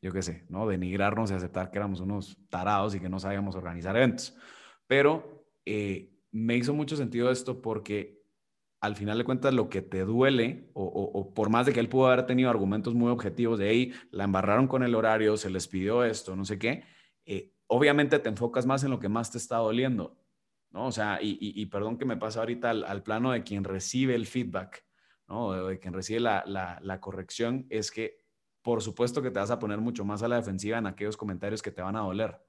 yo 0.00 0.10
qué 0.10 0.22
sé, 0.22 0.46
¿no? 0.48 0.66
Denigrarnos 0.66 1.30
y 1.30 1.34
aceptar 1.34 1.70
que 1.70 1.76
éramos 1.76 2.00
unos 2.00 2.38
tarados 2.48 2.94
y 2.94 3.00
que 3.00 3.10
no 3.10 3.18
sabíamos 3.18 3.56
organizar 3.56 3.94
eventos. 3.94 4.34
Pero 4.86 5.44
eh, 5.66 6.14
me 6.30 6.56
hizo 6.56 6.72
mucho 6.72 6.96
sentido 6.96 7.30
esto 7.30 7.60
porque 7.60 8.24
al 8.80 8.96
final 8.96 9.18
de 9.18 9.24
cuentas 9.24 9.54
lo 9.54 9.68
que 9.68 9.82
te 9.82 10.00
duele, 10.00 10.70
o, 10.74 11.32
por 11.34 11.50
más 11.50 11.66
de 11.66 11.72
que 11.72 11.80
él 11.80 11.88
pudo 11.88 12.06
haber 12.06 12.26
tenido 12.26 12.50
argumentos 12.50 12.94
muy 12.94 13.10
objetivos 13.10 13.58
de 13.58 13.68
ahí, 13.68 13.92
la 14.10 14.24
embarraron 14.24 14.68
con 14.68 14.82
el 14.82 14.94
horario, 14.94 15.36
se 15.36 15.50
les 15.50 15.66
pidió 15.66 16.04
esto, 16.04 16.36
no 16.36 16.44
sé 16.44 16.58
qué, 16.58 16.84
eh, 17.24 17.52
obviamente 17.66 18.18
te 18.18 18.28
enfocas 18.28 18.66
más 18.66 18.84
en 18.84 18.90
lo 18.90 18.98
que 18.98 19.08
más 19.08 19.30
te 19.30 19.38
está 19.38 19.56
doliendo, 19.56 20.18
¿no? 20.70 20.86
O 20.86 20.92
sea, 20.92 21.18
y, 21.22 21.64
perdón 21.66 21.96
que 21.96 22.04
me 22.04 22.16
pasa 22.16 22.40
ahorita 22.40 22.70
al, 22.70 23.02
plano 23.02 23.32
de 23.32 23.42
quien 23.42 23.64
recibe 23.64 24.14
el 24.14 24.26
feedback. 24.26 24.84
¿no? 25.28 25.66
de 25.66 25.80
quien 25.80 25.92
recibe 25.92 26.20
la, 26.20 26.98
corrección, 27.00 27.66
es 27.68 27.90
que 27.90 28.18
por 28.62 28.80
supuesto 28.80 29.22
que 29.22 29.30
te 29.32 29.40
vas 29.40 29.50
a 29.50 29.58
poner 29.58 29.78
mucho 29.78 30.04
más 30.04 30.22
a 30.22 30.28
la 30.28 30.36
defensiva 30.36 30.78
en 30.78 30.86
aquellos 30.86 31.16
comentarios 31.16 31.62
que 31.62 31.72
te 31.72 31.82
van 31.82 31.96
a 31.96 32.00
doler. 32.00 32.40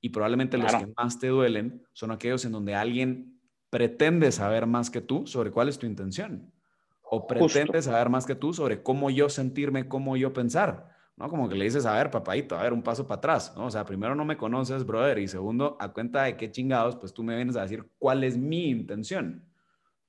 Y 0.00 0.10
probablemente 0.10 0.58
los 0.58 0.74
que 0.74 0.92
más 0.96 1.18
te 1.18 1.28
duelen 1.28 1.84
son 1.92 2.10
aquellos 2.10 2.44
en 2.44 2.52
donde 2.52 2.74
alguien 2.74 3.39
pretende 3.70 4.32
saber 4.32 4.66
más 4.66 4.90
que 4.90 5.00
tú 5.00 5.26
sobre 5.26 5.50
cuál 5.50 5.68
es 5.68 5.78
tu 5.78 5.86
intención. 5.86 6.52
O 7.02 7.26
pretende 7.26 7.82
saber 7.82 8.08
más 8.08 8.26
que 8.26 8.34
tú 8.34 8.52
sobre 8.52 8.82
cómo 8.82 9.10
yo 9.10 9.28
sentirme, 9.28 9.88
cómo 9.88 10.16
yo 10.16 10.32
pensar. 10.32 10.90
¿no? 11.16 11.28
Como 11.28 11.48
que 11.48 11.54
le 11.54 11.64
dices, 11.64 11.84
a 11.86 11.94
ver, 11.94 12.10
papadito, 12.10 12.56
a 12.56 12.62
ver, 12.62 12.72
un 12.72 12.82
paso 12.82 13.06
para 13.06 13.18
atrás, 13.18 13.52
¿no? 13.56 13.66
O 13.66 13.70
sea, 13.70 13.84
primero 13.84 14.14
no 14.14 14.24
me 14.24 14.36
conoces, 14.36 14.86
brother, 14.86 15.18
y 15.18 15.28
segundo, 15.28 15.76
a 15.78 15.92
cuenta 15.92 16.22
de 16.22 16.36
qué 16.36 16.50
chingados, 16.50 16.96
pues 16.96 17.12
tú 17.12 17.22
me 17.22 17.36
vienes 17.36 17.56
a 17.56 17.62
decir 17.62 17.84
cuál 17.98 18.24
es 18.24 18.38
mi 18.38 18.70
intención. 18.70 19.44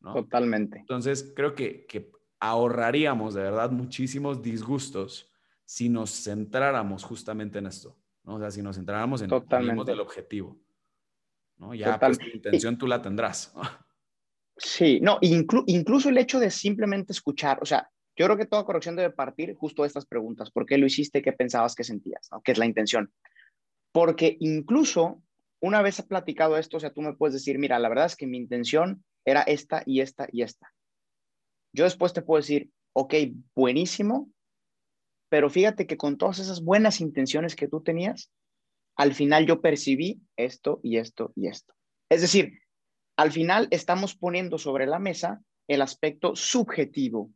Totalmente. 0.01 0.79
Entonces, 0.79 1.33
creo 1.35 1.53
que, 1.53 1.85
que 1.85 2.11
ahorraríamos 2.39 3.33
de 3.33 3.43
verdad 3.43 3.71
muchísimos 3.71 4.41
disgustos 4.41 5.29
si 5.65 5.89
nos 5.89 6.23
centráramos 6.23 7.03
justamente 7.03 7.59
en 7.59 7.67
esto, 7.67 7.97
¿no? 8.23 8.35
O 8.35 8.39
sea, 8.39 8.49
si 8.49 8.61
nos 8.61 8.77
centráramos 8.77 9.21
en 9.21 9.29
el 9.31 9.99
objetivo, 9.99 10.57
¿no? 11.61 11.73
Ya, 11.73 11.97
pues, 11.99 12.17
tu 12.17 12.25
intención 12.25 12.77
tú 12.77 12.87
la 12.87 13.01
tendrás. 13.01 13.53
Sí, 14.57 14.99
no, 15.01 15.17
incluso 15.21 16.09
el 16.09 16.17
hecho 16.17 16.39
de 16.39 16.51
simplemente 16.51 17.13
escuchar, 17.13 17.59
o 17.61 17.65
sea, 17.65 17.89
yo 18.15 18.25
creo 18.25 18.37
que 18.37 18.45
toda 18.45 18.65
corrección 18.65 18.95
debe 18.95 19.11
partir 19.11 19.55
justo 19.55 19.83
de 19.83 19.87
estas 19.87 20.05
preguntas. 20.05 20.51
¿Por 20.51 20.65
qué 20.65 20.77
lo 20.77 20.85
hiciste? 20.85 21.21
¿Qué 21.21 21.31
pensabas? 21.31 21.73
¿Qué 21.73 21.83
sentías? 21.83 22.27
¿no? 22.31 22.41
¿Qué 22.41 22.51
es 22.51 22.57
la 22.57 22.65
intención? 22.65 23.11
Porque 23.91 24.37
incluso 24.39 25.23
una 25.61 25.81
vez 25.81 26.01
platicado 26.01 26.57
esto, 26.57 26.77
o 26.77 26.79
sea, 26.79 26.91
tú 26.93 27.01
me 27.01 27.13
puedes 27.13 27.33
decir, 27.33 27.57
mira, 27.57 27.79
la 27.79 27.89
verdad 27.89 28.07
es 28.07 28.15
que 28.15 28.27
mi 28.27 28.37
intención 28.37 29.03
era 29.25 29.41
esta 29.43 29.83
y 29.85 30.01
esta 30.01 30.27
y 30.31 30.41
esta. 30.41 30.73
Yo 31.73 31.85
después 31.85 32.13
te 32.13 32.21
puedo 32.21 32.41
decir, 32.41 32.69
ok, 32.93 33.13
buenísimo, 33.55 34.29
pero 35.29 35.49
fíjate 35.49 35.87
que 35.87 35.97
con 35.97 36.17
todas 36.17 36.39
esas 36.39 36.61
buenas 36.61 36.99
intenciones 36.99 37.55
que 37.55 37.67
tú 37.67 37.81
tenías, 37.81 38.29
al 38.95 39.13
final 39.13 39.45
yo 39.45 39.61
percibí 39.61 40.21
esto 40.35 40.79
y 40.83 40.97
esto 40.97 41.31
y 41.35 41.47
esto. 41.47 41.73
Es 42.09 42.21
decir, 42.21 42.59
al 43.17 43.31
final 43.31 43.67
estamos 43.71 44.15
poniendo 44.15 44.57
sobre 44.57 44.85
la 44.85 44.99
mesa 44.99 45.41
el 45.67 45.81
aspecto 45.81 46.35
subjetivo, 46.35 47.31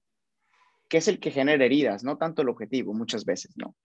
que 0.87 0.97
es 0.97 1.07
el 1.07 1.19
que 1.19 1.31
genera 1.31 1.65
heridas, 1.65 2.03
no 2.03 2.17
tanto 2.17 2.41
el 2.41 2.49
objetivo, 2.49 2.93
muchas 2.93 3.25
veces, 3.25 3.55
¿no? 3.57 3.75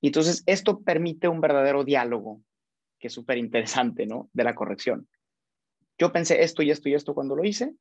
Y 0.00 0.08
entonces 0.08 0.42
esto 0.46 0.80
permite 0.80 1.28
un 1.28 1.40
verdadero 1.40 1.84
diálogo, 1.84 2.42
que 2.98 3.08
es 3.08 3.12
súper 3.12 3.38
interesante, 3.38 4.06
¿no? 4.06 4.30
De 4.32 4.44
la 4.44 4.54
corrección 4.54 5.08
yo 5.98 6.12
pensé 6.12 6.42
esto 6.42 6.62
y 6.62 6.70
esto 6.70 6.88
y 6.88 6.94
esto 6.94 7.14
cuando 7.14 7.36
lo 7.36 7.44
hice, 7.44 7.74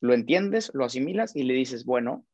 lo 0.00 0.14
entiendes, 0.14 0.70
lo 0.74 0.84
asimilas 0.84 1.34
y 1.34 1.42
le 1.44 1.54
dices, 1.54 1.84
bueno, 1.84 2.24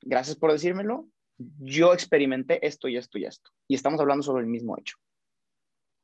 gracias 0.00 0.36
por 0.36 0.52
decírmelo, 0.52 1.08
yo 1.38 1.92
experimenté 1.94 2.64
esto 2.66 2.88
y 2.88 2.96
esto 2.96 3.18
y 3.18 3.24
esto. 3.24 3.50
Y 3.68 3.74
estamos 3.74 4.00
hablando 4.00 4.22
sobre 4.22 4.42
el 4.42 4.48
mismo 4.48 4.76
hecho. 4.78 4.96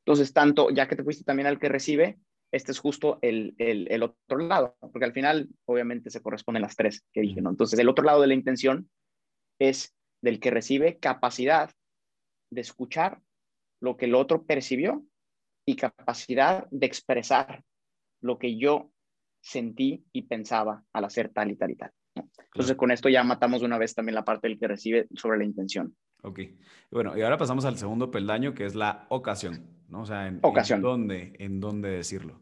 Entonces, 0.07 0.31
tanto, 0.31 0.69
ya 0.69 0.87
que 0.87 0.95
te 0.95 1.03
fuiste 1.03 1.25
también 1.25 1.47
al 1.47 1.59
que 1.59 1.67
recibe, 1.67 2.17
este 2.53 2.71
es 2.71 2.79
justo 2.79 3.19
el, 3.21 3.55
el, 3.57 4.01
otro 4.03 4.37
lado, 4.37 4.77
porque 4.79 5.03
al 5.03 5.11
final, 5.11 5.49
obviamente, 5.65 6.09
se 6.09 6.21
corresponden 6.21 6.61
las 6.61 6.77
tres 6.77 7.03
que 7.11 7.19
dije, 7.19 7.41
¿no? 7.41 7.49
Entonces, 7.49 7.77
el 7.77 7.89
otro 7.89 8.05
lado 8.05 8.21
de 8.21 8.27
la 8.27 8.33
intención 8.33 8.89
es 9.59 9.93
del 10.21 10.39
que 10.39 10.49
recibe 10.49 10.97
capacidad 10.97 11.71
de 12.49 12.61
escuchar 12.61 13.19
lo 13.81 13.97
que 13.97 14.05
el 14.05 14.15
otro 14.15 14.45
percibió 14.45 15.05
y 15.67 15.75
capacidad 15.75 16.67
de 16.71 16.85
expresar 16.87 17.65
lo 18.21 18.39
que 18.39 18.57
yo 18.57 18.93
sentí 19.41 20.05
y 20.13 20.21
pensaba 20.21 20.85
al 20.93 21.03
hacer 21.03 21.33
tal 21.33 21.51
y 21.51 21.57
tal 21.57 21.71
y 21.71 21.75
tal. 21.75 21.91
Entonces, 22.15 22.77
con 22.77 22.91
esto 22.91 23.09
ya 23.09 23.25
matamos 23.25 23.61
una 23.61 23.77
vez 23.77 23.93
también 23.93 24.15
la 24.15 24.23
parte 24.23 24.47
del 24.47 24.57
que 24.57 24.69
recibe 24.69 25.05
sobre 25.15 25.39
la 25.39 25.43
intención. 25.43 25.97
Ok. 26.27 26.39
Bueno, 26.91 27.17
y 27.17 27.21
ahora 27.21 27.37
pasamos 27.37 27.65
al 27.65 27.77
segundo 27.77 28.11
peldaño, 28.11 28.53
que 28.53 28.65
es 28.65 28.75
la 28.75 29.05
ocasión, 29.09 29.67
¿no? 29.89 30.01
O 30.01 30.05
sea, 30.05 30.27
en, 30.27 30.39
ocasión. 30.41 30.81
dónde, 30.81 31.33
en 31.39 31.59
dónde 31.59 31.89
decirlo. 31.89 32.41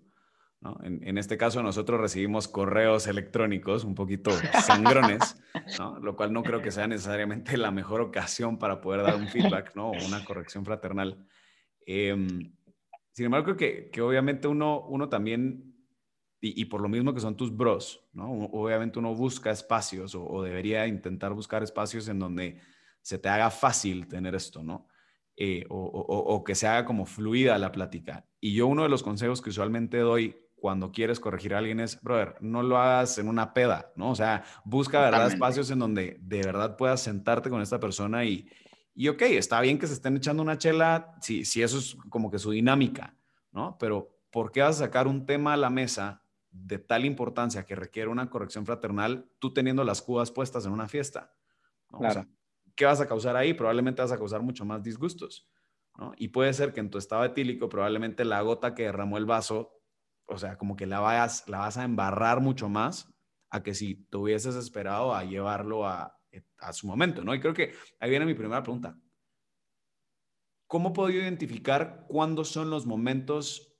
¿no? 0.62 0.80
En, 0.84 1.08
en, 1.08 1.18
este 1.18 1.38
caso, 1.38 1.62
nosotros 1.62 2.00
recibimos 2.00 2.48
correos 2.48 3.08
electrónicos 3.08 3.84
un 3.84 3.96
poquito 3.96 4.32
sangrones, 4.66 5.42
¿no? 5.78 6.00
Lo 6.00 6.16
cual 6.16 6.34
no 6.34 6.44
creo 6.44 6.62
que 6.62 6.72
sea 6.72 6.88
necesariamente 6.88 7.58
la 7.58 7.72
mejor 7.72 8.02
ocasión 8.02 8.58
para 8.58 8.82
poder 8.82 9.04
dar 9.04 9.16
un 9.16 9.28
feedback, 9.28 9.76
¿no? 9.76 9.92
O 9.92 10.06
una 10.06 10.24
corrección 10.26 10.66
fraternal. 10.66 11.26
Eh, 11.86 12.16
sin 13.16 13.28
embargo, 13.28 13.46
creo 13.46 13.58
que, 13.58 13.90
que 13.92 14.02
obviamente 14.02 14.46
uno, 14.46 14.82
uno 14.90 15.08
también, 15.08 15.74
y, 16.42 16.66
por 16.66 16.82
lo 16.82 16.90
mismo 16.90 17.14
que 17.14 17.22
son 17.22 17.38
tus 17.38 17.56
bros, 17.56 18.06
¿no? 18.12 18.30
Obviamente 18.52 19.00
uno 19.00 19.16
busca 19.16 19.52
espacios 19.52 20.14
o, 20.16 20.44
debería 20.44 20.86
intentar 20.86 21.34
buscar 21.34 21.64
espacios 21.64 22.10
en 22.10 22.20
donde 22.20 22.60
se 23.06 23.20
te 23.20 23.30
haga 23.30 23.52
fácil 23.52 24.08
tener 24.08 24.34
esto, 24.34 24.64
¿no? 24.64 24.88
Eh, 25.38 25.64
o, 25.70 25.78
o, 25.78 26.44
que 26.44 26.56
se 26.56 26.66
haga 26.66 26.86
como 26.86 27.06
fluida 27.06 27.56
la 27.60 27.72
plática. 27.72 28.26
Y 28.42 28.56
yo 28.56 28.66
uno 28.66 28.82
de 28.82 28.90
los 28.90 29.04
consejos 29.04 29.44
que 29.44 29.52
usualmente 29.52 30.00
doy 30.00 30.36
cuando 30.56 30.92
quieres 30.92 31.20
corregir 31.20 31.54
a 31.54 31.60
alguien 31.60 31.80
es, 31.80 32.02
brother, 32.02 32.36
no 32.42 32.64
lo 32.64 32.80
hagas 32.80 33.20
en 33.20 33.28
una 33.28 33.54
peda, 33.54 33.92
¿no? 33.96 34.10
O 34.10 34.16
sea, 34.16 34.44
busca, 34.64 35.02
¿verdad? 35.02 35.28
Espacios 35.28 35.70
en 35.70 35.78
donde 35.78 36.18
de 36.20 36.42
verdad 36.42 36.78
puedas 36.78 37.00
sentarte 37.00 37.52
con 37.52 37.62
esta 37.62 37.80
persona 37.80 38.26
y, 38.26 38.50
y 38.96 39.08
ok, 39.08 39.22
está 39.22 39.62
bien 39.62 39.78
que 39.78 39.86
se 39.86 39.94
estén 39.94 40.18
echando 40.18 40.42
una 40.42 40.58
chela, 40.58 41.14
si, 41.22 41.46
si 41.46 41.62
eso 41.62 41.78
es 41.78 41.96
como 42.10 42.32
que 42.32 42.40
su 42.40 42.50
dinámica, 42.50 43.16
¿no? 43.52 43.78
Pero 43.78 44.18
¿por 44.32 44.52
qué 44.52 44.62
vas 44.62 44.78
a 44.78 44.86
sacar 44.86 45.08
un 45.08 45.28
tema 45.28 45.54
a 45.54 45.58
la 45.58 45.70
mesa 45.70 46.24
de 46.50 46.80
tal 46.80 47.06
importancia 47.06 47.68
que 47.68 47.76
requiere 47.76 48.10
una 48.10 48.32
corrección 48.32 48.66
fraternal 48.66 49.30
tú 49.38 49.54
teniendo 49.54 49.84
las 49.84 50.02
cubas 50.02 50.32
puestas 50.32 50.66
en 50.66 50.72
una 50.72 50.88
fiesta? 50.88 51.36
Claro. 51.88 52.26
¿Qué 52.76 52.86
vas 52.86 53.02
a 53.02 53.08
causar 53.08 53.36
ahí? 53.36 53.54
Probablemente 53.54 54.02
vas 54.02 54.12
a 54.12 54.18
causar 54.18 54.42
mucho 54.42 54.66
más 54.66 54.84
disgustos, 54.84 55.48
¿no? 55.98 56.14
Y 56.18 56.30
puede 56.30 56.54
ser 56.54 56.74
que 56.74 56.80
en 56.80 56.90
tu 56.90 56.98
estado 56.98 57.24
etílico 57.24 57.70
probablemente 57.70 58.26
la 58.26 58.42
gota 58.42 58.76
que 58.76 58.84
derramó 58.84 59.18
el 59.18 59.26
vaso, 59.26 59.72
o 60.26 60.38
sea, 60.38 60.58
como 60.58 60.76
que 60.76 60.86
la, 60.86 61.00
vayas, 61.00 61.48
la 61.48 61.60
vas 61.60 61.78
a 61.78 61.84
embarrar 61.84 62.42
mucho 62.42 62.70
más 62.70 63.14
a 63.50 63.64
que 63.64 63.74
si 63.74 64.06
te 64.06 64.18
hubieses 64.18 64.56
esperado 64.56 65.14
a 65.14 65.24
llevarlo 65.24 65.88
a, 65.88 66.20
a 66.58 66.74
su 66.74 66.88
momento, 66.88 67.24
¿no? 67.24 67.34
Y 67.34 67.40
creo 67.40 67.54
que 67.54 67.74
ahí 68.00 68.10
viene 68.10 68.26
mi 68.26 68.34
primera 68.34 68.64
pregunta. 68.64 68.98
¿Cómo 70.68 70.94
puedo 70.94 71.10
identificar 71.12 72.06
cuándo 72.08 72.44
son 72.44 72.70
los 72.70 72.86
momentos 72.86 73.76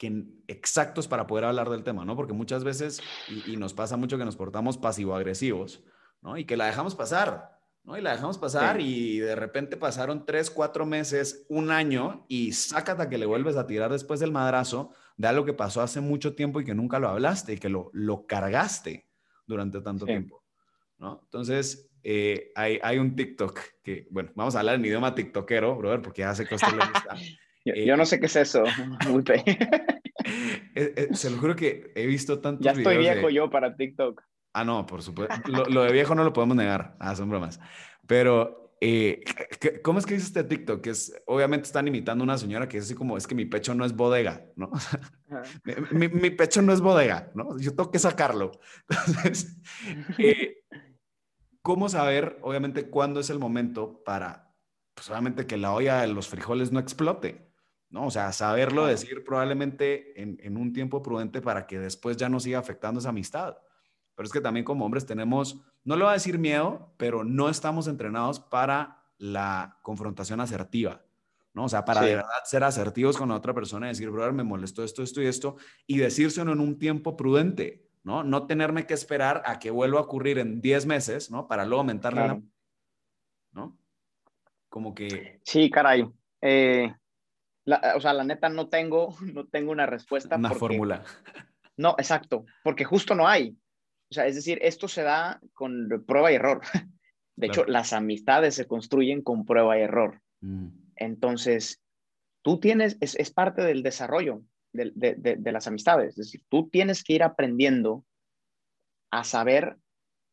que, 0.00 0.24
exactos 0.48 1.08
para 1.08 1.26
poder 1.26 1.44
hablar 1.44 1.68
del 1.68 1.84
tema, 1.84 2.04
¿no? 2.04 2.16
Porque 2.16 2.32
muchas 2.32 2.64
veces, 2.64 3.02
y, 3.46 3.56
nos 3.56 3.74
pasa 3.74 3.96
mucho 3.96 4.16
que 4.16 4.24
nos 4.24 4.36
portamos 4.36 4.78
pasivo-agresivos, 4.78 5.84
¿no? 6.22 6.38
Y 6.38 6.44
que 6.44 6.56
la 6.56 6.66
dejamos 6.66 6.94
pasar, 6.94 7.59
¿no? 7.84 7.96
Y 7.96 8.00
la 8.00 8.12
dejamos 8.12 8.38
pasar 8.38 8.80
y 8.80 9.18
de 9.18 9.34
repente 9.34 9.76
pasaron 9.76 10.24
tres, 10.26 10.50
cuatro 10.50 10.86
meses, 10.86 11.46
un 11.48 11.70
año 11.70 12.24
y 12.28 12.52
sácate 12.52 13.08
que 13.08 13.18
le 13.18 13.26
vuelves 13.26 13.56
a 13.56 13.66
tirar 13.66 13.90
después 13.90 14.20
del 14.20 14.32
madrazo 14.32 14.92
de 15.16 15.28
algo 15.28 15.44
que 15.44 15.52
pasó 15.52 15.82
hace 15.82 16.00
mucho 16.00 16.34
tiempo 16.34 16.60
y 16.60 16.64
que 16.64 16.74
nunca 16.74 16.98
lo 16.98 17.08
hablaste 17.08 17.54
y 17.54 17.58
que 17.58 17.68
lo, 17.68 17.90
lo 17.92 18.26
cargaste 18.26 19.08
durante 19.46 19.80
tanto 19.80 20.06
tiempo, 20.06 20.44
¿no? 20.98 21.20
Entonces, 21.24 21.90
eh, 22.02 22.52
hay, 22.54 22.78
hay, 22.82 22.98
un 22.98 23.14
TikTok 23.14 23.60
que, 23.82 24.06
bueno, 24.10 24.30
vamos 24.34 24.54
a 24.54 24.60
hablar 24.60 24.76
en 24.76 24.84
idioma 24.84 25.14
tiktokero, 25.14 25.76
brother, 25.76 26.00
porque 26.00 26.22
ya 26.22 26.34
sé 26.34 26.46
que 26.46 26.54
a 26.54 26.56
usted 26.56 26.72
le 26.72 26.86
gusta. 26.86 27.16
yo, 27.64 27.74
yo, 27.74 27.96
no 27.96 28.06
sé 28.06 28.20
qué 28.20 28.26
es 28.26 28.36
eso. 28.36 28.64
Eh, 30.76 30.94
eh, 30.96 31.08
se 31.12 31.30
lo 31.30 31.38
juro 31.38 31.56
que 31.56 31.92
he 31.96 32.06
visto 32.06 32.40
tantos 32.40 32.64
Ya 32.64 32.72
estoy 32.72 32.98
viejo 32.98 33.28
yo 33.30 33.50
para 33.50 33.74
TikTok. 33.74 34.22
Ah, 34.52 34.64
no, 34.64 34.84
por 34.86 35.02
supuesto. 35.02 35.34
Lo, 35.46 35.82
de 35.82 35.92
viejo 35.92 36.14
no 36.14 36.24
lo 36.24 36.32
podemos 36.32 36.56
negar. 36.56 36.96
Ah, 36.98 37.14
son 37.14 37.30
bromas. 37.30 37.60
Pero, 38.06 38.74
eh, 38.80 39.22
¿cómo 39.82 39.98
es 39.98 40.06
que 40.06 40.14
dice 40.14 40.26
este 40.26 40.44
TikTok? 40.44 40.80
Que 40.80 40.90
es, 40.90 41.14
obviamente 41.26 41.66
están 41.66 41.86
imitando 41.86 42.22
a 42.22 42.24
una 42.24 42.38
señora 42.38 42.68
que 42.68 42.78
es 42.78 42.84
así 42.84 42.94
como, 42.94 43.16
es 43.16 43.26
que 43.26 43.34
mi 43.34 43.44
pecho 43.44 43.74
no 43.74 43.84
es 43.84 43.94
bodega, 43.94 44.46
¿no? 44.56 44.70
mi, 45.92 46.30
pecho 46.30 46.62
no 46.62 46.72
es 46.72 46.80
bodega, 46.80 47.30
¿no? 47.34 47.56
Yo 47.58 47.74
tengo 47.74 47.90
que 47.90 48.00
sacarlo. 48.00 48.52
Entonces, 48.88 49.56
eh, 50.18 50.64
¿cómo 51.62 51.88
saber, 51.88 52.38
obviamente, 52.42 52.90
cuándo 52.90 53.20
es 53.20 53.30
el 53.30 53.38
momento 53.38 54.02
para, 54.04 54.52
pues 54.94 55.08
obviamente, 55.10 55.46
que 55.46 55.56
la 55.56 55.72
olla 55.72 56.00
de 56.00 56.08
los 56.08 56.28
frijoles 56.28 56.72
no 56.72 56.80
explote? 56.80 57.48
¿no? 57.90 58.06
O 58.06 58.10
sea, 58.10 58.32
saberlo 58.32 58.86
decir 58.86 59.24
probablemente 59.24 60.20
en, 60.20 60.38
en, 60.42 60.56
un 60.56 60.72
tiempo 60.72 61.02
prudente 61.02 61.40
para 61.40 61.66
que 61.66 61.78
después 61.78 62.16
ya 62.16 62.28
no 62.28 62.38
siga 62.38 62.60
afectando 62.60 63.00
esa 63.00 63.08
amistad. 63.08 63.56
Pero 64.20 64.26
es 64.26 64.34
que 64.34 64.42
también 64.42 64.64
como 64.64 64.84
hombres 64.84 65.06
tenemos, 65.06 65.62
no 65.82 65.96
le 65.96 66.02
voy 66.02 66.10
a 66.10 66.12
decir 66.12 66.38
miedo, 66.38 66.92
pero 66.98 67.24
no 67.24 67.48
estamos 67.48 67.88
entrenados 67.88 68.38
para 68.38 69.02
la 69.16 69.78
confrontación 69.80 70.42
asertiva, 70.42 71.06
¿no? 71.54 71.64
O 71.64 71.68
sea, 71.70 71.86
para 71.86 72.02
de 72.02 72.16
verdad 72.16 72.28
ser 72.44 72.62
asertivos 72.62 73.16
con 73.16 73.30
la 73.30 73.36
otra 73.36 73.54
persona 73.54 73.86
y 73.86 73.92
decir, 73.92 74.10
brother, 74.10 74.34
me 74.34 74.44
molestó 74.44 74.84
esto, 74.84 75.02
esto 75.02 75.22
y 75.22 75.26
esto, 75.26 75.56
y 75.86 75.96
decírselo 75.96 76.52
en 76.52 76.60
un 76.60 76.78
tiempo 76.78 77.16
prudente, 77.16 77.88
¿no? 78.02 78.22
No 78.22 78.46
tenerme 78.46 78.84
que 78.84 78.92
esperar 78.92 79.40
a 79.46 79.58
que 79.58 79.70
vuelva 79.70 80.00
a 80.00 80.02
ocurrir 80.02 80.38
en 80.38 80.60
10 80.60 80.84
meses, 80.84 81.30
¿no? 81.30 81.48
Para 81.48 81.64
luego 81.64 81.80
aumentarle 81.80 82.20
la... 82.20 82.42
¿No? 83.52 83.78
Como 84.68 84.94
que... 84.94 85.40
Sí, 85.46 85.70
caray. 85.70 86.06
Eh, 86.42 86.94
o 87.96 88.00
sea, 88.02 88.12
la 88.12 88.24
neta 88.24 88.50
no 88.50 88.68
tengo, 88.68 89.16
no 89.32 89.46
tengo 89.46 89.72
una 89.72 89.86
respuesta. 89.86 90.36
Una 90.36 90.50
fórmula. 90.50 91.04
No, 91.78 91.94
exacto, 91.96 92.44
porque 92.62 92.84
justo 92.84 93.14
no 93.14 93.26
hay. 93.26 93.56
O 94.10 94.14
sea, 94.14 94.26
es 94.26 94.34
decir, 94.34 94.58
esto 94.62 94.88
se 94.88 95.02
da 95.02 95.40
con 95.54 95.88
prueba 96.06 96.32
y 96.32 96.34
error. 96.34 96.60
De 97.36 97.46
hecho, 97.46 97.64
las 97.64 97.92
amistades 97.92 98.54
se 98.54 98.66
construyen 98.66 99.22
con 99.22 99.46
prueba 99.46 99.78
y 99.78 99.82
error. 99.82 100.20
Mm. 100.40 100.68
Entonces, 100.96 101.80
tú 102.42 102.60
tienes, 102.60 102.98
es, 103.00 103.30
parte 103.30 103.62
del 103.62 103.82
desarrollo 103.82 104.42
de, 104.72 104.92
de, 104.94 105.52
las 105.52 105.66
amistades. 105.66 106.10
Es 106.10 106.16
decir, 106.16 106.42
tú 106.50 106.68
tienes 106.68 107.02
que 107.02 107.14
ir 107.14 107.22
aprendiendo 107.22 108.04
a 109.10 109.24
saber 109.24 109.78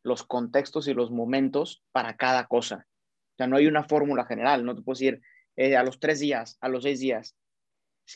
los 0.04 0.24
contextos 0.24 0.88
y 0.88 0.94
los 0.94 1.12
momentos 1.12 1.84
para 1.92 2.18
cada 2.18 2.48
cosa. 2.48 2.88
O 2.88 3.38
sea, 3.38 3.48
no 3.48 3.58
hay 3.58 3.68
una 3.68 3.84
fórmula 3.84 4.26
general, 4.26 4.66
no 4.66 4.76
te 4.76 4.82
puedes 4.82 5.02
ir 5.02 5.22
eh, 5.56 5.78
a 5.78 5.84
los 5.84 6.00
tres 6.00 6.20
días, 6.20 6.58
a 6.60 6.68
los 6.68 6.84
seis 6.84 7.00
días. 7.00 7.38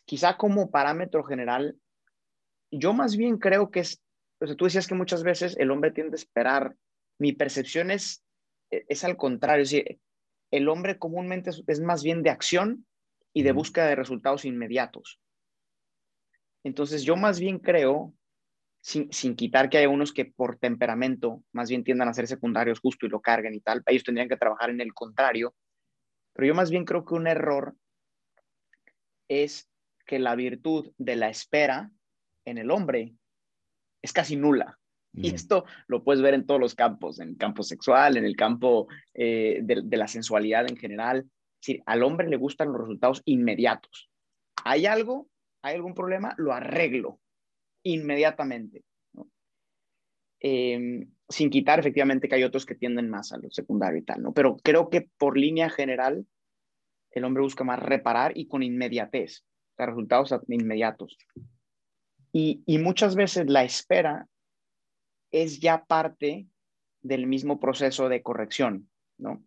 Quizá 0.06 0.38
como 0.38 0.70
parámetro 0.70 1.24
general, 1.24 1.78
yo 2.72 2.94
más 2.94 3.16
bien 3.16 3.38
creo 3.38 3.72
que 3.72 3.82
es 3.82 4.02
o 4.42 4.48
sea, 4.48 4.56
tú 4.56 4.66
decías 4.66 4.88
que 4.88 4.96
muchas 4.96 5.24
veces 5.24 5.56
el 5.58 5.70
hombre 5.70 5.92
tiende 5.92 6.16
a 6.16 6.22
esperar. 6.22 6.76
Mi 7.20 7.32
percepción 7.32 7.92
es, 7.92 8.24
e, 8.72 8.84
es 8.88 9.04
al 9.04 9.16
contrario, 9.16 9.64
es 9.64 9.70
decir, 9.70 10.00
el 10.50 10.68
hombre 10.68 10.98
comúnmente 10.98 11.52
es, 11.52 11.80
más 11.80 12.04
bien 12.04 12.24
de 12.24 12.32
acción 12.32 12.86
y 13.34 13.44
de 13.44 13.52
búsqueda 13.52 13.86
de 13.86 13.96
resultados 13.96 14.44
inmediatos. 14.44 15.20
Entonces, 16.64 17.04
yo 17.04 17.16
más 17.16 17.40
bien 17.40 17.60
creo, 17.60 18.14
sin, 18.82 19.14
sin, 19.14 19.36
quitar 19.36 19.70
que 19.70 19.78
hay 19.78 19.86
unos 19.86 20.12
que 20.12 20.26
por 20.26 20.58
temperamento 20.58 21.44
más 21.52 21.70
bien 21.70 21.84
tiendan 21.84 22.10
a 22.10 22.14
ser 22.14 22.28
secundarios 22.28 22.80
justo 22.80 23.06
y 23.06 23.10
lo 23.10 23.22
carguen 23.22 23.54
y 23.54 23.62
tal, 23.62 23.84
ellos 23.86 24.04
tendrían 24.04 24.28
que 24.28 24.38
trabajar 24.38 24.72
en 24.72 24.82
el 24.82 24.94
contrario, 24.94 25.54
pero 26.34 26.48
yo 26.48 26.56
más 26.56 26.72
bien 26.72 26.86
creo 26.86 27.06
que 27.06 27.14
un 27.14 27.28
error 27.28 27.76
es 29.28 29.70
que 30.08 30.18
la 30.18 30.36
virtud 30.36 30.92
de 30.98 31.16
la 31.16 31.30
espera 31.30 31.92
en 32.44 32.58
el 32.58 32.72
hombre 32.72 33.14
es 34.02 34.14
casi 34.14 34.36
nula. 34.36 34.78
Y 35.14 35.34
esto 35.34 35.66
lo 35.88 36.04
puedes 36.04 36.22
ver 36.22 36.34
en 36.34 36.46
todos 36.46 36.60
los 36.60 36.74
campos, 36.74 37.20
en 37.20 37.30
el 37.30 37.38
campo 37.38 37.64
sexual, 37.64 38.16
en 38.16 38.24
el 38.24 38.38
campo 38.38 38.88
eh, 39.14 39.60
de, 39.62 39.98
la 39.98 40.08
sensualidad 40.08 40.70
en 40.70 40.78
general. 40.78 41.20
Es 41.20 41.68
decir, 41.68 41.84
al 41.86 42.04
hombre 42.04 42.30
le 42.30 42.38
gustan 42.38 42.72
los 42.72 42.80
resultados 42.80 43.22
inmediatos. 43.26 44.10
¿Hay 44.64 44.86
algo? 44.86 45.28
¿Hay 45.64 45.76
algún 45.76 45.94
problema? 45.94 46.34
Lo 46.38 46.54
arreglo 46.54 47.20
inmediatamente. 47.84 48.86
Em, 50.40 51.12
sin 51.30 51.50
quitar 51.50 51.80
efectivamente 51.80 52.28
que 52.28 52.36
hay 52.36 52.44
otros 52.44 52.66
que 52.66 52.76
tienden 52.76 53.10
más 53.10 53.32
a 53.32 53.38
lo 53.38 53.52
secundario 53.52 54.00
y 54.00 54.04
tal, 54.04 54.24
¿no? 54.24 54.34
Pero 54.34 54.58
creo 54.64 54.90
que 54.90 55.08
por 55.18 55.38
línea 55.38 55.70
general 55.70 56.26
el 57.12 57.26
hombre 57.26 57.44
busca 57.44 57.64
más 57.64 57.80
reparar 57.80 58.32
y 58.36 58.48
con 58.48 58.64
inmediatez, 58.64 59.44
o 59.78 59.86
resultados 59.86 60.34
inmediatos. 60.48 61.18
Y, 62.34 62.64
muchas 62.80 63.16
veces 63.16 63.50
la 63.50 63.64
espera 63.64 64.28
es 65.32 65.60
ya 65.60 65.84
parte 65.84 66.48
del 67.02 67.28
mismo 67.28 67.60
proceso 67.60 68.08
de 68.08 68.22
corrección, 68.22 68.90
¿no? 69.18 69.44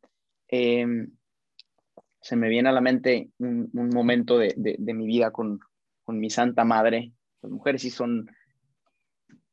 Em, 0.49 1.11
se 2.21 2.37
me 2.37 2.49
viene 2.49 2.69
a 2.69 2.73
la 2.73 2.81
mente 2.81 3.31
un, 3.39 3.71
momento 3.73 4.39
de, 4.39 4.55
mi 4.79 5.07
vida 5.07 5.31
con, 5.31 5.61
mi 6.09 6.31
santa 6.31 6.65
madre. 6.65 7.13
Las 7.43 7.53
mujeres 7.53 7.83
sí 7.83 7.91
son 7.91 8.31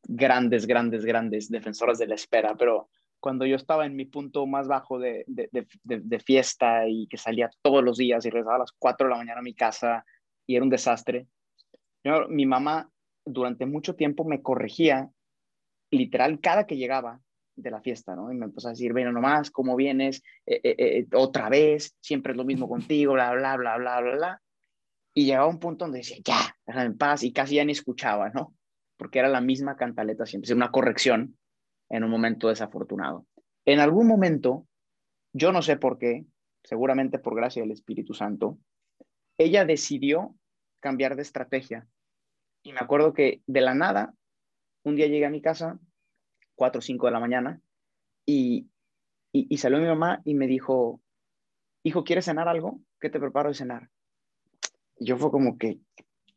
grandes, 0.04 0.66
grandes, 0.68 1.06
grandes 1.06 1.50
defensoras 1.50 2.00
de 2.00 2.08
la 2.08 2.16
espera, 2.16 2.56
pero 2.58 2.90
cuando 3.20 3.46
yo 3.46 3.56
estaba 3.56 3.86
en 3.86 3.96
mi 3.96 4.06
punto 4.06 4.46
más 4.48 4.68
bajo 4.68 5.00
de, 5.00 5.26
fiesta 6.26 6.88
y 6.88 7.08
que 7.08 7.18
salía 7.18 7.50
todos 7.62 7.84
los 7.84 7.98
días 7.98 8.26
y 8.26 8.30
regresaba 8.30 8.56
a 8.56 8.60
las 8.60 8.72
4 8.78 9.08
de 9.08 9.12
la 9.12 9.18
mañana 9.18 9.40
a 9.40 9.44
mi 9.44 9.54
casa 9.54 10.06
y 10.48 10.56
era 10.56 10.64
un 10.64 10.70
desastre, 10.70 11.28
mi 12.30 12.46
mamá 12.46 12.90
durante 13.26 13.66
mucho 13.66 13.96
tiempo 13.96 14.24
me 14.24 14.42
corregía 14.42 15.10
literal 15.92 16.40
cada 16.40 16.66
que 16.66 16.78
llegaba 16.78 17.20
de 17.56 17.72
la 17.72 17.82
fiesta, 17.82 18.16
¿no? 18.16 18.32
Y 18.32 18.36
me 18.36 18.46
empezó 18.46 18.68
a 18.68 18.72
decir, 18.72 18.94
bueno, 18.94 19.12
nomás, 19.12 19.52
¿cómo 19.52 19.76
vienes? 19.76 20.24
Eh, 20.46 20.62
eh, 20.64 20.76
eh, 20.78 21.08
otra 21.14 21.50
vez, 21.50 21.96
siempre 22.00 22.32
es 22.32 22.38
lo 22.38 22.46
mismo 22.46 22.68
contigo, 22.68 23.14
bla, 23.14 23.34
bla, 23.34 23.58
bla, 23.58 23.78
bla, 23.78 24.02
bla, 24.02 24.16
bla. 24.16 24.42
Y 25.14 25.26
llegaba 25.26 25.48
un 25.48 25.60
punto 25.60 25.86
donde 25.86 26.00
decía, 26.00 26.18
ya, 26.24 26.56
déjame 26.66 26.86
en 26.86 26.98
paz, 26.98 27.24
y 27.24 27.34
casi 27.34 27.56
ya 27.56 27.66
ni 27.66 27.74
escuchaba, 27.74 28.30
¿no? 28.30 28.56
Porque 28.98 29.20
era 29.20 29.28
la 29.28 29.42
misma 29.42 29.76
cantaleta 29.76 30.26
siempre, 30.26 30.54
una 30.54 30.72
corrección 30.72 31.38
en 31.90 32.04
un 32.04 32.10
momento 32.10 32.48
desafortunado. 32.48 33.26
En 33.66 33.80
algún 33.80 34.08
momento, 34.08 34.66
yo 35.34 35.52
no 35.52 35.62
sé 35.62 35.76
por 35.76 35.98
qué, 35.98 36.26
seguramente 36.64 37.20
por 37.20 37.36
gracia 37.36 37.62
del 37.62 37.72
Espíritu 37.72 38.14
Santo, 38.14 38.58
ella 39.38 39.66
decidió 39.66 40.36
cambiar 40.80 41.16
de 41.16 41.24
estrategia 41.24 41.88
y 42.64 42.74
me 42.74 42.80
acuerdo 42.80 43.14
que 43.14 43.42
de 43.48 43.62
la 43.62 43.74
nada, 43.74 44.14
un 44.84 44.96
día 44.96 45.08
llegué 45.08 45.26
a 45.26 45.30
mi 45.30 45.42
casa, 45.42 45.80
4 46.56 46.80
o 46.80 46.82
5 46.82 47.06
de 47.08 47.12
la 47.12 47.20
mañana, 47.20 47.62
y, 48.26 48.70
y, 49.32 49.58
salió 49.58 49.80
mi 49.80 49.88
mamá 49.88 50.22
y 50.26 50.36
me 50.36 50.48
dijo, 50.48 51.02
hijo, 51.84 52.04
¿quieres 52.04 52.26
cenar 52.26 52.48
algo? 52.48 52.82
¿Qué 53.00 53.10
te 53.10 53.20
preparo 53.20 53.50
de 53.50 53.56
cenar? 53.56 53.90
Y 54.98 55.06
yo 55.06 55.18
fue 55.18 55.32
como 55.32 55.58
que, 55.58 55.80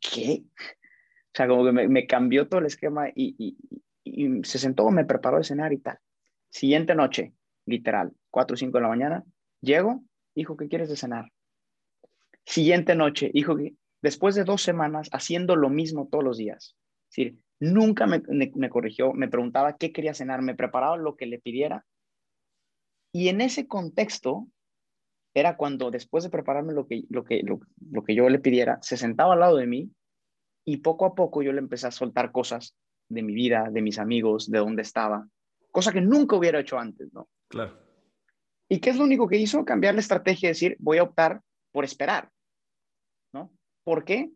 ¿qué? 0.01 0.45
O 1.27 1.37
sea, 1.37 1.49
como 1.49 1.64
que 1.64 1.72
me, 1.72 2.07
cambió 2.07 2.47
todo 2.47 2.61
el 2.61 2.66
esquema 2.66 3.09
y, 3.12 3.59
y, 4.05 4.45
se 4.45 4.61
sentó, 4.61 4.89
me 4.93 5.05
preparó 5.05 5.39
de 5.39 5.43
cenar 5.43 5.72
y 5.72 5.79
tal. 5.79 5.99
Siguiente 6.49 6.95
noche, 6.95 7.35
literal, 7.66 8.12
4 8.31 8.55
o 8.55 8.57
5 8.57 8.79
de 8.79 8.83
la 8.83 8.89
mañana, 8.89 9.25
llego, 9.61 10.05
hijo, 10.37 10.57
¿qué 10.57 10.68
quieres 10.68 10.89
de 10.89 10.97
cenar? 10.97 11.33
Siguiente 12.45 12.95
noche, 12.95 13.33
hijo, 13.35 13.57
después 14.05 14.34
de 14.34 14.44
dos 14.44 14.61
semanas 14.61 15.09
haciendo 15.12 15.57
lo 15.57 15.70
mismo 15.70 16.09
todos 16.09 16.22
los 16.22 16.36
días. 16.36 16.76
Es 17.09 17.16
decir, 17.16 17.38
nunca 17.59 18.07
me, 18.07 18.20
corrigió, 18.68 19.14
me 19.14 19.28
preguntaba 19.28 19.78
qué 19.78 19.92
quería 19.92 20.12
cenar, 20.12 20.42
me 20.42 20.55
preparaba 20.55 20.98
lo 20.98 21.16
que 21.16 21.24
le 21.24 21.38
pidiera. 21.38 21.86
Y 23.14 23.28
en 23.28 23.40
ese 23.40 23.66
contexto 23.66 24.46
era 25.32 25.57
cuando 25.57 25.90
después 25.90 26.22
de 26.22 26.28
prepararme 26.28 26.74
lo 26.74 26.86
que, 26.86 27.05
lo 27.09 27.24
que, 27.24 27.42
lo, 27.44 28.05
que 28.05 28.14
yo 28.14 28.28
le 28.28 28.40
pidiera, 28.40 28.78
se 28.82 28.98
sentaba 28.98 29.32
al 29.32 29.40
lado 29.40 29.57
de 29.57 29.66
mí 29.66 29.90
y 30.66 30.78
poco 30.78 31.07
a 31.07 31.14
poco 31.14 31.42
yo 31.42 31.55
le 31.55 31.61
empecé 31.61 31.86
a 31.86 31.90
soltar 31.90 32.30
cosas 32.30 32.76
de 33.09 33.22
mi 33.22 33.32
vida, 33.32 33.70
de 33.72 33.80
mis 33.80 33.98
amigos, 33.98 34.50
de 34.50 34.59
dónde 34.59 34.82
estaba, 34.82 35.26
cosa 35.70 35.92
que 35.92 36.02
nunca 36.02 36.36
hubiera 36.36 36.61
hecho 36.61 36.78
antes, 36.78 37.11
¿no? 37.14 37.30
Claro. 37.48 37.78
¿Y 38.68 38.80
qué 38.80 38.90
es 38.90 38.96
lo 38.96 39.05
único 39.05 39.28
que 39.28 39.38
hizo? 39.38 39.64
Cambiar 39.64 39.94
la 39.94 40.00
estrategia, 40.00 40.50
decir, 40.50 40.76
voy 40.78 40.98
a 40.98 41.05
optar 41.05 41.40
por 41.72 41.84
esperar. 41.84 42.34
¿Por 43.85 44.05
qué? 44.05 44.30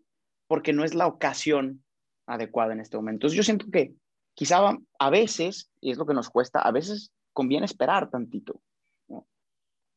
Porque 0.47 0.73
no 0.73 0.85
es 0.85 0.95
la 0.95 1.07
ocasión 1.07 1.85
adecuada 2.27 2.75
en 2.75 2.81
este 2.81 2.97
momento. 2.97 3.27
Entonces 3.27 3.37
yo 3.37 3.43
siento 3.43 3.67
que 3.73 3.95
quizá 4.35 4.79
a 4.99 5.11
veces, 5.11 5.71
y 5.81 5.91
es 5.91 5.99
lo 5.99 6.07
que 6.07 6.15
nos 6.15 6.31
cuesta, 6.31 6.61
a 6.61 6.71
veces 6.71 7.13
conviene 7.33 7.67
esperar 7.67 8.11
tantito. 8.11 8.61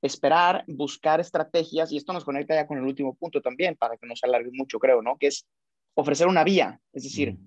Esperar, 0.02 0.64
buscar 0.68 1.20
estrategias, 1.20 1.92
y 1.92 1.98
esto 1.98 2.12
nos 2.12 2.26
conecta 2.26 2.56
ya 2.56 2.66
con 2.66 2.80
el 2.80 2.86
último 2.86 3.14
punto 3.14 3.40
también, 3.40 3.76
para 3.76 3.98
que 3.98 4.08
no 4.08 4.16
se 4.16 4.26
alargue 4.26 4.50
mucho, 4.52 4.80
creo, 4.80 5.04
¿no? 5.04 5.18
Que 5.18 5.28
es 5.28 5.46
ofrecer 5.94 6.28
una 6.28 6.44
vía. 6.44 6.82
Es 6.92 7.04
decir, 7.04 7.38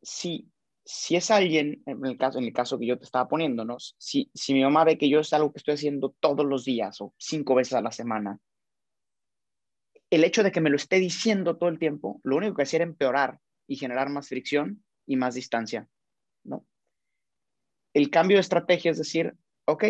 si, 0.00 0.48
si 0.82 1.16
es 1.16 1.30
alguien, 1.30 1.82
en 1.84 2.06
el, 2.06 2.16
caso, 2.16 2.38
en 2.38 2.44
el 2.44 2.52
caso 2.52 2.78
que 2.78 2.86
yo 2.86 2.96
te 2.96 3.04
estaba 3.04 3.28
poniendo, 3.28 3.64
¿no? 3.64 3.76
Si, 3.78 4.30
si 4.32 4.54
mi 4.54 4.62
mamá 4.62 4.84
ve 4.84 4.96
que 4.96 5.10
yo 5.10 5.20
es 5.20 5.32
algo 5.32 5.52
que 5.52 5.58
estoy 5.58 5.74
haciendo 5.74 6.14
todos 6.20 6.46
los 6.46 6.64
días 6.64 7.00
o 7.00 7.12
cinco 7.18 7.54
veces 7.54 7.74
a 7.74 7.82
la 7.82 7.92
semana, 7.92 8.38
el 10.10 10.24
hecho 10.24 10.42
de 10.42 10.52
que 10.52 10.60
me 10.60 10.70
lo 10.70 10.76
esté 10.76 10.98
diciendo 10.98 11.56
todo 11.56 11.68
el 11.68 11.78
tiempo, 11.78 12.20
lo 12.22 12.36
único 12.36 12.54
que 12.54 12.62
hacía 12.62 12.78
era 12.78 12.84
empeorar 12.84 13.40
y 13.66 13.76
generar 13.76 14.08
más 14.08 14.28
fricción 14.28 14.84
y 15.06 15.16
más 15.16 15.34
distancia, 15.34 15.88
¿no? 16.44 16.64
el 17.96 18.10
cambio 18.10 18.36
de 18.36 18.42
estrategia 18.42 18.90
es 18.90 18.98
decir, 18.98 19.34
ok, 19.64 19.84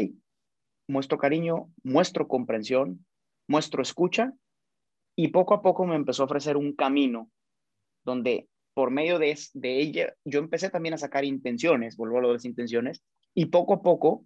muestro 0.86 1.18
cariño, 1.18 1.72
muestro 1.82 2.28
comprensión, 2.28 3.04
muestro 3.48 3.82
escucha 3.82 4.32
y 5.16 5.28
poco 5.28 5.54
a 5.54 5.60
poco 5.60 5.86
me 5.86 5.96
empezó 5.96 6.22
a 6.22 6.26
ofrecer 6.26 6.56
un 6.56 6.76
camino 6.76 7.28
donde 8.04 8.48
por 8.74 8.92
medio 8.92 9.18
de, 9.18 9.36
de 9.54 9.80
ella 9.80 10.14
yo 10.24 10.38
empecé 10.38 10.70
también 10.70 10.94
a 10.94 10.98
sacar 10.98 11.24
intenciones, 11.24 11.96
vuelvo 11.96 12.18
a 12.18 12.20
lo 12.20 12.28
de 12.28 12.34
las 12.34 12.44
intenciones, 12.44 13.02
y 13.34 13.46
poco 13.46 13.74
a 13.74 13.82
poco, 13.82 14.24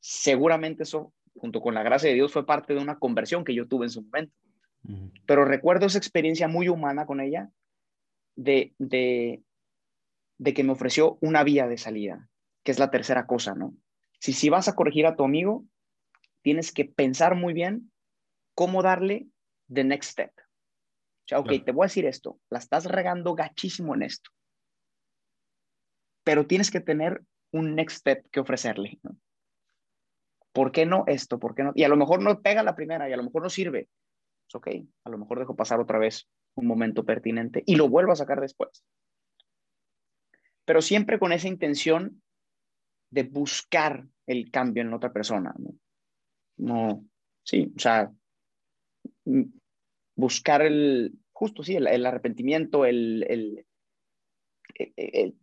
seguramente 0.00 0.84
eso, 0.84 1.12
junto 1.34 1.60
con 1.60 1.74
la 1.74 1.82
gracia 1.82 2.08
de 2.08 2.14
Dios, 2.14 2.32
fue 2.32 2.46
parte 2.46 2.72
de 2.72 2.80
una 2.80 2.98
conversión 2.98 3.44
que 3.44 3.54
yo 3.54 3.68
tuve 3.68 3.84
en 3.84 3.90
su 3.90 4.04
momento. 4.04 4.34
Pero 5.26 5.44
recuerdo 5.44 5.86
esa 5.86 5.98
experiencia 5.98 6.48
muy 6.48 6.68
humana 6.68 7.04
con 7.04 7.20
ella, 7.20 7.50
de, 8.36 8.74
de, 8.78 9.42
de 10.38 10.54
que 10.54 10.64
me 10.64 10.72
ofreció 10.72 11.18
una 11.20 11.44
vía 11.44 11.66
de 11.66 11.76
salida, 11.76 12.28
que 12.62 12.70
es 12.70 12.78
la 12.78 12.90
tercera 12.90 13.26
cosa, 13.26 13.54
¿no? 13.54 13.74
Si, 14.20 14.32
si 14.32 14.48
vas 14.48 14.68
a 14.68 14.74
corregir 14.74 15.06
a 15.06 15.16
tu 15.16 15.24
amigo, 15.24 15.64
tienes 16.42 16.72
que 16.72 16.84
pensar 16.84 17.34
muy 17.34 17.52
bien 17.52 17.92
cómo 18.54 18.82
darle 18.82 19.26
the 19.72 19.84
next 19.84 20.12
step. 20.12 20.32
O 20.38 21.28
sea, 21.28 21.38
ok, 21.40 21.64
te 21.64 21.72
voy 21.72 21.84
a 21.84 21.88
decir 21.88 22.06
esto, 22.06 22.40
la 22.48 22.58
estás 22.58 22.86
regando 22.86 23.34
gachísimo 23.34 23.94
en 23.94 24.02
esto, 24.02 24.30
pero 26.24 26.46
tienes 26.46 26.70
que 26.70 26.80
tener 26.80 27.22
un 27.52 27.74
next 27.74 27.98
step 27.98 28.28
que 28.30 28.40
ofrecerle. 28.40 28.98
¿no? 29.02 29.16
¿Por 30.52 30.72
qué 30.72 30.86
no 30.86 31.04
esto? 31.06 31.38
¿Por 31.38 31.54
qué 31.54 31.64
no? 31.64 31.72
Y 31.74 31.84
a 31.84 31.88
lo 31.88 31.96
mejor 31.96 32.22
no 32.22 32.40
pega 32.40 32.62
la 32.62 32.74
primera 32.74 33.08
y 33.08 33.12
a 33.12 33.16
lo 33.16 33.24
mejor 33.24 33.42
no 33.42 33.50
sirve. 33.50 33.88
Es 34.48 34.54
ok, 34.54 34.68
a 35.04 35.10
lo 35.10 35.18
mejor 35.18 35.38
dejo 35.38 35.54
pasar 35.54 35.78
otra 35.78 35.98
vez 35.98 36.26
un 36.54 36.66
momento 36.66 37.04
pertinente 37.04 37.62
y 37.66 37.76
lo 37.76 37.88
vuelvo 37.88 38.12
a 38.12 38.16
sacar 38.16 38.40
después. 38.40 38.82
Pero 40.64 40.82
siempre 40.82 41.18
con 41.18 41.32
esa 41.32 41.48
intención 41.48 42.22
de 43.10 43.22
buscar 43.22 44.06
el 44.26 44.50
cambio 44.50 44.82
en 44.82 44.90
la 44.90 44.96
otra 44.96 45.12
persona. 45.12 45.54
No, 46.56 47.04
sí, 47.42 47.72
o 47.76 47.78
sea, 47.78 48.12
buscar 50.16 50.62
el, 50.62 51.18
justo 51.32 51.62
sí, 51.62 51.76
el, 51.76 52.06
arrepentimiento, 52.06 52.84
el, 52.84 53.24
el, 53.28 53.66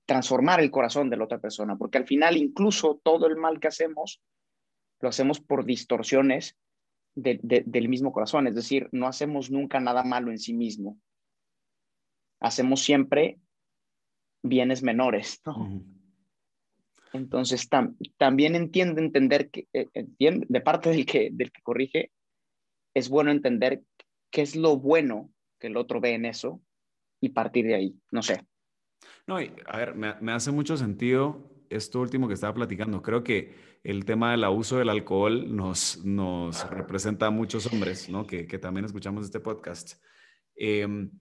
transformar 0.05 0.59
el 0.59 0.71
corazón 0.71 1.09
de 1.09 1.17
la 1.17 1.23
otra 1.23 1.39
persona, 1.39 1.77
porque 1.77 1.97
al 1.97 2.05
final 2.05 2.37
incluso 2.37 2.99
todo 3.03 3.27
el 3.27 3.37
mal 3.37 3.59
que 3.59 3.67
hacemos 3.67 4.21
lo 4.99 5.09
hacemos 5.09 5.39
por 5.39 5.65
distorsiones 5.65 6.57
del 7.15 7.89
mismo 7.89 8.11
corazón, 8.11 8.47
es 8.47 8.55
decir, 8.55 8.89
no 8.91 9.07
hacemos 9.07 9.49
nunca 9.49 9.79
nada 9.79 10.03
malo 10.03 10.31
en 10.31 10.37
sí 10.37 10.53
mismo, 10.53 10.99
hacemos 12.41 12.81
siempre 12.81 13.39
bienes 14.43 14.83
menores, 14.83 15.41
Entonces, 17.13 17.69
también 18.17 18.55
entiende 18.55 19.01
entender 19.01 19.49
que, 19.49 19.67
eh, 19.71 19.87
entiende, 19.93 20.45
de 20.49 20.61
parte 20.61 20.89
del 20.89 21.05
que, 21.05 21.29
del 21.31 21.51
que 21.51 21.61
corrige, 21.61 22.11
es 22.93 23.07
bueno 23.07 23.31
entender 23.31 23.83
qué 24.29 24.41
es 24.41 24.57
lo 24.57 24.77
bueno 24.77 25.31
que 25.57 25.67
el 25.67 25.77
otro 25.77 26.01
ve 26.01 26.13
en 26.13 26.25
eso 26.25 26.61
y 27.21 27.29
partir 27.29 27.65
de 27.65 27.75
ahí, 27.75 27.95
no 28.11 28.21
sé. 28.21 28.45
No, 29.25 29.37
a 29.37 29.77
ver, 29.77 29.95
me, 29.95 30.15
me 30.15 30.33
hace 30.33 30.51
mucho 30.51 30.75
sentido 30.75 31.54
esto 31.69 32.01
último 32.01 32.27
que 32.27 32.33
estaba 32.33 32.53
platicando. 32.53 33.01
Creo 33.01 33.23
que 33.23 33.55
el 33.83 34.05
tema 34.05 34.31
del 34.31 34.43
abuso 34.43 34.77
del 34.77 34.89
alcohol 34.89 35.55
nos, 35.55 36.03
nos 36.03 36.69
representa 36.69 37.27
a 37.27 37.31
muchos 37.31 37.71
hombres, 37.71 38.09
¿no? 38.09 38.25
Que, 38.25 38.47
que 38.47 38.57
también 38.57 38.85
escuchamos 38.85 39.25
este 39.25 39.39
podcast. 39.39 40.01
Em, 40.55 41.11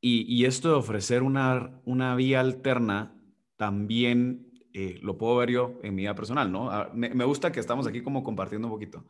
y, 0.00 0.24
y, 0.32 0.44
esto 0.44 0.68
de 0.68 0.74
ofrecer 0.74 1.22
una, 1.22 1.80
una 1.84 2.14
vía 2.14 2.40
alterna 2.40 3.16
también 3.56 4.52
eh, 4.72 4.98
lo 5.02 5.18
puedo 5.18 5.36
ver 5.36 5.50
yo 5.50 5.78
en 5.82 5.94
mi 5.94 6.02
vida 6.02 6.14
personal, 6.14 6.50
¿no? 6.50 6.70
Ah, 6.70 6.90
me, 6.94 7.10
me, 7.10 7.24
gusta 7.24 7.52
que 7.52 7.60
estamos 7.60 7.86
aquí 7.86 8.02
como 8.02 8.22
compartiendo 8.22 8.68
un 8.68 8.74
poquito. 8.74 9.06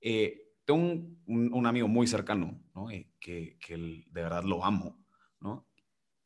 Eh, 0.00 0.54
tengo 0.64 0.80
un, 0.80 1.52
un, 1.52 1.66
amigo 1.66 1.88
muy 1.88 2.06
cercano, 2.06 2.60
¿no? 2.74 2.90
Eh, 2.90 3.10
que, 3.18 3.58
que 3.58 3.76
de 3.76 4.22
verdad 4.22 4.44
lo 4.44 4.64
amo, 4.64 4.98
¿no? 5.40 5.67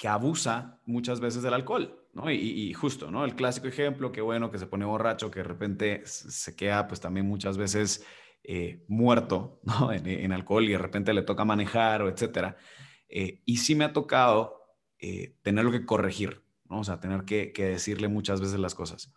Que 0.02 0.08
abusa 0.08 0.80
muchas 0.84 1.20
veces 1.20 1.44
del 1.44 1.54
alcohol, 1.54 2.08
¿no? 2.12 2.28
Y, 2.28 2.72
justo, 2.72 3.12
¿no? 3.12 3.24
El 3.24 3.36
clásico 3.36 3.68
ejemplo, 3.68 4.10
que 4.10 4.20
bueno, 4.20 4.50
que 4.50 4.58
se 4.58 4.66
pone 4.66 4.84
borracho, 4.84 5.30
que 5.30 5.38
de 5.38 5.44
repente 5.44 6.02
se 6.04 6.56
queda 6.56 6.88
pues 6.88 6.98
también 6.98 7.28
muchas 7.28 7.56
veces 7.56 8.04
eh, 8.42 8.84
muerto, 8.88 9.60
¿no? 9.64 9.92
En, 9.92 10.32
alcohol 10.32 10.64
y 10.64 10.72
de 10.72 10.78
repente 10.78 11.14
le 11.14 11.22
toca 11.22 11.44
manejar 11.44 12.02
o 12.02 12.08
etcétera. 12.08 12.56
Eh, 13.08 13.42
y 13.44 13.58
sí 13.58 13.76
me 13.76 13.84
ha 13.84 13.92
tocado 13.92 14.56
eh, 14.98 15.36
tenerlo 15.42 15.70
que 15.70 15.86
corregir, 15.86 16.42
¿no? 16.68 16.80
O 16.80 16.84
sea, 16.84 16.98
tener 16.98 17.22
que, 17.24 17.52
que, 17.52 17.66
decirle 17.66 18.08
muchas 18.08 18.40
veces 18.40 18.58
las 18.58 18.74
cosas. 18.74 19.14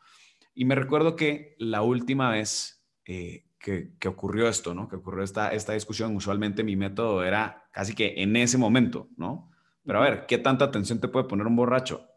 Y 0.54 0.66
me 0.66 0.76
recuerdo 0.76 1.16
que 1.16 1.56
la 1.58 1.82
última 1.82 2.30
vez 2.30 2.86
eh, 3.06 3.46
que, 3.60 4.08
ocurrió 4.08 4.48
esto, 4.48 4.76
¿no? 4.76 4.88
Que 4.88 4.98
ocurrió 4.98 5.24
esta, 5.24 5.50
esta 5.50 5.74
discusión. 5.74 6.16
Usualmente 6.16 6.64
mi 6.64 6.76
método 6.76 7.24
era 7.24 7.68
casi 7.72 7.96
que 7.96 8.14
en 8.18 8.36
ese 8.36 8.60
momento, 8.60 9.10
¿no? 9.18 9.50
Pero 9.86 10.00
a 10.00 10.04
ver, 10.04 10.26
¿qué 10.26 10.38
tanta 10.38 10.66
atención 10.66 11.00
te 11.00 11.08
puede 11.08 11.28
poner 11.28 11.48
un 11.48 11.56
borracho? 11.56 12.08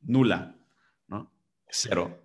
Nula, 0.00 0.56
¿no? 1.06 1.32
Cero. 1.68 2.18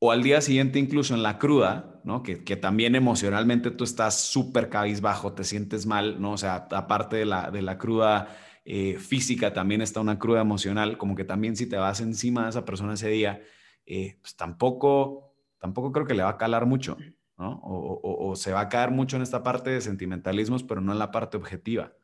O 0.00 0.12
al 0.12 0.22
día 0.22 0.40
siguiente, 0.40 0.78
incluso 0.78 1.14
en 1.14 1.22
la 1.22 1.38
cruda, 1.38 2.00
¿no? 2.04 2.22
Que, 2.22 2.44
que 2.44 2.56
también 2.56 2.94
emocionalmente 2.94 3.70
tú 3.70 3.84
estás 3.84 4.20
súper 4.20 4.68
cabizbajo, 4.68 5.32
te 5.32 5.44
sientes 5.44 5.86
mal, 5.86 6.20
¿no? 6.20 6.32
O 6.32 6.38
sea, 6.38 6.68
aparte 6.70 7.16
de 7.16 7.24
la, 7.24 7.50
de 7.50 7.62
la 7.62 7.78
cruda 7.78 8.28
eh, 8.64 8.98
física, 8.98 9.52
también 9.52 9.80
está 9.80 10.00
una 10.00 10.18
cruda 10.18 10.42
emocional, 10.42 10.98
como 10.98 11.16
que 11.16 11.24
también 11.24 11.56
si 11.56 11.66
te 11.66 11.76
vas 11.76 12.00
encima 12.00 12.44
de 12.44 12.50
esa 12.50 12.64
persona 12.64 12.94
ese 12.94 13.08
día, 13.08 13.42
eh, 13.86 14.18
pues 14.20 14.36
tampoco, 14.36 15.34
tampoco 15.58 15.90
creo 15.90 16.06
que 16.06 16.12
le 16.12 16.22
va 16.22 16.30
a 16.30 16.36
calar 16.36 16.66
mucho. 16.66 16.96
¿no? 17.38 17.60
O, 17.62 18.36
se 18.36 18.52
va 18.52 18.60
a 18.60 18.68
caer 18.68 18.90
mucho 18.90 19.16
en 19.16 19.22
esta 19.22 19.42
parte 19.42 19.70
de 19.70 19.80
sentimentalismos, 19.80 20.64
pero 20.64 20.80
no 20.82 20.92
en 20.92 20.98
la 20.98 21.10
parte 21.10 21.36
objetiva, 21.36 21.94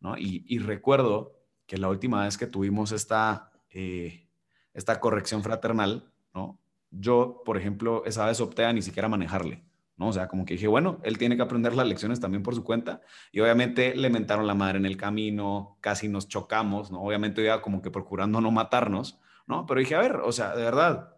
¿no? 0.00 0.16
Y, 0.18 0.58
recuerdo 0.58 1.37
que 1.68 1.76
la 1.76 1.88
última 1.88 2.24
vez 2.24 2.38
que 2.38 2.46
tuvimos 2.46 2.92
esta, 2.92 3.52
eh, 3.70 4.26
esta 4.72 4.98
corrección 4.98 5.42
fraternal, 5.42 6.10
¿no? 6.34 6.58
Yo, 6.90 7.42
por 7.44 7.58
ejemplo, 7.58 8.04
esa 8.06 8.24
vez 8.24 8.40
opté 8.40 8.64
a 8.64 8.72
ni 8.72 8.80
siquiera 8.80 9.06
manejarle, 9.06 9.62
¿no? 9.98 10.08
O 10.08 10.12
sea, 10.14 10.28
como 10.28 10.46
que 10.46 10.54
dije, 10.54 10.66
bueno, 10.66 10.98
él 11.02 11.18
tiene 11.18 11.36
que 11.36 11.42
aprender 11.42 11.74
las 11.76 11.86
lecciones 11.86 12.20
también 12.20 12.42
por 12.42 12.54
su 12.54 12.64
cuenta. 12.64 13.02
Y 13.32 13.40
obviamente 13.40 13.94
le 13.94 14.08
mentaron 14.08 14.46
la 14.46 14.54
madre 14.54 14.78
en 14.78 14.86
el 14.86 14.96
camino, 14.96 15.76
casi 15.82 16.08
nos 16.08 16.26
chocamos, 16.26 16.90
¿no? 16.90 17.02
Obviamente 17.02 17.42
iba 17.42 17.60
como 17.60 17.82
que 17.82 17.90
procurando 17.90 18.40
no 18.40 18.50
matarnos, 18.50 19.20
¿no? 19.46 19.66
Pero 19.66 19.80
dije, 19.80 19.94
a 19.94 20.00
ver, 20.00 20.16
o 20.16 20.32
sea, 20.32 20.56
de 20.56 20.62
verdad, 20.62 21.16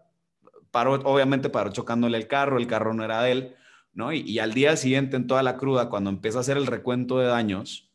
paró, 0.72 0.94
obviamente 0.94 1.48
paró 1.48 1.70
chocándole 1.70 2.18
el 2.18 2.26
carro, 2.26 2.58
el 2.58 2.66
carro 2.66 2.92
no 2.92 3.04
era 3.04 3.22
de 3.22 3.30
él, 3.30 3.56
¿no? 3.92 4.12
Y, 4.12 4.40
al 4.40 4.52
día 4.52 4.76
siguiente, 4.76 5.14
en 5.14 5.28
toda 5.28 5.44
la 5.44 5.56
cruda, 5.56 5.88
cuando 5.88 6.10
empieza 6.10 6.38
a 6.38 6.40
hacer 6.40 6.56
el 6.56 6.66
recuento 6.66 7.20
de 7.20 7.26
daños, 7.26 7.92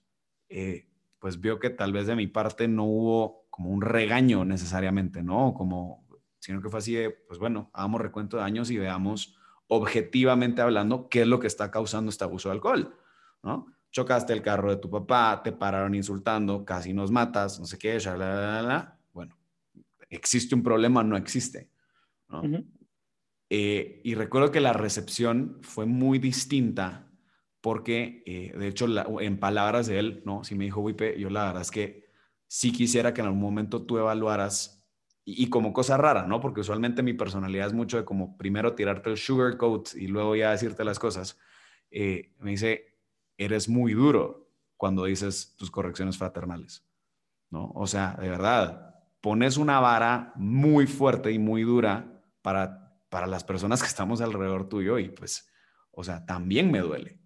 eh, 0.48 0.88
pues 1.26 1.42
vio 1.42 1.58
que 1.58 1.72
tal 1.72 1.92
vez 1.92 2.06
de 2.06 2.16
mi 2.16 2.28
parte 2.28 2.68
no 2.68 2.84
hubo 2.84 3.48
como 3.50 3.72
un 3.72 3.82
regaño 3.82 4.46
necesariamente, 4.46 5.24
¿no? 5.24 5.56
Como, 5.56 6.06
sino 6.38 6.62
que 6.62 6.70
fue 6.70 6.78
así 6.78 6.94
de, 6.94 7.10
pues 7.10 7.40
bueno, 7.40 7.72
hagamos 7.74 8.00
recuento 8.00 8.38
de 8.38 8.44
daños 8.44 8.70
y 8.70 8.78
veamos 8.78 9.36
objetivamente 9.66 10.62
hablando 10.62 11.10
qué 11.10 11.22
es 11.22 11.28
lo 11.28 11.40
que 11.40 11.48
está 11.48 11.72
causando 11.72 12.12
este 12.12 12.26
abuso 12.26 12.50
de 12.50 12.54
alcohol, 12.54 12.96
¿no? 13.42 13.66
Chocaste 13.92 14.34
el 14.34 14.44
carro 14.44 14.70
de 14.70 14.78
tu 14.78 14.88
papá, 14.92 15.42
te 15.44 15.52
pararon 15.52 15.96
insultando, 15.96 16.64
casi 16.64 16.94
nos 16.94 17.10
matas, 17.10 17.60
no 17.60 17.66
sé 17.66 17.80
qué, 17.80 17.98
bueno, 19.12 19.36
existe 20.08 20.54
un 20.54 20.62
problema, 20.62 21.04
no 21.04 21.18
existe, 21.18 21.72
¿no? 22.30 22.44
Eh, 23.50 24.02
y 24.04 24.14
recuerdo 24.14 24.52
que 24.52 24.60
la 24.60 24.74
recepción 24.74 25.58
fue 25.64 25.88
muy 25.88 26.20
distinta 26.20 27.08
porque, 27.66 28.22
eh, 28.28 28.54
de 28.56 28.68
hecho, 28.68 28.86
en 29.20 29.40
palabras 29.40 29.88
de 29.88 29.98
él, 29.98 30.22
¿no? 30.24 30.44
Si 30.44 30.54
me 30.54 30.66
dijo, 30.66 30.82
Wipe, 30.82 31.20
yo 31.20 31.32
la 31.32 31.46
verdad 31.46 31.64
es 31.64 31.72
que 31.72 32.06
sí 32.46 32.72
quisiera 32.72 33.12
que 33.12 33.22
en 33.22 33.26
algún 33.26 33.42
momento 33.42 33.82
tú 33.82 33.98
evaluaras, 33.98 34.86
y, 35.24 35.50
como 35.50 35.74
cosa 35.74 35.98
rara, 35.98 36.28
¿no? 36.28 36.40
Porque 36.40 36.62
usualmente 36.62 37.02
mi 37.02 37.14
personalidad 37.14 37.66
es 37.66 37.74
mucho 37.74 37.98
de 37.98 38.06
como 38.06 38.38
primero 38.38 38.76
tirarte 38.76 39.10
el 39.10 39.18
sugar 39.18 39.58
coat 39.58 39.96
y 39.96 40.06
luego 40.06 40.36
ya 40.36 40.52
decirte 40.52 40.84
las 40.84 41.00
cosas. 41.00 41.40
Eh, 41.90 42.36
me 42.38 42.52
dice, 42.52 43.00
eres 43.36 43.68
muy 43.68 43.94
duro 43.94 44.48
cuando 44.78 45.06
dices 45.06 45.56
tus 45.58 45.72
correcciones 45.72 46.20
fraternales, 46.20 46.88
¿no? 47.50 47.72
O 47.74 47.88
sea, 47.88 48.16
de 48.22 48.30
verdad, 48.30 48.94
pones 49.22 49.58
una 49.58 49.80
vara 49.80 50.34
muy 50.36 50.86
fuerte 50.86 51.32
y 51.32 51.40
muy 51.40 51.64
dura 51.64 52.22
para 52.44 52.86
para 53.10 53.28
las 53.28 53.44
personas 53.44 53.82
que 53.82 53.88
estamos 53.88 54.20
alrededor 54.20 54.68
tuyo 54.68 55.00
y 55.00 55.08
pues, 55.08 55.50
o 55.92 56.04
sea, 56.04 56.26
también 56.26 56.70
me 56.70 56.80
duele, 56.80 57.18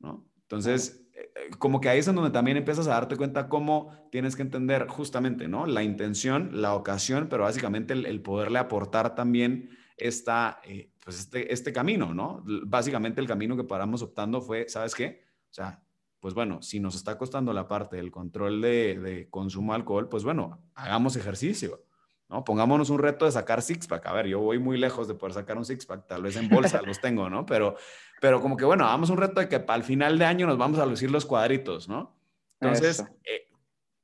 ¿no? 0.00 0.26
Entonces, 0.42 1.06
eh, 1.14 1.30
eh, 1.34 1.50
como 1.58 1.80
que 1.80 1.88
ahí 1.88 1.98
es 1.98 2.08
en 2.08 2.14
donde 2.14 2.30
también 2.30 2.56
empiezas 2.56 2.86
a 2.86 2.92
darte 2.92 3.16
cuenta 3.16 3.48
cómo 3.48 3.92
tienes 4.10 4.36
que 4.36 4.42
entender 4.42 4.86
justamente, 4.88 5.48
¿no? 5.48 5.66
La 5.66 5.82
intención, 5.82 6.50
la 6.62 6.74
ocasión, 6.74 7.28
pero 7.28 7.44
básicamente 7.44 7.92
el, 7.92 8.22
poderle 8.22 8.58
aportar 8.58 9.14
también 9.14 9.70
esta, 9.96 10.60
eh, 10.64 10.92
pues 11.04 11.18
este, 11.18 11.52
este 11.52 11.72
camino, 11.72 12.14
¿no? 12.14 12.42
Básicamente 12.66 13.20
el 13.20 13.26
camino 13.26 13.56
que 13.56 13.64
paramos 13.64 14.02
optando 14.02 14.40
fue, 14.40 14.68
¿sabes 14.68 14.94
qué? 14.94 15.24
O 15.50 15.54
sea, 15.54 15.82
pues 16.20 16.34
bueno, 16.34 16.62
si 16.62 16.80
nos 16.80 16.94
está 16.94 17.18
costando 17.18 17.52
la 17.52 17.68
parte 17.68 17.96
del 17.96 18.10
control 18.10 18.60
de, 18.60 18.98
de 18.98 19.28
consumo 19.28 19.72
de 19.72 19.76
alcohol, 19.76 20.08
pues 20.08 20.24
bueno, 20.24 20.62
hagamos 20.74 21.16
ejercicio, 21.16 21.84
¿no? 22.28 22.44
Pongámonos 22.44 22.90
un 22.90 22.98
reto 22.98 23.24
de 23.24 23.32
sacar 23.32 23.62
six-pack. 23.62 24.06
A 24.06 24.12
ver, 24.12 24.26
yo 24.26 24.40
voy 24.40 24.58
muy 24.58 24.78
lejos 24.78 25.08
de 25.08 25.14
poder 25.14 25.34
sacar 25.34 25.56
un 25.56 25.64
six-pack, 25.64 26.06
tal 26.06 26.22
vez 26.22 26.36
en 26.36 26.48
bolsa 26.48 26.82
los 26.86 27.00
tengo, 27.00 27.30
¿no? 27.30 27.46
Pero, 27.46 27.76
pero 28.20 28.40
como 28.40 28.56
que, 28.56 28.64
bueno, 28.64 28.84
hagamos 28.84 29.10
un 29.10 29.16
reto 29.16 29.40
de 29.40 29.48
que 29.48 29.56
el 29.56 29.82
final 29.82 30.18
de 30.18 30.24
año 30.24 30.46
nos 30.46 30.58
vamos 30.58 30.78
a 30.78 30.86
lucir 30.86 31.10
los 31.10 31.24
cuadritos, 31.26 31.88
¿no? 31.88 32.16
Entonces, 32.60 33.04
eh, 33.24 33.48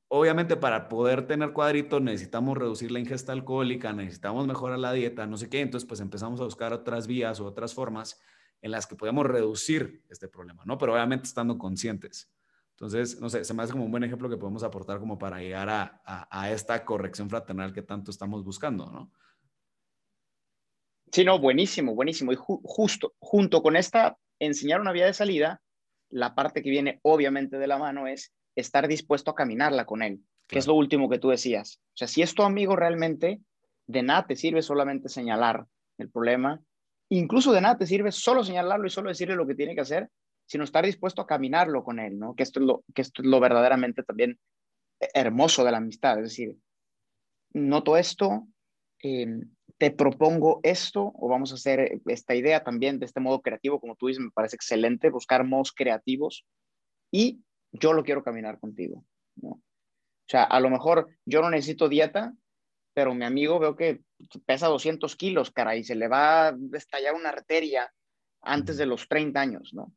obviamente 0.07 0.55
para 0.55 0.87
poder 0.87 1.27
tener 1.27 1.51
cuadritos 1.51 2.01
necesitamos 2.01 2.57
reducir 2.57 2.91
la 2.91 2.99
ingesta 2.99 3.33
alcohólica, 3.33 3.91
necesitamos 3.93 4.47
mejorar 4.47 4.79
la 4.79 4.93
dieta, 4.93 5.27
no 5.27 5.37
sé 5.37 5.49
qué, 5.49 5.61
entonces 5.61 5.87
pues 5.87 5.99
empezamos 5.99 6.39
a 6.39 6.45
buscar 6.45 6.71
otras 6.73 7.07
vías 7.07 7.39
o 7.39 7.45
otras 7.45 7.73
formas 7.73 8.21
en 8.61 8.71
las 8.71 8.87
que 8.87 8.95
podemos 8.95 9.25
reducir 9.25 10.03
este 10.09 10.27
problema, 10.27 10.63
¿no? 10.65 10.77
Pero 10.77 10.93
obviamente 10.93 11.27
estando 11.27 11.57
conscientes. 11.57 12.31
Entonces, 12.75 13.21
no 13.21 13.29
sé, 13.29 13.45
se 13.45 13.53
me 13.53 13.63
hace 13.63 13.71
como 13.71 13.85
un 13.85 13.91
buen 13.91 14.03
ejemplo 14.03 14.29
que 14.29 14.35
podemos 14.35 14.61
aportar 14.63 14.99
como 14.99 15.17
para 15.17 15.39
llegar 15.39 15.69
a, 15.69 16.51
esta 16.51 16.83
corrección 16.83 17.29
fraternal 17.29 17.71
que 17.71 17.81
tanto 17.81 18.11
estamos 18.11 18.43
buscando, 18.43 18.91
¿no? 18.91 19.11
Sí, 21.09 21.23
no, 21.23 21.39
buenísimo, 21.39 21.95
buenísimo. 21.95 22.33
Y 22.33 22.35
justo, 22.37 23.13
junto 23.19 23.61
con 23.63 23.77
esta 23.77 24.17
enseñar 24.39 24.81
una 24.81 24.91
vía 24.91 25.05
de 25.05 25.13
salida, 25.13 25.61
la 26.09 26.35
parte 26.35 26.61
que 26.61 26.69
viene 26.69 26.99
obviamente 27.03 27.57
de 27.57 27.67
la 27.67 27.77
mano 27.77 28.07
es 28.07 28.33
estar 28.55 28.89
dispuesto 28.89 29.31
a 29.31 29.35
caminarla 29.35 29.85
con 29.85 30.01
él, 30.01 30.19
que 30.45 30.59
es 30.59 30.67
lo 30.67 30.73
último 30.73 31.07
que 31.09 31.19
tú 31.19 31.29
decías. 31.29 31.79
O 31.93 31.97
sea, 31.97 32.09
si 32.09 32.21
es 32.21 32.35
tu 32.35 32.43
amigo 32.43 32.75
realmente, 32.75 33.39
de 33.87 34.03
nada 34.03 34.27
te 34.27 34.35
sirve 34.35 34.61
solamente 34.61 35.07
señalar 35.07 35.65
el 35.97 36.09
problema, 36.09 36.61
incluso 37.07 37.53
de 37.53 37.61
nada 37.61 37.77
te 37.77 37.87
sirve 37.87 38.11
solo 38.11 38.43
señalarlo 38.43 38.85
y 38.85 38.89
solo 38.89 39.07
decirle 39.07 39.37
lo 39.37 39.47
que 39.47 39.55
tiene 39.55 39.75
que 39.75 39.81
hacer, 39.81 40.09
sino 40.45 40.63
estar 40.63 40.85
dispuesto 40.85 41.21
a 41.21 41.27
caminarlo 41.27 41.83
con 41.83 41.99
él, 41.99 42.19
¿no? 42.19 42.35
Que 42.35 42.43
esto 42.43 42.59
es 42.59 42.65
lo, 42.65 42.83
que 42.93 43.01
esto 43.01 43.21
es 43.21 43.27
lo 43.27 43.39
verdaderamente 43.39 44.03
también 44.03 44.39
hermoso 45.13 45.63
de 45.63 45.71
la 45.71 45.77
amistad, 45.77 46.17
es 46.19 46.29
decir, 46.29 46.57
noto 47.53 47.97
esto, 47.97 48.47
em, 48.99 49.49
te 49.77 49.91
propongo 49.91 50.59
esto, 50.63 51.11
o 51.15 51.27
vamos 51.27 51.51
a 51.51 51.55
hacer 51.55 52.01
esta 52.05 52.35
idea 52.35 52.63
también 52.63 52.99
de 52.99 53.05
este 53.05 53.19
modo 53.19 53.41
creativo, 53.41 53.79
como 53.79 53.95
tú 53.95 54.07
dices, 54.07 54.23
me 54.23 54.31
parece 54.31 54.55
excelente, 54.55 55.09
buscar 55.09 55.43
modos 55.43 55.73
creativos, 55.73 56.45
y 57.11 57.41
yo 57.71 57.93
lo 57.93 58.03
quiero 58.03 58.23
caminar 58.23 58.59
contigo, 58.59 59.05
¿no? 59.35 59.49
O 59.49 60.27
sea, 60.27 60.43
a 60.43 60.59
lo 60.59 60.69
mejor 60.69 61.09
yo 61.25 61.41
no 61.41 61.49
necesito 61.49 61.87
dieta, 61.87 62.33
pero 62.95 63.13
mi 63.13 63.25
amigo 63.25 63.59
veo 63.59 63.75
que 63.75 64.01
pesa 64.45 64.67
200 64.67 65.15
kilos, 65.15 65.51
cara, 65.51 65.75
y 65.75 65.83
se 65.83 65.95
le 65.95 66.07
va 66.07 66.47
a 66.47 66.57
estallar 66.73 67.13
una 67.13 67.29
arteria 67.29 67.93
antes 68.41 68.77
de 68.77 68.85
los 68.85 69.07
30 69.07 69.39
años, 69.39 69.73
¿no? 69.73 69.93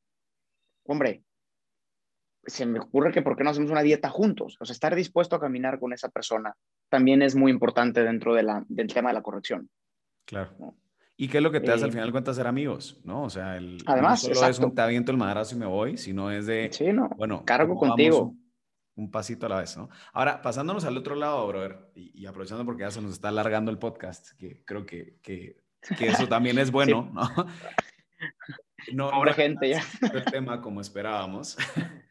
Hombre, 0.88 1.22
se 2.44 2.66
me 2.66 2.80
ocurre 2.80 3.12
que 3.12 3.22
por 3.22 3.36
qué 3.36 3.44
no 3.44 3.50
hacemos 3.50 3.70
una 3.70 3.82
dieta 3.82 4.08
juntos. 4.08 4.56
O 4.60 4.64
sea, 4.64 4.72
estar 4.72 4.94
dispuesto 4.94 5.36
a 5.36 5.40
caminar 5.40 5.78
con 5.78 5.92
esa 5.92 6.08
persona 6.08 6.54
también 6.88 7.22
es 7.22 7.36
muy 7.36 7.52
importante 7.52 8.02
dentro 8.02 8.34
de 8.34 8.42
la, 8.42 8.64
del 8.68 8.92
tema 8.92 9.10
de 9.10 9.14
la 9.14 9.22
corrección. 9.22 9.68
Claro. 10.24 10.74
¿Y 11.16 11.28
qué 11.28 11.38
es 11.38 11.42
lo 11.42 11.50
que 11.50 11.60
te 11.60 11.72
hace 11.72 11.84
al 11.84 11.90
eh, 11.90 11.92
final 11.92 12.12
cuenta 12.12 12.32
ser 12.32 12.46
amigos? 12.46 13.00
¿no? 13.04 13.24
O 13.24 13.30
sea, 13.30 13.56
el, 13.56 13.82
además, 13.86 14.26
no 14.26 14.34
solo 14.34 14.48
es 14.48 14.58
un 14.58 14.74
te 14.74 14.82
aviento 14.82 15.10
el 15.10 15.18
madrazo 15.18 15.56
y 15.56 15.58
me 15.58 15.66
voy, 15.66 15.96
sino 15.96 16.30
es 16.30 16.46
de, 16.46 16.70
sí, 16.72 16.92
no, 16.92 17.08
bueno, 17.16 17.44
cargo 17.44 17.76
contigo. 17.76 18.34
Un, 18.94 19.10
pasito 19.12 19.46
a 19.46 19.48
la 19.48 19.60
vez, 19.60 19.76
¿no? 19.76 19.88
Ahora, 20.12 20.42
pasándonos 20.42 20.84
al 20.84 20.96
otro 20.96 21.14
lado, 21.14 21.46
brother, 21.46 21.92
y, 21.94 22.26
aprovechando 22.26 22.64
porque 22.64 22.82
ya 22.82 22.90
se 22.90 23.00
nos 23.00 23.12
está 23.12 23.28
alargando 23.28 23.70
el 23.70 23.78
podcast, 23.78 24.36
que 24.36 24.64
creo 24.64 24.86
que, 24.86 25.18
que, 25.22 25.62
que 25.96 26.08
eso 26.08 26.26
también 26.26 26.58
es 26.58 26.70
bueno, 26.72 27.08
¿no? 27.14 27.46
No, 28.92 29.10
Pobre 29.10 29.34
gente 29.34 29.68
ya. 29.68 29.82
El 30.12 30.24
tema 30.24 30.60
como 30.60 30.80
esperábamos. 30.80 31.56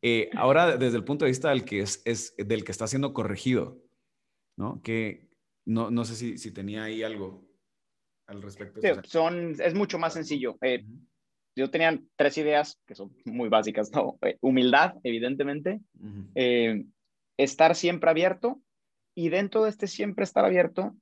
Eh, 0.00 0.30
ahora, 0.34 0.76
desde 0.76 0.96
el 0.96 1.02
punto 1.02 1.24
de 1.24 1.32
vista 1.32 1.50
del 1.50 1.64
que, 1.64 1.80
es, 1.80 2.02
es, 2.04 2.32
del 2.36 2.62
que 2.62 2.70
está 2.70 2.86
siendo 2.86 3.12
corregido, 3.12 3.82
¿no? 4.56 4.80
Que 4.80 5.28
no, 5.66 5.90
no 5.90 6.04
sé 6.04 6.14
si, 6.14 6.38
si 6.38 6.52
tenía 6.52 6.84
ahí 6.84 7.02
algo 7.02 7.44
al 8.28 8.40
respecto. 8.40 8.80
Sí, 8.80 8.88
son, 9.02 9.56
es 9.60 9.74
mucho 9.74 9.98
más 9.98 10.12
sencillo. 10.12 10.56
Eh, 10.60 10.84
yo 11.56 11.68
tenía 11.68 12.00
tres 12.14 12.38
ideas 12.38 12.78
que 12.86 12.94
son 12.94 13.12
muy 13.24 13.48
básicas, 13.48 13.90
¿no? 13.90 14.18
Eh, 14.22 14.38
humildad, 14.40 14.94
evidentemente. 15.02 15.80
estar 17.36 17.74
siempre 17.74 18.08
abierto. 18.08 18.62
Y 19.16 19.30
dentro 19.30 19.64
de 19.64 19.70
este 19.70 19.88
siempre 19.88 20.22
estar 20.22 20.44
abierto, 20.44 20.96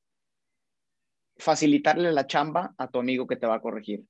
facilitarle 1.37 2.13
la 2.13 2.27
chamba 2.27 2.75
a 2.79 2.89
tu 2.89 2.99
amigo 2.99 3.27
que 3.27 3.37
te 3.37 3.47
va 3.47 3.57
a 3.57 3.61
corregir. 3.61 4.05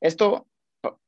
Esto 0.00 0.46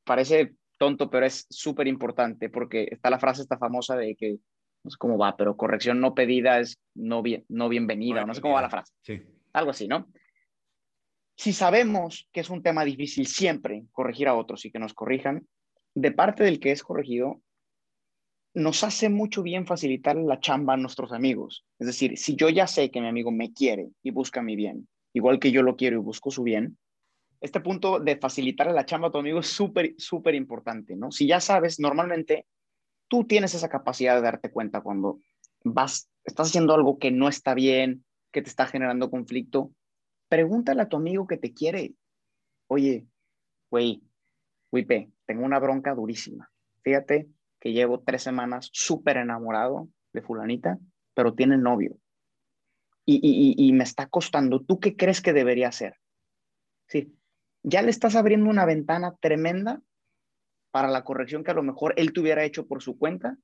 parece 0.03 0.55
tonto, 0.77 1.09
pero 1.09 1.25
es 1.25 1.45
súper 1.49 1.87
importante 1.87 2.49
porque 2.49 2.87
está 2.91 3.09
la 3.09 3.19
frase 3.19 3.41
esta 3.41 3.57
famosa 3.57 3.95
de 3.95 4.15
que 4.15 4.39
no 4.83 4.89
sé 4.89 4.97
cómo 4.97 5.17
va, 5.17 5.37
pero 5.37 5.55
corrección 5.55 5.99
no 5.99 6.15
pedida 6.15 6.59
es 6.59 6.79
no, 6.95 7.21
bien, 7.21 7.45
no 7.49 7.69
bienvenida, 7.69 8.25
no 8.25 8.33
sé 8.33 8.41
cómo 8.41 8.55
va 8.55 8.63
la 8.63 8.69
frase. 8.69 8.93
Sí. 9.01 9.21
Algo 9.53 9.71
así, 9.71 9.87
¿no? 9.87 10.07
Si 11.35 11.53
sabemos 11.53 12.27
que 12.31 12.39
es 12.39 12.49
un 12.49 12.63
tema 12.63 12.83
difícil 12.83 13.27
siempre 13.27 13.83
corregir 13.91 14.27
a 14.27 14.35
otros 14.35 14.65
y 14.65 14.71
que 14.71 14.79
nos 14.79 14.93
corrijan, 14.93 15.47
de 15.93 16.11
parte 16.11 16.43
del 16.43 16.59
que 16.59 16.71
es 16.71 16.83
corregido, 16.83 17.41
nos 18.53 18.83
hace 18.83 19.09
mucho 19.09 19.43
bien 19.43 19.65
facilitar 19.65 20.15
la 20.17 20.39
chamba 20.39 20.73
a 20.73 20.77
nuestros 20.77 21.11
amigos. 21.13 21.65
Es 21.79 21.87
decir, 21.87 22.17
si 22.17 22.35
yo 22.35 22.49
ya 22.49 22.67
sé 22.67 22.91
que 22.91 23.01
mi 23.01 23.07
amigo 23.07 23.31
me 23.31 23.53
quiere 23.53 23.89
y 24.03 24.11
busca 24.11 24.41
mi 24.41 24.55
bien, 24.55 24.87
igual 25.13 25.39
que 25.39 25.51
yo 25.51 25.63
lo 25.63 25.75
quiero 25.75 25.97
y 25.97 26.03
busco 26.03 26.31
su 26.31 26.43
bien, 26.43 26.77
este 27.41 27.59
punto 27.59 27.99
de 27.99 28.17
facilitar 28.17 28.71
la 28.71 28.85
chamba 28.85 29.07
a 29.07 29.11
tu 29.11 29.17
amigo 29.17 29.39
es 29.39 29.47
súper, 29.47 29.95
súper 29.97 30.35
importante, 30.35 30.95
¿no? 30.95 31.11
Si 31.11 31.27
ya 31.27 31.39
sabes, 31.39 31.79
normalmente 31.79 32.45
tú 33.07 33.25
tienes 33.25 33.55
esa 33.55 33.67
capacidad 33.67 34.15
de 34.15 34.21
darte 34.21 34.51
cuenta 34.51 34.81
cuando 34.81 35.19
vas, 35.63 36.09
estás 36.23 36.49
haciendo 36.49 36.75
algo 36.75 36.99
que 36.99 37.11
no 37.11 37.27
está 37.27 37.55
bien, 37.55 38.05
que 38.31 38.43
te 38.43 38.49
está 38.49 38.67
generando 38.67 39.09
conflicto, 39.09 39.73
pregúntale 40.29 40.83
a 40.83 40.87
tu 40.87 40.97
amigo 40.97 41.27
que 41.27 41.37
te 41.37 41.51
quiere. 41.51 41.95
Oye, 42.67 43.07
güey, 43.69 44.03
Wipe, 44.71 45.11
tengo 45.25 45.43
una 45.43 45.59
bronca 45.59 45.95
durísima. 45.95 46.51
Fíjate 46.83 47.27
que 47.59 47.73
llevo 47.73 48.01
tres 48.01 48.23
semanas 48.23 48.69
súper 48.71 49.17
enamorado 49.17 49.89
de 50.13 50.21
fulanita, 50.21 50.77
pero 51.13 51.33
tiene 51.33 51.57
novio. 51.57 51.97
Y, 53.03 53.15
y, 53.15 53.55
y, 53.57 53.73
me 53.73 53.83
está 53.83 54.07
costando. 54.07 54.61
¿Tú 54.61 54.79
qué 54.79 54.95
crees 54.95 55.21
que 55.21 55.33
debería 55.33 55.67
hacer? 55.67 55.97
Sí, 56.87 57.13
ya 57.63 57.81
le 57.81 57.91
estás 57.91 58.15
abriendo 58.15 58.49
una 58.49 58.65
ventana 58.65 59.15
tremenda 59.19 59.81
para 60.71 60.89
la 60.89 61.03
corrección 61.03 61.43
que 61.43 61.51
a 61.51 61.55
lo 61.55 61.63
mejor 61.63 61.93
él 61.97 62.13
te 62.13 62.21
hubiera 62.21 62.43
hecho 62.43 62.65
por 62.65 62.81
su 62.81 62.97
cuenta, 62.97 63.37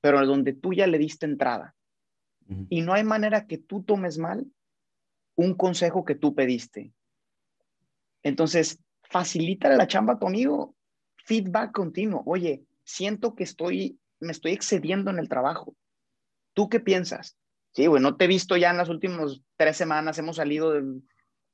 pero 0.00 0.24
donde 0.26 0.52
tú 0.52 0.72
ya 0.72 0.86
le 0.86 0.98
diste 0.98 1.26
entrada. 1.26 1.74
Y 2.68 2.82
no 2.82 2.92
hay 2.92 3.04
manera 3.04 3.46
que 3.46 3.56
tú 3.56 3.82
tomes 3.82 4.18
mal 4.18 4.46
un 5.36 5.54
consejo 5.54 6.04
que 6.04 6.14
tú 6.14 6.34
pediste. 6.34 6.92
Entonces, 8.22 8.78
facilita 9.02 9.70
la 9.70 9.86
chamba 9.86 10.14
a 10.14 10.18
tu 10.18 10.26
amigo, 10.26 10.76
feedback 11.24 11.72
continuo. 11.72 12.22
Oye, 12.26 12.64
siento 12.84 13.34
que 13.34 13.44
estoy, 13.44 13.98
me 14.20 14.32
estoy 14.32 14.52
excediendo 14.52 15.10
en 15.10 15.18
el 15.18 15.28
trabajo. 15.28 15.74
¿Tú 16.52 16.68
qué 16.68 16.78
piensas? 16.80 17.38
Sí, 17.72 17.86
bueno, 17.86 18.10
no 18.10 18.16
te 18.16 18.26
he 18.26 18.28
visto 18.28 18.56
ya 18.56 18.70
en 18.70 18.76
las 18.76 18.90
últimas 18.90 19.40
tres 19.56 19.76
semanas, 19.76 20.18
hemos 20.18 20.36
salido 20.36 20.72
de, 20.72 21.00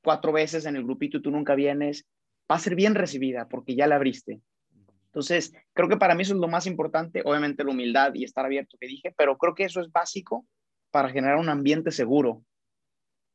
cuatro 0.03 0.31
veces 0.31 0.65
en 0.65 0.75
el 0.75 0.83
grupito 0.83 1.17
y 1.17 1.21
tú 1.21 1.31
nunca 1.31 1.55
vienes, 1.55 2.07
va 2.49 2.55
a 2.55 2.59
ser 2.59 2.75
bien 2.75 2.95
recibida 2.95 3.47
porque 3.47 3.75
ya 3.75 3.87
la 3.87 3.95
abriste. 3.95 4.41
Entonces, 5.05 5.53
creo 5.73 5.89
que 5.89 5.97
para 5.97 6.15
mí 6.15 6.21
eso 6.21 6.33
es 6.33 6.39
lo 6.39 6.47
más 6.47 6.67
importante, 6.67 7.21
obviamente 7.25 7.63
la 7.63 7.71
humildad 7.71 8.13
y 8.13 8.23
estar 8.23 8.45
abierto 8.45 8.77
que 8.79 8.87
dije, 8.87 9.13
pero 9.17 9.37
creo 9.37 9.55
que 9.55 9.63
eso 9.63 9.81
es 9.81 9.91
básico 9.91 10.45
para 10.91 11.09
generar 11.09 11.37
un 11.37 11.49
ambiente 11.49 11.91
seguro 11.91 12.43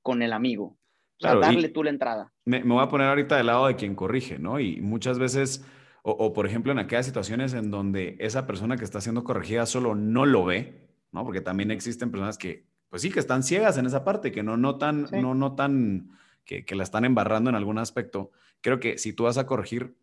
con 0.02 0.22
el 0.22 0.32
amigo. 0.32 0.78
O 1.22 1.38
darle 1.38 1.68
tú 1.68 1.82
la 1.82 1.90
entrada. 1.90 2.32
Me, 2.44 2.62
voy 2.62 2.82
a 2.82 2.88
poner 2.88 3.08
ahorita 3.08 3.36
del 3.36 3.46
lado 3.46 3.66
de 3.66 3.76
quien 3.76 3.94
corrige, 3.94 4.38
¿no? 4.38 4.60
Y 4.60 4.80
muchas 4.80 5.18
veces, 5.18 5.64
o, 6.02 6.10
o, 6.10 6.32
por 6.32 6.46
ejemplo 6.46 6.72
en 6.72 6.78
aquellas 6.78 7.06
situaciones 7.06 7.54
en 7.54 7.70
donde 7.70 8.16
esa 8.18 8.46
persona 8.46 8.76
que 8.76 8.84
está 8.84 9.00
siendo 9.00 9.24
corregida 9.24 9.64
solo 9.64 9.94
no 9.94 10.26
lo 10.26 10.44
ve, 10.44 10.88
¿no? 11.12 11.24
Porque 11.24 11.40
también 11.40 11.70
existen 11.70 12.10
personas 12.10 12.36
que, 12.36 12.66
pues 12.88 13.02
sí, 13.02 13.10
que 13.10 13.20
están 13.20 13.42
ciegas 13.42 13.78
en 13.78 13.86
esa 13.86 14.04
parte, 14.04 14.32
que 14.32 14.42
no 14.42 14.56
notan, 14.56 15.06
no 15.12 15.34
notan 15.34 16.10
que, 16.44 16.64
la 16.74 16.82
están 16.82 17.04
embarrando 17.04 17.50
en 17.50 17.56
algún 17.56 17.78
aspecto, 17.78 18.30
creo 18.60 18.80
que 18.80 18.98
si 18.98 19.12
tú 19.12 19.24
vas 19.24 19.38
a 19.38 19.46
corregir, 19.46 19.96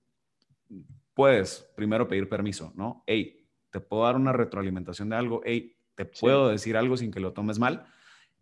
puedes 1.13 1.69
primero 1.75 2.07
pedir 2.07 2.29
permiso, 2.29 2.73
¿no? 2.75 3.03
Hey, 3.05 3.47
te 3.69 3.79
puedo 3.79 4.03
dar 4.03 4.15
una 4.15 4.33
retroalimentación 4.33 5.09
de 5.09 5.15
algo, 5.15 5.41
hey, 5.45 5.77
te 5.95 6.05
puedo 6.05 6.49
decir 6.49 6.77
algo 6.77 6.97
sin 6.97 7.11
que 7.11 7.19
lo 7.19 7.33
tomes 7.33 7.59
mal. 7.59 7.85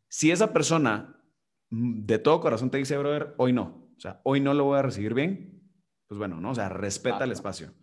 Si 0.08 0.32
esa 0.32 0.54
persona 0.54 1.22
mm, 1.70 2.06
de 2.06 2.20
todo 2.20 2.40
corazón 2.40 2.72
te 2.72 2.78
dice, 2.78 2.98
brother, 2.98 3.34
hoy 3.38 3.54
no, 3.54 3.90
o 3.96 4.00
sea, 4.00 4.22
hoy 4.24 4.40
no 4.40 4.54
lo 4.54 4.66
voy 4.66 4.80
a 4.80 4.82
recibir 4.82 5.14
bien, 5.14 5.62
pues 6.08 6.18
bueno, 6.18 6.40
¿no? 6.42 6.52
O 6.52 6.56
sea, 6.56 6.70
respeta 6.70 7.24
el 7.24 7.32
espacio, 7.32 7.74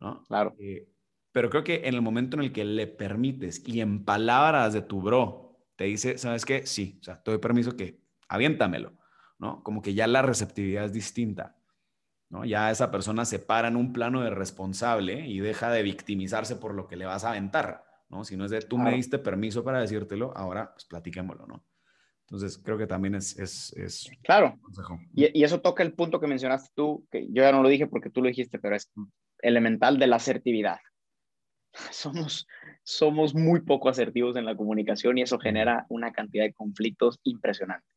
¿no? 0.00 0.24
Claro. 0.24 0.54
Eh, 0.58 0.88
pero 1.32 1.48
creo 1.48 1.64
que 1.64 1.82
en 1.84 1.94
el 1.94 2.02
momento 2.02 2.36
en 2.36 2.42
el 2.42 2.52
que 2.52 2.64
le 2.64 2.86
permites 2.86 3.66
y 3.66 3.80
en 3.80 4.04
palabras 4.04 4.72
de 4.72 4.82
tu 4.82 5.00
bro 5.00 5.58
te 5.76 5.84
dice, 5.84 6.18
¿sabes 6.18 6.44
qué? 6.44 6.66
Sí, 6.66 6.98
o 7.00 7.04
sea, 7.04 7.22
te 7.22 7.30
doy 7.30 7.40
permiso 7.40 7.76
que 7.76 8.02
aviéntamelo. 8.28 8.92
¿No? 9.40 9.62
Como 9.64 9.82
que 9.82 9.94
ya 9.94 10.06
la 10.06 10.22
receptividad 10.22 10.84
es 10.84 10.92
distinta, 10.92 11.56
¿no? 12.28 12.44
Ya 12.44 12.70
esa 12.70 12.90
persona 12.90 13.24
se 13.24 13.38
para 13.38 13.68
en 13.68 13.76
un 13.76 13.92
plano 13.92 14.22
de 14.22 14.30
responsable 14.30 15.26
y 15.26 15.40
deja 15.40 15.70
de 15.70 15.82
victimizarse 15.82 16.56
por 16.56 16.74
lo 16.74 16.86
que 16.86 16.96
le 16.96 17.06
vas 17.06 17.24
a 17.24 17.30
aventar, 17.30 17.84
¿no? 18.10 18.24
Si 18.24 18.36
no 18.36 18.44
es 18.44 18.50
de 18.50 18.60
tú 18.60 18.78
me 18.78 18.94
diste 18.94 19.18
permiso 19.18 19.64
para 19.64 19.80
decírtelo, 19.80 20.36
ahora 20.36 20.72
pues 20.72 20.84
platiquémoslo, 20.84 21.46
¿no? 21.46 21.64
Entonces, 22.26 22.58
creo 22.58 22.78
que 22.78 22.86
también 22.86 23.16
es, 23.16 23.36
es, 23.40 23.72
es 23.72 24.08
claro. 24.22 24.56
Y, 25.14 25.36
y, 25.36 25.42
eso 25.42 25.60
toca 25.60 25.82
el 25.82 25.94
punto 25.94 26.20
que 26.20 26.28
mencionaste 26.28 26.70
tú, 26.76 27.04
que 27.10 27.26
yo 27.26 27.42
ya 27.42 27.50
no 27.50 27.60
lo 27.60 27.68
dije 27.68 27.88
porque 27.88 28.08
tú 28.08 28.22
lo 28.22 28.28
dijiste, 28.28 28.60
pero 28.60 28.76
es 28.76 28.88
elemental 29.40 29.98
de 29.98 30.06
la 30.06 30.16
asertividad. 30.16 30.78
Somos, 31.90 32.46
somos 32.82 33.34
muy 33.34 33.62
poco 33.62 33.88
asertivos 33.88 34.36
en 34.36 34.44
la 34.44 34.56
comunicación 34.56 35.18
y 35.18 35.22
eso 35.22 35.38
genera 35.38 35.86
una 35.88 36.12
cantidad 36.12 36.44
de 36.44 36.52
conflictos 36.52 37.18
impresionantes. 37.24 37.89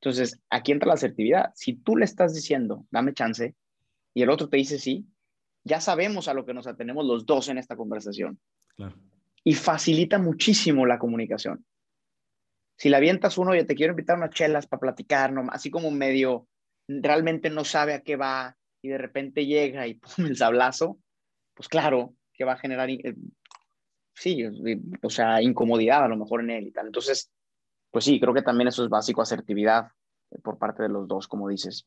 Entonces, 0.00 0.40
aquí 0.48 0.72
entra 0.72 0.88
la 0.88 0.94
asertividad. 0.94 1.50
Si 1.54 1.74
tú 1.74 1.96
le 1.96 2.04
estás 2.04 2.34
diciendo, 2.34 2.86
dame 2.90 3.14
chance, 3.14 3.54
y 4.14 4.22
el 4.22 4.30
otro 4.30 4.48
te 4.48 4.56
dice 4.56 4.78
sí, 4.78 5.06
ya 5.64 5.80
sabemos 5.80 6.28
a 6.28 6.34
lo 6.34 6.46
que 6.46 6.54
nos 6.54 6.66
atenemos 6.66 7.04
los 7.04 7.26
dos 7.26 7.48
en 7.48 7.58
esta 7.58 7.76
conversación. 7.76 8.40
Claro. 8.76 8.96
Y 9.44 9.54
facilita 9.54 10.18
muchísimo 10.18 10.86
la 10.86 10.98
comunicación. 10.98 11.64
Si 12.76 12.88
la 12.88 12.98
avientas 12.98 13.38
uno, 13.38 13.54
y 13.54 13.64
te 13.64 13.74
quiero 13.74 13.92
invitar 13.92 14.16
unas 14.16 14.30
chelas 14.30 14.66
para 14.66 14.80
platicar, 14.80 15.32
¿no? 15.32 15.46
así 15.50 15.68
como 15.68 15.90
medio, 15.90 16.46
realmente 16.86 17.50
no 17.50 17.64
sabe 17.64 17.94
a 17.94 18.02
qué 18.02 18.16
va 18.16 18.56
y 18.82 18.88
de 18.88 18.98
repente 18.98 19.46
llega 19.46 19.86
y 19.86 19.94
pum, 20.16 20.26
el 20.26 20.36
sablazo, 20.36 20.98
pues 21.54 21.68
claro 21.68 22.14
que 22.32 22.44
va 22.44 22.52
a 22.52 22.58
generar, 22.58 22.88
eh, 22.88 23.16
sí, 24.14 24.44
o 25.02 25.10
sea, 25.10 25.42
incomodidad 25.42 26.04
a 26.04 26.08
lo 26.08 26.16
mejor 26.16 26.40
en 26.40 26.50
él 26.50 26.66
y 26.68 26.70
tal. 26.70 26.86
Entonces, 26.86 27.32
pues 27.90 28.04
sí, 28.04 28.20
creo 28.20 28.34
que 28.34 28.42
también 28.42 28.68
eso 28.68 28.84
es 28.84 28.90
básico, 28.90 29.22
asertividad 29.22 29.92
eh, 30.30 30.38
por 30.42 30.58
parte 30.58 30.82
de 30.82 30.88
los 30.88 31.08
dos, 31.08 31.28
como 31.28 31.48
dices. 31.48 31.86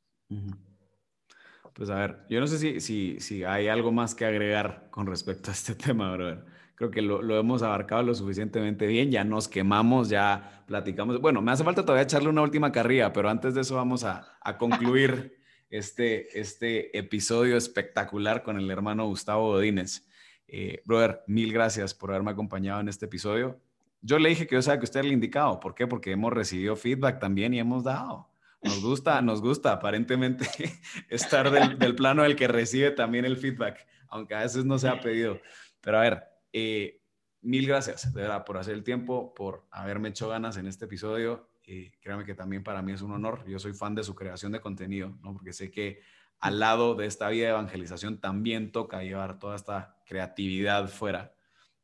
Pues 1.74 1.90
a 1.90 1.96
ver, 1.96 2.26
yo 2.30 2.40
no 2.40 2.48
sé 2.48 2.58
si, 2.58 2.80
si, 2.80 3.20
si 3.20 3.44
hay 3.44 3.68
algo 3.68 3.92
más 3.92 4.16
que 4.16 4.26
agregar 4.26 4.90
con 4.92 5.08
respecto 5.08 5.52
a 5.52 5.54
este 5.54 5.76
tema, 5.76 6.12
brother 6.14 6.46
creo 6.82 6.90
que 6.90 7.04
lo, 7.04 7.22
lo, 7.22 7.38
hemos 7.38 7.62
abarcado 7.62 8.02
lo 8.02 8.16
suficientemente 8.16 8.88
bien, 8.88 9.12
ya 9.12 9.24
nos 9.24 9.48
quemamos, 9.48 10.10
ya 10.10 10.64
platicamos. 10.66 11.22
Bueno, 11.22 11.40
me 11.40 11.52
hace 11.52 11.64
falta 11.64 11.84
todavía 11.84 12.02
echarle 12.02 12.30
una 12.30 12.42
última 12.42 12.72
carrilla, 12.72 13.14
pero 13.14 13.30
antes 13.30 13.54
de 13.54 13.62
eso 13.62 13.76
vamos 13.76 14.04
a, 14.04 14.36
a 14.42 14.58
concluir 14.58 15.38
este, 15.70 16.40
este 16.40 16.98
episodio 16.98 17.56
espectacular 17.56 18.42
con 18.42 18.58
el 18.58 18.72
hermano 18.72 19.06
Gustavo 19.06 19.52
Godínez. 19.52 20.08
Eh, 20.48 20.82
brother, 20.84 21.22
mil 21.28 21.54
gracias 21.54 21.94
por 21.94 22.10
haberme 22.10 22.32
acompañado 22.32 22.82
en 22.82 22.90
este 22.90 23.06
episodio. 23.06 23.62
Yo 24.02 24.20
le 24.20 24.30
dije 24.30 24.48
que 24.48 24.56
yo 24.56 24.62
sabía 24.62 24.80
que 24.80 24.86
usted 24.86 25.00
era 25.00 25.08
el 25.08 25.14
indicado. 25.14 25.60
¿Por 25.60 25.76
qué? 25.76 25.88
Porque 25.88 26.12
hemos 26.12 26.34
recibido 26.34 26.76
feedback 26.76 27.20
también 27.20 27.54
y 27.54 27.60
hemos 27.60 27.84
dado. 27.84 28.30
Nos 28.64 28.82
gusta, 28.82 29.22
nos 29.22 29.42
gusta 29.42 29.74
aparentemente 29.74 30.46
estar 31.10 31.50
del, 31.50 31.80
del 31.80 31.96
plano 31.96 32.24
del 32.24 32.36
que 32.36 32.48
recibe 32.48 32.92
también 32.92 33.26
el 33.26 33.38
feedback, 33.38 33.88
aunque 34.10 34.36
a 34.36 34.42
veces 34.42 34.66
no 34.66 34.78
se 34.78 34.88
ha 34.88 35.00
pedido. 35.00 35.40
Pero 35.82 35.98
a 35.98 36.02
ver, 36.02 36.24
eh, 36.54 37.02
mil 37.42 37.68
gracias, 37.68 38.14
de 38.14 38.22
verdad, 38.22 38.46
por 38.46 38.58
hacer 38.58 38.74
el 38.76 38.84
tiempo, 38.84 39.34
por 39.34 39.68
haberme 39.72 40.10
hecho 40.10 40.30
ganas 40.30 40.58
en 40.58 40.68
este 40.68 40.86
episodio. 40.86 41.50
y 41.64 41.92
créame 42.02 42.26
que 42.26 42.36
también 42.36 42.64
para 42.64 42.82
mí 42.82 42.92
es 42.92 43.02
un 43.02 43.12
honor. 43.12 43.46
Yo 43.48 43.60
soy 43.60 43.74
fan 43.74 43.96
de 43.96 44.04
su 44.04 44.16
creación 44.16 44.52
de 44.52 44.60
contenido, 44.60 45.18
¿no? 45.22 45.34
Porque 45.34 45.54
sé 45.54 45.72
que 45.72 46.02
al 46.40 46.60
lado 46.60 46.96
de 46.96 47.06
esta 47.06 47.30
vida 47.30 47.46
de 47.46 47.52
evangelización 47.52 48.20
también 48.20 48.72
toca 48.72 49.04
llevar 49.04 49.40
toda 49.40 49.56
esta 49.56 49.96
creatividad 50.06 50.88
fuera, 50.90 51.34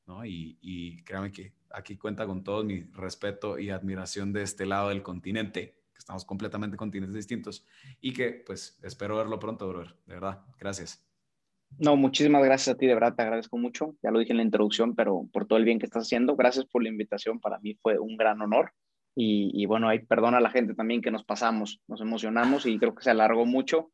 ¿no? 0.06 0.26
Y, 0.26 0.58
y 0.62 1.04
que 1.04 1.54
aquí 1.72 1.98
cuenta 1.98 2.26
con 2.26 2.44
todo 2.44 2.64
mi 2.64 2.82
respeto 2.94 3.60
y 3.60 3.70
admiración 3.70 4.34
de 4.34 4.44
este 4.44 4.66
lado 4.66 4.90
del 4.90 5.04
continente, 5.04 5.82
que 5.94 6.00
estamos 6.00 6.26
completamente 6.26 6.78
continentes 6.78 7.16
distintos 7.16 7.66
y 8.02 8.14
que 8.14 8.44
pues 8.46 8.80
espero 8.84 9.18
verlo 9.18 9.40
pronto, 9.40 9.68
brother. 9.68 9.96
De 10.06 10.14
verdad, 10.16 10.42
gracias. 10.60 11.04
No, 11.80 11.96
muchísimas 11.96 12.44
gracias 12.44 12.76
a 12.76 12.78
ti, 12.78 12.88
de 12.88 12.94
verdad 12.94 13.16
te 13.16 13.24
agradezco 13.24 13.58
mucho. 13.58 13.96
Ya 14.02 14.12
lo 14.12 14.20
dije 14.20 14.32
en 14.32 14.38
la 14.38 14.44
introducción, 14.44 14.96
pero 14.96 15.28
por 15.32 15.46
todo 15.46 15.60
el 15.60 15.66
bien 15.66 15.80
que 15.80 15.86
estás 15.86 16.04
haciendo. 16.04 16.36
Gracias 16.36 16.66
por 16.66 16.82
la 16.82 16.90
invitación, 16.90 17.40
para 17.40 17.60
mí 17.60 17.78
fue 17.82 18.00
un 18.00 18.18
gran 18.18 18.42
honor. 18.42 18.74
Y, 19.20 19.66
bueno, 19.66 19.90
ahí 19.90 19.98
perdona 19.98 20.38
a 20.38 20.42
la 20.42 20.52
gente 20.52 20.76
también 20.76 21.02
que 21.02 21.10
nos 21.10 21.24
pasamos, 21.24 21.82
nos 21.88 22.02
emocionamos 22.02 22.68
y 22.68 22.78
creo 22.78 22.94
que 22.94 23.04
se 23.04 23.10
alargó 23.10 23.48
mucho, 23.48 23.92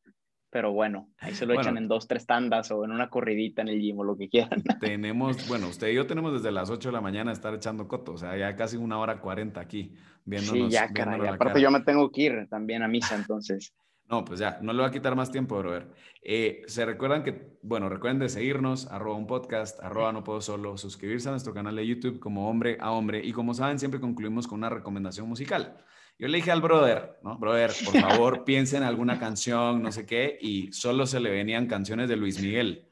pero 0.53 0.71
bueno, 0.71 1.09
ahí 1.17 1.33
se 1.33 1.47
lo 1.47 1.59
echan 1.59 1.77
en 1.77 1.87
dos, 1.87 2.07
tres 2.07 2.27
tandas 2.27 2.69
o 2.69 2.85
en 2.85 2.91
una 2.91 3.09
corridita 3.09 3.63
en 3.63 3.69
el 3.69 3.81
gym 3.81 3.97
o 3.97 4.03
lo 4.03 4.15
que 4.15 4.29
quieran. 4.29 4.61
Tenemos, 4.79 5.47
bueno, 5.47 5.67
usted 5.67 5.87
y 5.87 5.95
yo 5.95 6.05
tenemos 6.05 6.31
desde 6.31 6.51
las 6.51 6.69
8 6.69 6.89
de 6.89 6.93
la 6.93 7.01
mañana 7.01 7.31
estar 7.31 7.55
echando 7.55 7.87
coto, 7.87 8.13
o 8.13 8.17
sea, 8.17 8.37
ya 8.37 8.55
casi 8.55 8.77
una 8.77 8.99
hora 8.99 9.19
cuarenta 9.19 9.59
aquí 9.59 9.95
viéndonos. 10.25 10.67
Sí, 10.67 10.69
ya, 10.69 10.93
caray, 10.93 11.25
aparte 11.27 11.59
yo 11.59 11.71
me 11.71 11.81
tengo 11.81 12.11
que 12.11 12.21
ir 12.21 12.47
también 12.49 12.83
a 12.83 12.87
misa, 12.87 13.15
entonces. 13.15 13.73
No, 14.09 14.25
pues 14.25 14.37
ya, 14.37 14.59
no 14.61 14.73
le 14.73 14.81
va 14.81 14.89
a 14.89 14.91
quitar 14.91 15.15
más 15.15 15.31
tiempo, 15.31 15.57
brother. 15.57 15.87
Eh, 16.21 16.63
se 16.67 16.85
recuerdan 16.85 17.23
que, 17.23 17.57
bueno, 17.63 17.87
recuerden 17.87 18.19
de 18.19 18.27
seguirnos, 18.27 18.85
arroba 18.87 19.15
un 19.15 19.25
podcast, 19.25 19.81
arroba 19.81 20.11
no 20.11 20.25
puedo 20.25 20.41
solo, 20.41 20.77
suscribirse 20.77 21.29
a 21.29 21.31
nuestro 21.31 21.53
canal 21.53 21.77
de 21.77 21.87
YouTube 21.87 22.19
como 22.19 22.49
hombre 22.49 22.77
a 22.81 22.91
hombre 22.91 23.25
y 23.25 23.31
como 23.31 23.53
saben, 23.53 23.79
siempre 23.79 24.01
concluimos 24.01 24.45
con 24.45 24.59
una 24.59 24.69
recomendación 24.69 25.27
musical. 25.27 25.77
Yo 26.23 26.29
le 26.29 26.37
dije 26.37 26.53
al 26.53 26.61
brother, 26.61 27.19
¿no? 27.21 27.37
Brother, 27.37 27.71
por 27.83 27.99
favor, 27.99 28.45
piense 28.45 28.77
en 28.77 28.83
alguna 28.83 29.19
canción, 29.19 29.83
no 29.83 29.91
sé 29.91 30.05
qué, 30.05 30.37
y 30.39 30.71
solo 30.71 31.05
se 31.05 31.19
le 31.19 31.29
venían 31.29 31.67
canciones 31.67 32.07
de 32.07 32.15
Luis 32.15 32.41
Miguel. 32.41 32.87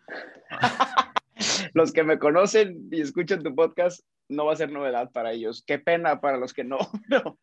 los 1.74 1.94
que 1.94 2.04
me 2.04 2.20
conocen 2.20 2.90
y 2.92 3.00
escuchan 3.00 3.42
tu 3.42 3.56
podcast, 3.56 4.02
no 4.28 4.48
va 4.48 4.52
a 4.52 4.58
ser 4.58 4.70
novedad 4.70 5.12
para 5.12 5.32
ellos. 5.32 5.64
Qué 5.66 5.80
pena 5.80 6.20
para 6.20 6.36
los 6.36 6.54
que 6.54 6.66
no, 6.66 6.78
pero 7.08 7.40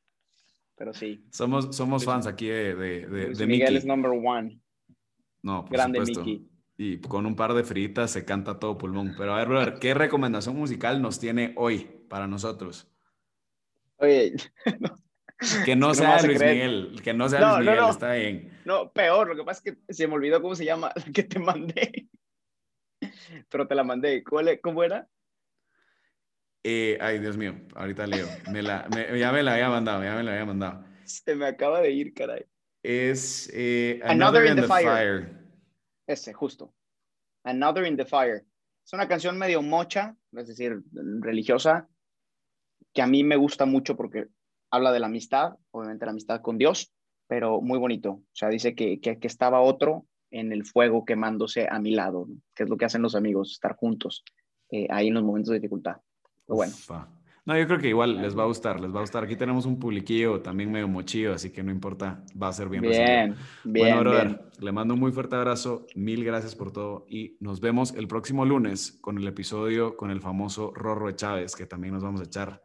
pero 0.77 0.93
sí. 0.93 1.25
Somos, 1.31 1.75
somos 1.75 2.05
fans 2.05 2.27
aquí 2.27 2.49
de, 2.49 2.75
de, 2.75 3.07
de, 3.35 3.47
Miguel 3.47 3.79
es 3.79 3.87
number 3.87 4.11
one. 4.11 4.61
No, 5.43 5.65
por 5.65 5.73
Grande 5.73 6.01
supuesto. 6.01 6.23
Mickey. 6.23 6.51
Y 6.77 6.99
con 6.99 7.25
un 7.25 7.35
par 7.35 7.55
de 7.55 7.65
fritas 7.65 8.11
se 8.11 8.27
canta 8.27 8.59
todo 8.59 8.77
pulmón. 8.77 9.15
Pero 9.17 9.33
a 9.33 9.39
ver, 9.39 9.49
brother, 9.49 9.79
¿qué 9.81 9.95
recomendación 9.95 10.55
musical 10.55 11.01
nos 11.01 11.19
tiene 11.19 11.55
hoy 11.57 11.89
para 12.11 12.27
nosotros? 12.27 12.93
Oye, 13.97 14.35
que 15.65 15.77
no 15.77 15.95
sea 15.95 16.21
Luis 16.23 16.41
Miguel, 16.41 17.01
que 17.03 17.15
no 17.15 17.29
sea 17.29 17.41
Luis 17.41 17.61
Miguel, 17.61 17.77
no, 17.77 17.91
está 17.91 18.13
bien. 18.15 18.61
No, 18.65 18.93
peor, 18.93 19.29
lo 19.29 19.37
que 19.37 19.45
pasa 19.45 19.63
es 19.65 19.75
que 19.75 19.93
se 19.93 20.07
me 20.07 20.15
olvidó 20.15 20.43
cómo 20.43 20.55
se 20.55 20.65
llama 20.65 20.93
la 20.95 21.13
que 21.13 21.23
te 21.23 21.39
mandé. 21.39 22.09
Pero 23.49 23.67
te 23.67 23.75
la 23.75 23.85
mandé. 23.85 24.25
¿Cómo 24.25 24.83
era? 24.83 25.09
Eh, 26.65 26.99
ay, 27.01 27.21
Dios 27.21 27.37
mío, 27.37 27.55
ahorita 27.75 28.07
leo. 28.07 28.27
Me 28.51 28.63
la, 28.63 28.89
ya 29.17 29.33
me 29.33 29.43
la 29.43 29.55
había 29.55 29.69
mandado, 29.69 30.03
ya 30.03 30.17
me 30.17 30.25
la 30.25 30.33
había 30.33 30.45
mandado. 30.45 30.85
Se 31.05 31.35
me 31.35 31.47
acaba 31.47 31.81
de 31.81 31.91
ir, 31.93 32.13
caray. 32.15 32.45
Es 32.83 33.51
eh, 33.55 34.01
Another, 34.05 34.47
in, 34.47 34.57
the, 34.57 34.63
fire. 34.63 35.31
Ese, 36.07 36.33
justo. 36.33 36.75
Another 37.45 37.87
in 37.87 37.97
the 37.97 38.05
Fire. 38.05 38.45
Es 38.85 38.93
una 38.93 39.09
canción 39.09 39.39
medio 39.39 39.63
mocha, 39.63 40.17
es 40.33 40.49
decir, 40.49 40.83
religiosa, 40.93 41.89
que 42.93 43.03
a 43.03 43.07
mí 43.07 43.23
me 43.25 43.37
gusta 43.37 43.67
mucho 43.67 43.97
porque 43.97 44.29
habla 44.71 44.93
de 44.93 45.01
la 45.01 45.07
amistad, 45.07 45.55
obviamente 45.71 46.05
la 46.05 46.13
amistad 46.13 46.41
con 46.41 46.59
Dios, 46.59 46.93
pero 47.27 47.61
muy 47.61 47.79
bonito. 47.79 48.11
O 48.11 48.25
sea, 48.33 48.49
dice 48.49 48.75
que, 48.75 49.01
que, 49.01 49.19
estaba 49.23 49.61
otro 49.61 50.07
en 50.31 50.53
el 50.53 50.65
fuego 50.65 51.05
quemándose 51.05 51.69
a 51.71 51.79
mi 51.79 51.93
lado, 51.93 52.27
que 52.55 52.65
es 52.65 52.69
lo 52.69 52.77
que 52.77 52.85
hacen 52.85 53.03
los 53.03 53.15
amigos, 53.15 53.53
estar 53.53 53.77
juntos 53.77 54.25
eh, 54.71 54.87
ahí 54.91 55.09
en 55.09 55.15
los 55.15 55.25
momentos 55.25 55.51
de 55.51 55.61
dificultad 55.61 55.97
bueno. 56.55 56.73
No, 57.45 57.57
yo 57.57 57.67
creo 57.67 57.79
que 57.79 57.89
igual 57.89 58.21
les 58.21 58.37
va 58.37 58.43
a 58.43 58.47
gustar, 58.47 58.79
les 58.79 58.93
va 58.93 58.99
a 58.99 59.01
gustar. 59.01 59.25
Aquí 59.25 59.35
tenemos 59.35 59.65
un 59.65 59.79
publiquillo 59.79 60.43
también 60.43 60.71
medio 60.71 60.87
mochillo, 60.87 61.33
así 61.33 61.51
que 61.51 61.63
no 61.63 61.71
importa, 61.71 62.23
va 62.41 62.49
a 62.49 62.53
ser 62.53 62.69
bien. 62.69 62.83
Bien, 62.83 63.35
bien. 63.65 63.97
Bueno, 63.97 64.01
brother, 64.01 64.43
le 64.61 64.73
mando 64.73 64.93
un 64.93 65.01
muy 65.01 65.13
fuerte 65.13 65.37
abrazo, 65.37 65.87
mil 65.95 66.25
gracias 66.25 66.55
por 66.55 66.73
todo 66.73 67.07
y 67.09 67.39
nos 67.41 67.61
vemos 67.61 67.95
el 67.95 68.07
próximo 68.07 68.45
lunes 68.45 68.99
con 69.01 69.17
el 69.17 69.27
episodio 69.27 69.97
con 69.97 70.11
el 70.11 70.21
famoso 70.21 70.73
Rorro 70.75 71.11
Chávez, 71.13 71.57
que 71.57 71.65
también 71.65 71.95
nos 71.95 72.03
vamos 72.03 72.21
a 72.21 72.25
echar 72.25 72.63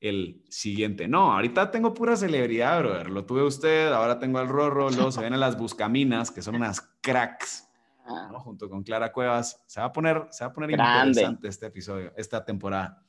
el 0.00 0.42
siguiente. 0.48 1.06
No, 1.06 1.32
ahorita 1.32 1.70
tengo 1.70 1.92
pura 1.92 2.16
celebridad, 2.16 2.80
brother. 2.80 3.10
Lo 3.10 3.26
tuve 3.26 3.42
usted, 3.42 3.92
ahora 3.92 4.18
tengo 4.18 4.38
al 4.38 4.48
Rorro, 4.48 4.90
luego 4.90 5.12
se 5.12 5.20
vienen 5.20 5.40
las 5.40 5.58
Buscaminas, 5.58 6.30
que 6.30 6.42
son 6.42 6.56
unas 6.56 6.80
cracks. 7.00 7.68
Ah. 8.06 8.30
Junto 8.38 8.68
con 8.68 8.82
Clara 8.82 9.12
Cuevas. 9.12 9.62
Se 9.66 9.80
va 9.80 9.86
a 9.86 9.92
poner, 9.92 10.26
se 10.30 10.44
va 10.44 10.50
a 10.50 10.52
poner 10.52 10.70
interesante 10.70 11.48
este 11.48 11.66
episodio, 11.66 12.12
esta 12.16 12.44
temporada. 12.44 13.04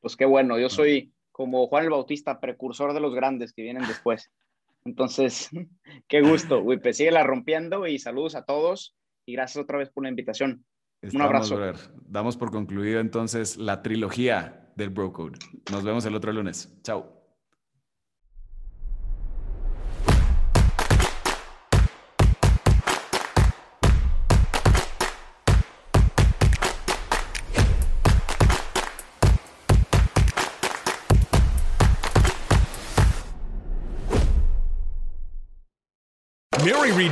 Pues 0.00 0.16
qué 0.16 0.24
bueno, 0.24 0.58
yo 0.58 0.68
soy 0.68 1.14
como 1.30 1.66
Juan 1.68 1.84
el 1.84 1.90
Bautista, 1.90 2.40
precursor 2.40 2.92
de 2.92 3.00
los 3.00 3.14
grandes 3.14 3.52
que 3.52 3.62
vienen 3.62 3.86
después. 3.86 4.30
Entonces, 4.84 5.50
qué 6.08 6.20
gusto, 6.20 6.60
Wipe. 6.60 6.92
Síguela 6.92 7.22
rompiendo 7.22 7.86
y 7.86 7.98
saludos 7.98 8.34
a 8.34 8.44
todos 8.44 8.96
y 9.24 9.34
gracias 9.34 9.62
otra 9.62 9.78
vez 9.78 9.90
por 9.90 10.02
la 10.02 10.10
invitación. 10.10 10.64
Un 11.02 11.22
abrazo. 11.22 11.58
Damos 12.06 12.36
por 12.36 12.50
concluido 12.50 13.00
entonces 13.00 13.56
la 13.56 13.80
trilogía 13.80 14.69
del 14.80 14.90
Bro 14.90 15.12
Code. 15.12 15.38
Nos 15.70 15.84
vemos 15.84 16.04
el 16.06 16.14
otro 16.14 16.32
lunes. 16.32 16.68
Chao. 16.82 17.19